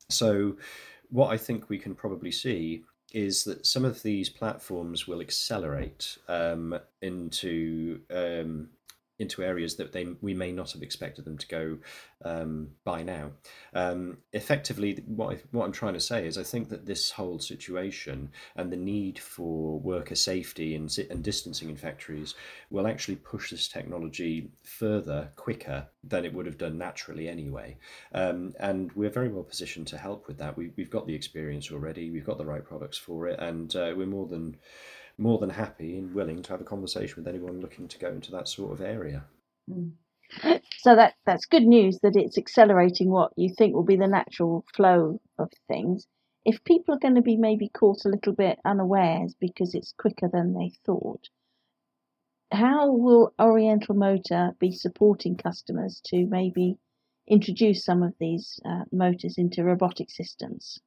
So, 0.08 0.56
what 1.10 1.32
I 1.32 1.36
think 1.36 1.68
we 1.68 1.78
can 1.78 1.96
probably 1.96 2.30
see 2.30 2.84
is 3.12 3.44
that 3.44 3.64
some 3.66 3.84
of 3.84 4.02
these 4.02 4.28
platforms 4.28 5.06
will 5.06 5.20
accelerate 5.20 6.18
um, 6.28 6.78
into 7.00 8.00
um, 8.10 8.68
into 9.18 9.42
areas 9.42 9.76
that 9.76 9.92
they 9.92 10.06
we 10.20 10.34
may 10.34 10.52
not 10.52 10.72
have 10.72 10.82
expected 10.82 11.24
them 11.24 11.38
to 11.38 11.48
go 11.48 11.78
um, 12.24 12.68
by 12.84 13.02
now. 13.02 13.32
Um, 13.74 14.18
effectively, 14.32 15.02
what 15.06 15.34
I, 15.34 15.38
what 15.50 15.64
I'm 15.64 15.72
trying 15.72 15.94
to 15.94 16.00
say 16.00 16.26
is, 16.26 16.38
I 16.38 16.42
think 16.42 16.68
that 16.68 16.86
this 16.86 17.10
whole 17.10 17.38
situation 17.38 18.30
and 18.56 18.72
the 18.72 18.76
need 18.76 19.18
for 19.18 19.78
worker 19.80 20.14
safety 20.14 20.74
and 20.74 20.96
and 21.10 21.22
distancing 21.22 21.68
in 21.68 21.76
factories 21.76 22.34
will 22.70 22.86
actually 22.86 23.16
push 23.16 23.50
this 23.50 23.68
technology 23.68 24.50
further, 24.62 25.30
quicker 25.36 25.86
than 26.04 26.24
it 26.24 26.32
would 26.32 26.46
have 26.46 26.58
done 26.58 26.78
naturally 26.78 27.28
anyway. 27.28 27.76
Um, 28.12 28.54
and 28.60 28.92
we're 28.92 29.10
very 29.10 29.28
well 29.28 29.42
positioned 29.42 29.88
to 29.88 29.98
help 29.98 30.26
with 30.28 30.38
that. 30.38 30.56
We, 30.56 30.70
we've 30.76 30.90
got 30.90 31.06
the 31.06 31.14
experience 31.14 31.70
already. 31.70 32.10
We've 32.10 32.24
got 32.26 32.38
the 32.38 32.46
right 32.46 32.64
products 32.64 32.98
for 32.98 33.26
it, 33.26 33.38
and 33.40 33.74
uh, 33.74 33.92
we're 33.96 34.06
more 34.06 34.26
than 34.26 34.56
more 35.18 35.38
than 35.38 35.50
happy 35.50 35.98
and 35.98 36.14
willing 36.14 36.42
to 36.42 36.50
have 36.50 36.60
a 36.60 36.64
conversation 36.64 37.16
with 37.16 37.28
anyone 37.28 37.60
looking 37.60 37.88
to 37.88 37.98
go 37.98 38.08
into 38.08 38.30
that 38.30 38.48
sort 38.48 38.72
of 38.72 38.80
area. 38.80 39.24
Mm. 39.68 39.92
So 40.78 40.94
that 40.94 41.14
that's 41.24 41.46
good 41.46 41.64
news 41.64 41.98
that 42.02 42.14
it's 42.14 42.38
accelerating 42.38 43.10
what 43.10 43.32
you 43.36 43.52
think 43.56 43.74
will 43.74 43.84
be 43.84 43.96
the 43.96 44.06
natural 44.06 44.64
flow 44.74 45.20
of 45.38 45.50
things. 45.66 46.06
If 46.44 46.62
people 46.64 46.94
are 46.94 46.98
going 46.98 47.16
to 47.16 47.22
be 47.22 47.36
maybe 47.36 47.68
caught 47.68 48.04
a 48.04 48.10
little 48.10 48.34
bit 48.34 48.58
unawares 48.64 49.34
because 49.40 49.74
it's 49.74 49.94
quicker 49.98 50.28
than 50.32 50.54
they 50.54 50.70
thought, 50.86 51.28
how 52.52 52.92
will 52.92 53.34
Oriental 53.40 53.94
Motor 53.94 54.52
be 54.58 54.72
supporting 54.72 55.36
customers 55.36 56.00
to 56.06 56.26
maybe 56.26 56.78
introduce 57.26 57.84
some 57.84 58.02
of 58.02 58.14
these 58.20 58.60
uh, 58.64 58.84
motors 58.92 59.36
into 59.36 59.64
robotic 59.64 60.10
systems? 60.10 60.78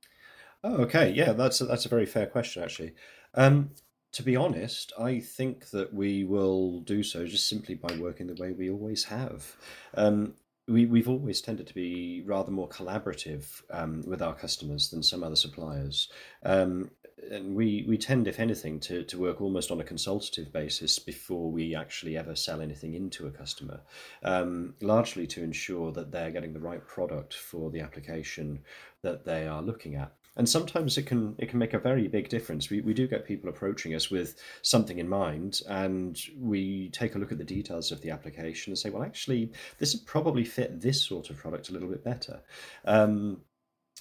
Oh, 0.63 0.77
okay, 0.83 1.11
yeah, 1.11 1.33
that's 1.33 1.61
a, 1.61 1.65
that's 1.65 1.85
a 1.85 1.89
very 1.89 2.05
fair 2.05 2.27
question 2.27 2.63
actually. 2.63 2.93
Um, 3.33 3.71
to 4.13 4.23
be 4.23 4.35
honest, 4.35 4.91
I 4.99 5.19
think 5.19 5.69
that 5.69 5.93
we 5.93 6.23
will 6.23 6.81
do 6.81 7.01
so 7.03 7.25
just 7.25 7.47
simply 7.47 7.75
by 7.75 7.95
working 7.97 8.27
the 8.27 8.41
way 8.41 8.51
we 8.51 8.69
always 8.69 9.05
have. 9.05 9.55
Um, 9.95 10.33
we, 10.67 10.85
we've 10.85 11.09
always 11.09 11.41
tended 11.41 11.67
to 11.67 11.73
be 11.73 12.21
rather 12.25 12.51
more 12.51 12.69
collaborative 12.69 13.61
um, 13.71 14.03
with 14.05 14.21
our 14.21 14.33
customers 14.33 14.89
than 14.89 15.03
some 15.03 15.23
other 15.23 15.35
suppliers. 15.35 16.09
Um, 16.43 16.91
and 17.29 17.55
we, 17.55 17.85
we 17.87 17.97
tend, 17.97 18.27
if 18.27 18.39
anything, 18.39 18.79
to, 18.81 19.03
to 19.03 19.19
work 19.19 19.41
almost 19.41 19.71
on 19.71 19.79
a 19.79 19.83
consultative 19.83 20.51
basis 20.51 20.97
before 20.97 21.51
we 21.51 21.75
actually 21.75 22.17
ever 22.17 22.35
sell 22.35 22.61
anything 22.61 22.95
into 22.95 23.27
a 23.27 23.31
customer, 23.31 23.81
um, 24.23 24.73
largely 24.81 25.27
to 25.27 25.43
ensure 25.43 25.91
that 25.91 26.11
they're 26.11 26.31
getting 26.31 26.53
the 26.53 26.59
right 26.59 26.85
product 26.85 27.35
for 27.35 27.69
the 27.69 27.79
application 27.79 28.59
that 29.03 29.23
they 29.23 29.47
are 29.47 29.61
looking 29.61 29.95
at 29.95 30.11
and 30.35 30.47
sometimes 30.47 30.97
it 30.97 31.03
can 31.03 31.35
it 31.37 31.49
can 31.49 31.59
make 31.59 31.73
a 31.73 31.79
very 31.79 32.07
big 32.07 32.29
difference. 32.29 32.69
We 32.69 32.81
we 32.81 32.93
do 32.93 33.07
get 33.07 33.25
people 33.25 33.49
approaching 33.49 33.95
us 33.95 34.09
with 34.09 34.41
something 34.61 34.97
in 34.97 35.09
mind, 35.09 35.61
and 35.67 36.19
we 36.37 36.89
take 36.89 37.15
a 37.15 37.19
look 37.19 37.31
at 37.31 37.37
the 37.37 37.43
details 37.43 37.91
of 37.91 38.01
the 38.01 38.11
application 38.11 38.71
and 38.71 38.77
say, 38.77 38.89
well, 38.89 39.03
actually, 39.03 39.51
this 39.79 39.93
would 39.93 40.05
probably 40.05 40.45
fit 40.45 40.81
this 40.81 41.01
sort 41.01 41.29
of 41.29 41.37
product 41.37 41.69
a 41.69 41.73
little 41.73 41.89
bit 41.89 42.03
better. 42.03 42.41
Um, 42.85 43.41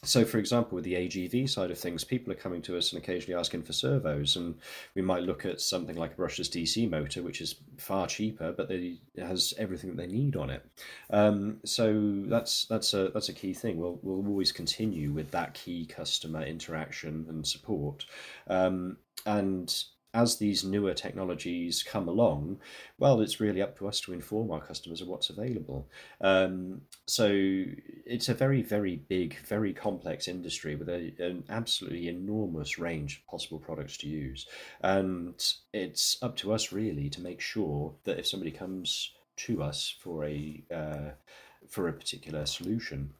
so 0.03 0.25
for 0.25 0.39
example 0.39 0.77
with 0.77 0.85
the 0.85 0.95
agv 0.95 1.49
side 1.49 1.71
of 1.71 1.79
things 1.79 2.05
people 2.05 2.33
are 2.33 2.37
coming 2.37 2.63
to 2.63 2.77
us 2.77 2.93
and 2.93 3.03
occasionally 3.03 3.39
asking 3.39 3.63
for 3.63 3.73
servos 3.73 4.37
and 4.37 4.55
we 4.95 5.03
might 5.03 5.23
look 5.23 5.45
at 5.45 5.61
something 5.61 5.97
like 5.97 6.13
a 6.13 6.15
brushless 6.15 6.49
dc 6.49 6.89
motor 6.91 7.23
which 7.23 7.41
is 7.41 7.57
far 7.79 8.07
cheaper 8.07 8.53
but 8.53 8.69
they, 8.69 8.99
it 9.15 9.27
has 9.27 9.55
everything 9.59 9.91
that 9.91 9.97
they 9.97 10.07
need 10.07 10.37
on 10.37 10.51
it. 10.51 10.65
Um, 11.11 11.59
so 11.65 12.23
that's 12.27 12.65
that's 12.67 12.95
a 12.95 13.09
that's 13.09 13.29
a 13.29 13.35
key 13.35 13.55
thing. 13.55 13.79
We'll, 13.79 13.99
we'll 14.03 14.27
always 14.27 14.53
continue 14.53 15.13
with 15.13 15.31
that 15.33 15.55
key 15.55 15.87
customer 15.87 16.43
interaction 16.43 17.27
and 17.29 17.47
support. 17.47 18.07
Um, 18.49 18.99
and 19.27 19.73
as 20.13 20.39
these 20.39 20.65
newer 20.65 20.93
technologies 20.93 21.83
come 21.83 22.09
along, 22.09 22.59
well, 22.99 23.21
it's 23.21 23.41
really 23.41 23.63
up 23.63 23.79
to 23.79 23.87
us 23.87 24.01
to 24.01 24.13
inform 24.13 24.51
our 24.51 24.61
customers 24.61 25.01
of 25.01 25.09
what's 25.09 25.31
available. 25.31 25.89
Um, 26.21 26.81
so 27.07 27.29
it's 27.31 28.29
a 28.29 28.35
very, 28.35 28.63
very 28.63 28.97
big, 28.97 29.37
very 29.47 29.73
complex 29.73 30.27
industry 30.27 30.75
with 30.75 30.89
a, 30.89 31.13
an 31.19 31.45
absolutely 31.49 32.09
enormous 32.09 32.79
range 32.79 33.19
of 33.19 33.31
possible 33.31 33.61
products 33.61 33.97
to 33.99 34.09
use. 34.09 34.47
And 34.83 35.35
it's 35.73 36.19
up 36.23 36.37
to 36.39 36.53
us 36.53 36.73
really 36.73 37.09
to 37.11 37.21
make 37.21 37.41
sure 37.41 37.95
that 38.05 38.19
if 38.19 38.27
somebody 38.27 38.51
comes 38.51 39.13
to 39.37 39.63
us 39.63 39.95
for 40.01 40.25
a 40.25 40.63
uh, 40.75 41.11
for 41.69 41.89
a 41.89 41.93
particular 41.93 42.47
solution, 42.47 43.13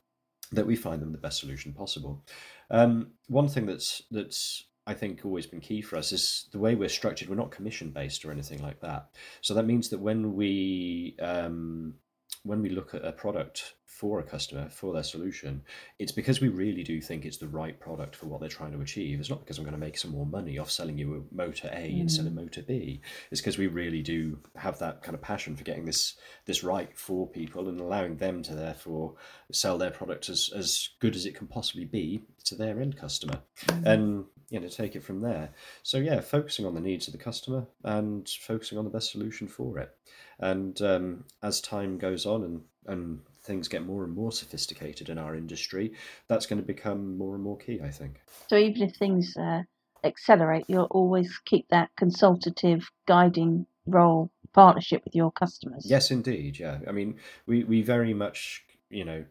that 0.53 0.67
we 0.67 0.75
find 0.75 1.01
them 1.01 1.13
the 1.13 1.19
best 1.19 1.39
solution 1.39 1.73
possible. 1.73 2.25
Um, 2.71 3.13
one 3.29 3.49
thing 3.49 3.67
that's 3.67 4.03
that's 4.11 4.65
I 4.91 4.95
think 4.95 5.25
always 5.25 5.47
been 5.47 5.61
key 5.61 5.83
for 5.83 5.97
us 5.97 6.11
is 6.11 6.49
the 6.51 6.59
way 6.59 6.75
we're 6.75 6.89
structured. 6.89 7.29
We're 7.29 7.37
not 7.37 7.53
commission 7.53 7.91
based 7.91 8.25
or 8.25 8.33
anything 8.33 8.61
like 8.61 8.81
that. 8.81 9.11
So 9.41 9.55
that 9.55 9.65
means 9.65 9.89
that 9.91 10.01
when 10.01 10.35
we 10.35 11.17
um, 11.21 11.95
when 12.43 12.61
we 12.61 12.71
look 12.71 12.93
at 12.93 13.05
a 13.05 13.13
product 13.13 13.75
for 13.85 14.19
a 14.19 14.25
customer 14.25 14.69
for 14.69 14.93
their 14.93 15.05
solution, 15.05 15.63
it's 16.01 16.11
because 16.11 16.41
we 16.41 16.49
really 16.49 16.83
do 16.83 17.01
think 17.01 17.25
it's 17.25 17.37
the 17.37 17.47
right 17.47 17.79
product 17.79 18.17
for 18.17 18.27
what 18.27 18.41
they're 18.41 18.49
trying 18.49 18.73
to 18.73 18.81
achieve. 18.81 19.21
It's 19.21 19.31
not 19.31 19.41
because 19.41 19.59
I'm 19.59 19.65
going 19.65 19.75
to 19.75 19.87
make 19.87 19.97
some 19.97 20.11
more 20.11 20.27
money 20.27 20.59
off 20.59 20.73
selling 20.73 20.99
you 20.99 21.15
a 21.15 21.35
motor 21.35 21.69
A 21.73 21.89
mm. 21.89 22.01
instead 22.01 22.27
of 22.27 22.33
motor 22.33 22.63
B. 22.63 23.01
It's 23.31 23.41
because 23.41 23.59
we 23.59 23.69
really 23.69 24.03
do 24.03 24.39
have 24.57 24.81
that 24.81 25.05
kind 25.05 25.15
of 25.15 25.23
passion 25.23 25.55
for 25.55 25.63
getting 25.63 25.85
this 25.85 26.17
this 26.47 26.65
right 26.65 26.91
for 26.99 27.29
people 27.29 27.69
and 27.69 27.81
allowing 27.81 28.17
them 28.17 28.43
to 28.43 28.57
therefore 28.57 29.15
sell 29.53 29.79
their 29.79 29.93
product 29.93 30.29
as, 30.29 30.51
as 30.53 30.89
good 30.99 31.15
as 31.15 31.27
it 31.27 31.37
can 31.37 31.47
possibly 31.47 31.85
be 31.85 32.23
to 32.45 32.57
their 32.57 32.81
end 32.81 32.97
customer. 32.97 33.39
Mm. 33.67 33.87
And 33.87 34.25
you 34.51 34.61
know, 34.61 34.69
take 34.69 34.97
it 34.97 35.03
from 35.03 35.21
there. 35.23 35.51
So 35.83 35.99
yeah, 35.99 36.21
focusing 36.21 36.67
on 36.67 36.75
the 36.75 36.81
needs 36.81 37.07
of 37.07 37.13
the 37.13 37.19
customer 37.19 37.67
and 37.85 38.29
focusing 38.29 38.77
on 38.77 38.85
the 38.85 38.91
best 38.91 39.13
solution 39.13 39.49
for 39.49 39.79
it. 39.79 39.97
And 40.41 40.81
um, 40.83 41.25
as 41.43 41.61
time 41.61 41.97
goes 41.97 42.27
on 42.27 42.43
and 42.45 42.63
and 42.87 43.21
things 43.43 43.69
get 43.69 43.87
more 43.87 44.05
and 44.05 44.15
more 44.15 44.33
sophisticated 44.33 45.09
in 45.09 45.19
our 45.19 45.35
industry, 45.35 45.93
that's 46.29 46.47
going 46.47 46.61
to 46.61 46.67
become 46.67 47.17
more 47.17 47.35
and 47.35 47.43
more 47.43 47.57
key, 47.57 47.81
I 47.83 47.91
think. 47.91 48.21
So 48.49 48.57
even 48.57 48.83
if 48.83 48.97
things 48.97 49.37
uh, 49.37 49.63
accelerate, 50.03 50.65
you'll 50.67 50.89
always 50.91 51.39
keep 51.45 51.69
that 51.69 51.91
consultative, 51.97 52.91
guiding 53.07 53.67
role, 53.87 54.31
partnership 54.53 55.05
with 55.05 55.15
your 55.15 55.31
customers. 55.31 55.87
Yes, 55.89 56.11
indeed. 56.11 56.59
Yeah, 56.59 56.79
I 56.89 56.93
mean, 56.93 57.17
we 57.47 57.65
we 57.65 57.83
very 57.83 58.15
much, 58.15 58.65
you 58.89 59.05
know. 59.05 59.25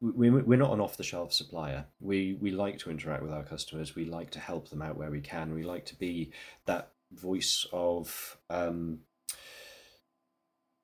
We, 0.00 0.30
we're 0.30 0.58
not 0.58 0.72
an 0.72 0.80
off-the-shelf 0.80 1.32
supplier. 1.32 1.86
We 2.00 2.34
we 2.40 2.50
like 2.50 2.78
to 2.80 2.90
interact 2.90 3.22
with 3.22 3.32
our 3.32 3.42
customers. 3.42 3.94
We 3.94 4.04
like 4.04 4.30
to 4.30 4.38
help 4.38 4.68
them 4.68 4.82
out 4.82 4.96
where 4.96 5.10
we 5.10 5.20
can. 5.20 5.54
We 5.54 5.62
like 5.62 5.86
to 5.86 5.96
be 5.96 6.32
that 6.66 6.92
voice 7.12 7.66
of 7.72 8.36
um, 8.50 9.00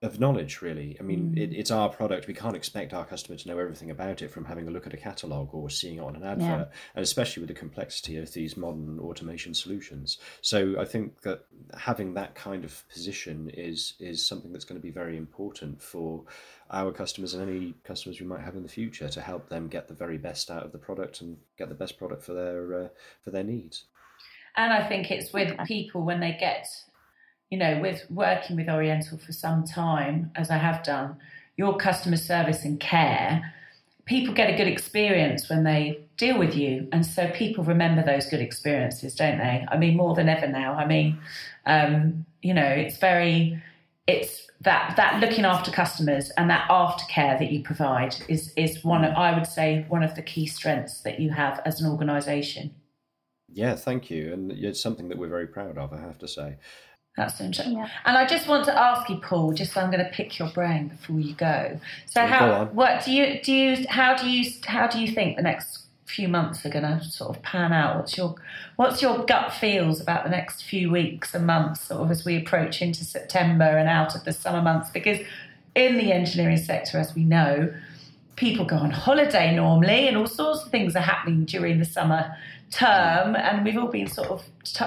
of 0.02 0.18
knowledge, 0.18 0.60
really. 0.60 0.96
I 0.98 1.02
mean, 1.02 1.34
mm. 1.34 1.38
it, 1.38 1.52
it's 1.54 1.70
our 1.70 1.88
product. 1.88 2.26
We 2.26 2.34
can't 2.34 2.56
expect 2.56 2.92
our 2.92 3.04
customer 3.04 3.38
to 3.38 3.48
know 3.48 3.58
everything 3.58 3.90
about 3.90 4.20
it 4.20 4.30
from 4.30 4.44
having 4.44 4.66
a 4.66 4.70
look 4.70 4.86
at 4.86 4.92
a 4.92 4.96
catalogue 4.96 5.50
or 5.52 5.70
seeing 5.70 5.98
it 5.98 6.00
on 6.00 6.16
an 6.16 6.24
advert, 6.24 6.68
yeah. 6.68 6.76
and 6.94 7.02
especially 7.02 7.40
with 7.40 7.48
the 7.48 7.54
complexity 7.54 8.16
of 8.18 8.32
these 8.32 8.56
modern 8.56 8.98
automation 8.98 9.54
solutions. 9.54 10.18
So 10.40 10.74
I 10.78 10.84
think 10.84 11.22
that 11.22 11.44
having 11.78 12.14
that 12.14 12.34
kind 12.34 12.64
of 12.64 12.86
position 12.88 13.50
is 13.54 13.94
is 14.00 14.26
something 14.26 14.52
that's 14.52 14.64
going 14.64 14.80
to 14.80 14.86
be 14.86 14.92
very 14.92 15.16
important 15.16 15.80
for 15.80 16.24
our 16.70 16.90
customers 16.90 17.34
and 17.34 17.48
any 17.48 17.74
customers 17.84 18.20
we 18.20 18.26
might 18.26 18.40
have 18.40 18.56
in 18.56 18.62
the 18.62 18.68
future 18.68 19.08
to 19.08 19.20
help 19.20 19.48
them 19.48 19.68
get 19.68 19.88
the 19.88 19.94
very 19.94 20.18
best 20.18 20.50
out 20.50 20.64
of 20.64 20.72
the 20.72 20.78
product 20.78 21.20
and 21.20 21.36
get 21.58 21.68
the 21.68 21.74
best 21.74 21.96
product 21.96 22.22
for 22.22 22.34
their 22.34 22.84
uh, 22.84 22.88
for 23.22 23.30
their 23.30 23.44
needs. 23.44 23.84
And 24.56 24.72
I 24.72 24.86
think 24.86 25.10
it's 25.10 25.32
with 25.32 25.56
people 25.66 26.04
when 26.04 26.20
they 26.20 26.36
get 26.38 26.66
you 27.52 27.58
know, 27.58 27.78
with 27.82 28.06
working 28.08 28.56
with 28.56 28.70
Oriental 28.70 29.18
for 29.18 29.32
some 29.34 29.62
time, 29.62 30.30
as 30.36 30.50
I 30.50 30.56
have 30.56 30.82
done, 30.82 31.18
your 31.58 31.76
customer 31.76 32.16
service 32.16 32.64
and 32.64 32.80
care, 32.80 33.52
people 34.06 34.32
get 34.32 34.48
a 34.48 34.56
good 34.56 34.66
experience 34.66 35.50
when 35.50 35.62
they 35.62 36.00
deal 36.16 36.38
with 36.38 36.56
you. 36.56 36.88
And 36.92 37.04
so 37.04 37.30
people 37.32 37.62
remember 37.62 38.02
those 38.02 38.24
good 38.24 38.40
experiences, 38.40 39.14
don't 39.14 39.36
they? 39.36 39.66
I 39.70 39.76
mean, 39.76 39.98
more 39.98 40.14
than 40.14 40.30
ever 40.30 40.48
now. 40.48 40.72
I 40.72 40.86
mean, 40.86 41.18
um, 41.66 42.24
you 42.40 42.54
know, 42.54 42.64
it's 42.66 42.96
very, 42.96 43.62
it's 44.06 44.46
that, 44.62 44.94
that 44.96 45.20
looking 45.20 45.44
after 45.44 45.70
customers 45.70 46.30
and 46.38 46.48
that 46.48 46.66
aftercare 46.70 47.38
that 47.38 47.52
you 47.52 47.62
provide 47.62 48.16
is, 48.30 48.54
is 48.56 48.82
one 48.82 49.04
of, 49.04 49.12
I 49.12 49.34
would 49.34 49.46
say, 49.46 49.84
one 49.90 50.02
of 50.02 50.14
the 50.14 50.22
key 50.22 50.46
strengths 50.46 51.02
that 51.02 51.20
you 51.20 51.28
have 51.28 51.60
as 51.66 51.82
an 51.82 51.90
organisation. 51.90 52.74
Yeah, 53.54 53.74
thank 53.74 54.08
you. 54.08 54.32
And 54.32 54.50
it's 54.52 54.80
something 54.80 55.10
that 55.10 55.18
we're 55.18 55.28
very 55.28 55.46
proud 55.46 55.76
of, 55.76 55.92
I 55.92 56.00
have 56.00 56.16
to 56.20 56.28
say. 56.28 56.56
That's 57.16 57.40
interesting. 57.40 57.76
Yeah. 57.76 57.88
And 58.06 58.16
I 58.16 58.26
just 58.26 58.48
want 58.48 58.64
to 58.66 58.78
ask 58.78 59.08
you, 59.10 59.16
Paul, 59.16 59.52
just 59.52 59.72
so 59.72 59.80
I'm 59.80 59.90
going 59.90 60.04
to 60.04 60.10
pick 60.10 60.38
your 60.38 60.48
brain 60.48 60.88
before 60.88 61.20
you 61.20 61.34
go. 61.34 61.78
So, 62.06 62.26
how, 62.26 62.66
what 62.66 63.04
do 63.04 63.12
you 63.12 63.40
do? 63.42 63.52
You 63.52 63.86
how 63.88 64.16
do 64.16 64.30
you 64.30 64.50
how 64.64 64.86
do 64.86 64.98
you 64.98 65.12
think 65.12 65.36
the 65.36 65.42
next 65.42 65.82
few 66.06 66.28
months 66.28 66.64
are 66.64 66.70
going 66.70 66.84
to 66.84 67.04
sort 67.04 67.36
of 67.36 67.42
pan 67.42 67.72
out? 67.72 67.96
What's 67.96 68.16
your 68.16 68.34
what's 68.76 69.02
your 69.02 69.24
gut 69.26 69.52
feels 69.52 70.00
about 70.00 70.24
the 70.24 70.30
next 70.30 70.62
few 70.62 70.90
weeks 70.90 71.34
and 71.34 71.46
months, 71.46 71.82
sort 71.82 72.00
of 72.00 72.10
as 72.10 72.24
we 72.24 72.36
approach 72.36 72.80
into 72.80 73.04
September 73.04 73.64
and 73.64 73.90
out 73.90 74.14
of 74.14 74.24
the 74.24 74.32
summer 74.32 74.62
months? 74.62 74.88
Because 74.88 75.18
in 75.74 75.96
the 75.98 76.12
engineering 76.12 76.56
sector, 76.56 76.98
as 76.98 77.14
we 77.14 77.24
know, 77.24 77.74
people 78.36 78.64
go 78.64 78.76
on 78.76 78.90
holiday 78.90 79.54
normally, 79.54 80.08
and 80.08 80.16
all 80.16 80.26
sorts 80.26 80.64
of 80.64 80.70
things 80.70 80.96
are 80.96 81.00
happening 81.00 81.44
during 81.44 81.78
the 81.78 81.84
summer 81.84 82.34
term, 82.70 83.36
and 83.36 83.66
we've 83.66 83.76
all 83.76 83.88
been 83.88 84.08
sort 84.08 84.28
of. 84.28 84.42
T- 84.64 84.84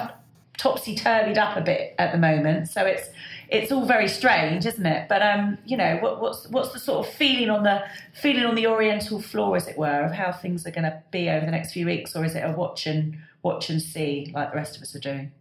topsy 0.56 0.96
turvied 0.96 1.36
up 1.36 1.56
a 1.56 1.60
bit 1.60 1.94
at 1.98 2.12
the 2.12 2.18
moment. 2.18 2.68
So 2.68 2.84
it's 2.84 3.08
it's 3.48 3.70
all 3.70 3.86
very 3.86 4.08
strange, 4.08 4.66
isn't 4.66 4.86
it? 4.86 5.08
But 5.08 5.22
um, 5.22 5.58
you 5.64 5.76
know, 5.76 5.98
what, 6.00 6.20
what's 6.20 6.48
what's 6.48 6.72
the 6.72 6.78
sort 6.78 7.06
of 7.06 7.12
feeling 7.12 7.50
on 7.50 7.62
the 7.62 7.82
feeling 8.14 8.44
on 8.44 8.54
the 8.54 8.66
Oriental 8.66 9.20
floor, 9.20 9.56
as 9.56 9.68
it 9.68 9.78
were, 9.78 10.04
of 10.04 10.12
how 10.12 10.32
things 10.32 10.66
are 10.66 10.70
going 10.70 10.84
to 10.84 11.02
be 11.10 11.28
over 11.28 11.44
the 11.44 11.52
next 11.52 11.72
few 11.72 11.86
weeks, 11.86 12.16
or 12.16 12.24
is 12.24 12.34
it 12.34 12.40
a 12.40 12.52
watch 12.52 12.86
and 12.86 13.18
watch 13.42 13.70
and 13.70 13.80
see 13.80 14.30
like 14.34 14.50
the 14.50 14.56
rest 14.56 14.76
of 14.76 14.82
us 14.82 14.94
are 14.94 15.00
doing? 15.00 15.32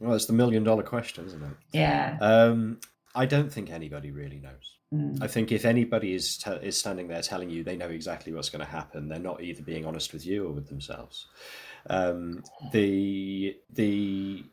Well, 0.00 0.14
it's 0.14 0.26
the 0.26 0.32
million 0.32 0.62
dollar 0.62 0.84
question, 0.84 1.26
isn't 1.26 1.42
it? 1.42 1.56
Yeah. 1.72 2.18
Um, 2.20 2.78
I 3.14 3.26
don't 3.26 3.52
think 3.52 3.70
anybody 3.70 4.12
really 4.12 4.38
knows. 4.38 4.76
Mm. 4.94 5.22
I 5.22 5.26
think 5.26 5.52
if 5.52 5.64
anybody 5.64 6.14
is 6.14 6.38
te- 6.38 6.52
is 6.62 6.76
standing 6.76 7.08
there 7.08 7.20
telling 7.20 7.50
you 7.50 7.62
they 7.62 7.76
know 7.76 7.88
exactly 7.88 8.32
what's 8.32 8.48
going 8.48 8.64
to 8.64 8.70
happen, 8.70 9.08
they're 9.08 9.18
not 9.18 9.42
either 9.42 9.62
being 9.62 9.84
honest 9.84 10.12
with 10.12 10.24
you 10.24 10.46
or 10.46 10.52
with 10.52 10.68
themselves. 10.68 11.26
Um, 11.90 12.42
the 12.72 13.56
the 13.70 14.44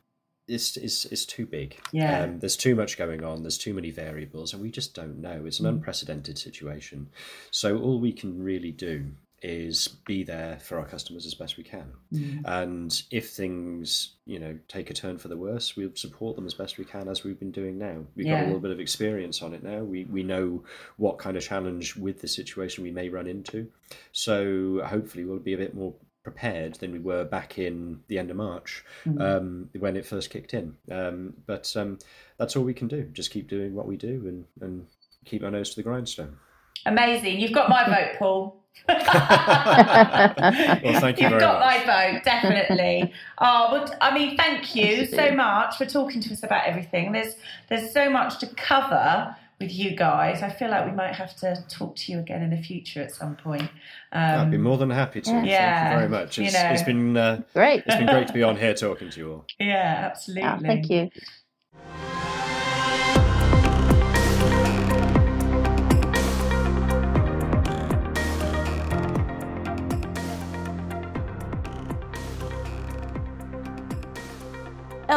it's, 0.48 0.76
is 0.76 1.06
it's 1.10 1.24
too 1.24 1.46
big. 1.46 1.76
Yeah. 1.92 2.22
Um, 2.22 2.38
there's 2.38 2.56
too 2.56 2.74
much 2.74 2.96
going 2.96 3.24
on. 3.24 3.42
There's 3.42 3.58
too 3.58 3.74
many 3.74 3.90
variables, 3.90 4.52
and 4.52 4.62
we 4.62 4.70
just 4.70 4.94
don't 4.94 5.20
know. 5.20 5.44
It's 5.44 5.60
an 5.60 5.66
mm. 5.66 5.70
unprecedented 5.70 6.38
situation. 6.38 7.08
So 7.50 7.78
all 7.78 7.98
we 7.98 8.12
can 8.12 8.42
really 8.42 8.72
do 8.72 9.06
is 9.42 9.88
be 10.06 10.24
there 10.24 10.58
for 10.60 10.78
our 10.78 10.84
customers 10.86 11.26
as 11.26 11.34
best 11.34 11.56
we 11.56 11.62
can. 11.62 11.92
Mm. 12.12 12.42
And 12.46 13.02
if 13.10 13.30
things, 13.30 14.14
you 14.24 14.38
know, 14.38 14.58
take 14.66 14.90
a 14.90 14.94
turn 14.94 15.18
for 15.18 15.28
the 15.28 15.36
worse, 15.36 15.76
we'll 15.76 15.94
support 15.94 16.36
them 16.36 16.46
as 16.46 16.54
best 16.54 16.78
we 16.78 16.84
can, 16.84 17.06
as 17.08 17.22
we've 17.22 17.38
been 17.38 17.50
doing 17.52 17.78
now. 17.78 17.98
We've 18.14 18.26
yeah. 18.26 18.40
got 18.40 18.42
a 18.42 18.46
little 18.46 18.60
bit 18.60 18.70
of 18.70 18.80
experience 18.80 19.42
on 19.42 19.52
it 19.52 19.62
now. 19.62 19.80
We 19.80 20.04
we 20.04 20.22
know 20.22 20.64
what 20.96 21.18
kind 21.18 21.36
of 21.36 21.42
challenge 21.42 21.96
with 21.96 22.20
the 22.20 22.28
situation 22.28 22.82
we 22.82 22.90
may 22.90 23.08
run 23.08 23.26
into. 23.26 23.70
So 24.12 24.82
hopefully 24.84 25.24
we'll 25.24 25.38
be 25.38 25.54
a 25.54 25.58
bit 25.58 25.74
more 25.74 25.94
prepared 26.26 26.74
than 26.80 26.90
we 26.90 26.98
were 26.98 27.22
back 27.22 27.56
in 27.56 28.00
the 28.08 28.18
end 28.18 28.32
of 28.32 28.36
March 28.36 28.84
mm-hmm. 29.04 29.22
um, 29.22 29.70
when 29.78 29.96
it 29.96 30.04
first 30.04 30.28
kicked 30.28 30.54
in. 30.54 30.74
Um, 30.90 31.34
but 31.46 31.72
um, 31.76 32.00
that's 32.36 32.56
all 32.56 32.64
we 32.64 32.74
can 32.74 32.88
do. 32.88 33.04
Just 33.12 33.30
keep 33.30 33.48
doing 33.48 33.76
what 33.76 33.86
we 33.86 33.96
do 33.96 34.24
and, 34.26 34.44
and 34.60 34.88
keep 35.24 35.44
our 35.44 35.52
nose 35.52 35.70
to 35.70 35.76
the 35.76 35.84
grindstone. 35.84 36.36
Amazing. 36.84 37.38
You've 37.38 37.52
got 37.52 37.68
my 37.68 37.84
vote, 37.84 38.18
Paul. 38.18 38.60
well, 38.88 38.98
thank 41.00 41.18
you 41.18 41.22
You've 41.22 41.30
very 41.30 41.40
got 41.40 41.60
much. 41.60 41.86
my 41.86 42.12
vote, 42.12 42.24
definitely. 42.24 43.12
oh, 43.38 43.68
well, 43.72 43.96
I 44.00 44.12
mean, 44.12 44.36
thank 44.36 44.74
you 44.74 45.06
so 45.06 45.30
much 45.30 45.76
for 45.76 45.86
talking 45.86 46.20
to 46.22 46.32
us 46.32 46.42
about 46.42 46.66
everything. 46.66 47.12
There's 47.12 47.36
there's 47.68 47.92
so 47.92 48.10
much 48.10 48.40
to 48.40 48.48
cover 48.56 49.36
with 49.58 49.72
you 49.72 49.96
guys. 49.96 50.42
I 50.42 50.50
feel 50.50 50.70
like 50.70 50.86
we 50.86 50.92
might 50.92 51.14
have 51.14 51.34
to 51.36 51.64
talk 51.68 51.96
to 51.96 52.12
you 52.12 52.18
again 52.18 52.42
in 52.42 52.50
the 52.50 52.62
future 52.62 53.02
at 53.02 53.14
some 53.14 53.36
point. 53.36 53.70
Um, 54.12 54.40
I'd 54.40 54.50
be 54.50 54.58
more 54.58 54.76
than 54.76 54.90
happy 54.90 55.20
to. 55.22 55.30
Yeah. 55.30 55.88
Thank 55.88 55.92
you 55.92 55.98
very 55.98 56.08
much. 56.08 56.38
It's, 56.38 56.52
you 56.52 56.58
know, 56.58 56.68
it's 56.70 56.82
been 56.82 57.16
uh, 57.16 57.42
great. 57.54 57.82
It's 57.86 57.96
been 57.96 58.06
great 58.06 58.26
to 58.26 58.32
be 58.32 58.42
on 58.42 58.56
here 58.56 58.74
talking 58.74 59.10
to 59.10 59.18
you 59.20 59.32
all. 59.32 59.44
Yeah, 59.58 60.10
absolutely. 60.10 60.48
Oh, 60.48 60.58
thank 60.60 60.90
you. 60.90 61.10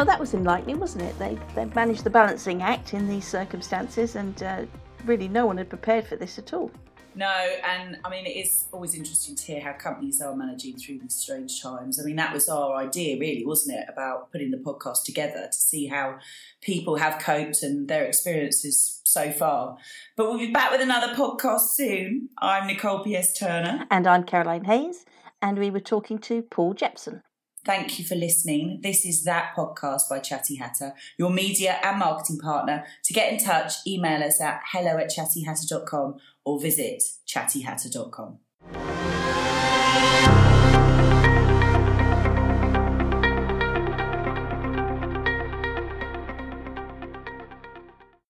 Oh, 0.00 0.04
that 0.04 0.18
was 0.18 0.32
enlightening, 0.32 0.80
wasn't 0.80 1.04
it? 1.04 1.18
They 1.18 1.38
they 1.54 1.66
managed 1.66 2.04
the 2.04 2.10
balancing 2.10 2.62
act 2.62 2.94
in 2.94 3.06
these 3.06 3.26
circumstances, 3.26 4.16
and 4.16 4.42
uh, 4.42 4.64
really 5.04 5.28
no 5.28 5.44
one 5.44 5.58
had 5.58 5.68
prepared 5.68 6.06
for 6.06 6.16
this 6.16 6.38
at 6.38 6.54
all. 6.54 6.70
No, 7.14 7.28
and 7.28 7.98
I 8.02 8.08
mean, 8.08 8.24
it 8.24 8.30
is 8.30 8.64
always 8.72 8.94
interesting 8.94 9.36
to 9.36 9.44
hear 9.44 9.60
how 9.60 9.74
companies 9.74 10.22
are 10.22 10.34
managing 10.34 10.78
through 10.78 11.00
these 11.00 11.14
strange 11.14 11.60
times. 11.60 12.00
I 12.00 12.04
mean, 12.04 12.16
that 12.16 12.32
was 12.32 12.48
our 12.48 12.76
idea, 12.76 13.18
really, 13.18 13.44
wasn't 13.44 13.76
it, 13.76 13.84
about 13.92 14.32
putting 14.32 14.50
the 14.50 14.56
podcast 14.56 15.04
together 15.04 15.48
to 15.52 15.58
see 15.58 15.86
how 15.86 16.18
people 16.62 16.96
have 16.96 17.20
coped 17.20 17.62
and 17.62 17.86
their 17.86 18.06
experiences 18.06 19.02
so 19.04 19.30
far. 19.30 19.76
But 20.16 20.30
we'll 20.30 20.38
be 20.38 20.50
back 20.50 20.70
with 20.70 20.80
another 20.80 21.12
podcast 21.14 21.74
soon. 21.74 22.30
I'm 22.38 22.68
Nicole 22.68 23.04
P.S. 23.04 23.38
Turner. 23.38 23.84
And 23.90 24.06
I'm 24.06 24.24
Caroline 24.24 24.64
Hayes, 24.64 25.04
and 25.42 25.58
we 25.58 25.70
were 25.70 25.78
talking 25.78 26.18
to 26.20 26.40
Paul 26.40 26.72
Jepson. 26.72 27.20
Thank 27.64 27.98
you 27.98 28.04
for 28.04 28.14
listening. 28.14 28.80
This 28.82 29.04
is 29.04 29.24
That 29.24 29.54
Podcast 29.54 30.08
by 30.08 30.20
Chatty 30.20 30.56
Hatter, 30.56 30.94
your 31.18 31.30
media 31.30 31.78
and 31.82 31.98
marketing 31.98 32.38
partner. 32.38 32.86
To 33.04 33.12
get 33.12 33.32
in 33.32 33.38
touch, 33.38 33.74
email 33.86 34.22
us 34.22 34.40
at 34.40 34.60
hello 34.72 34.96
at 34.96 35.10
chattyhatter.com 35.10 36.16
or 36.44 36.60
visit 36.60 37.02
chattyhatter.com. 37.26 38.38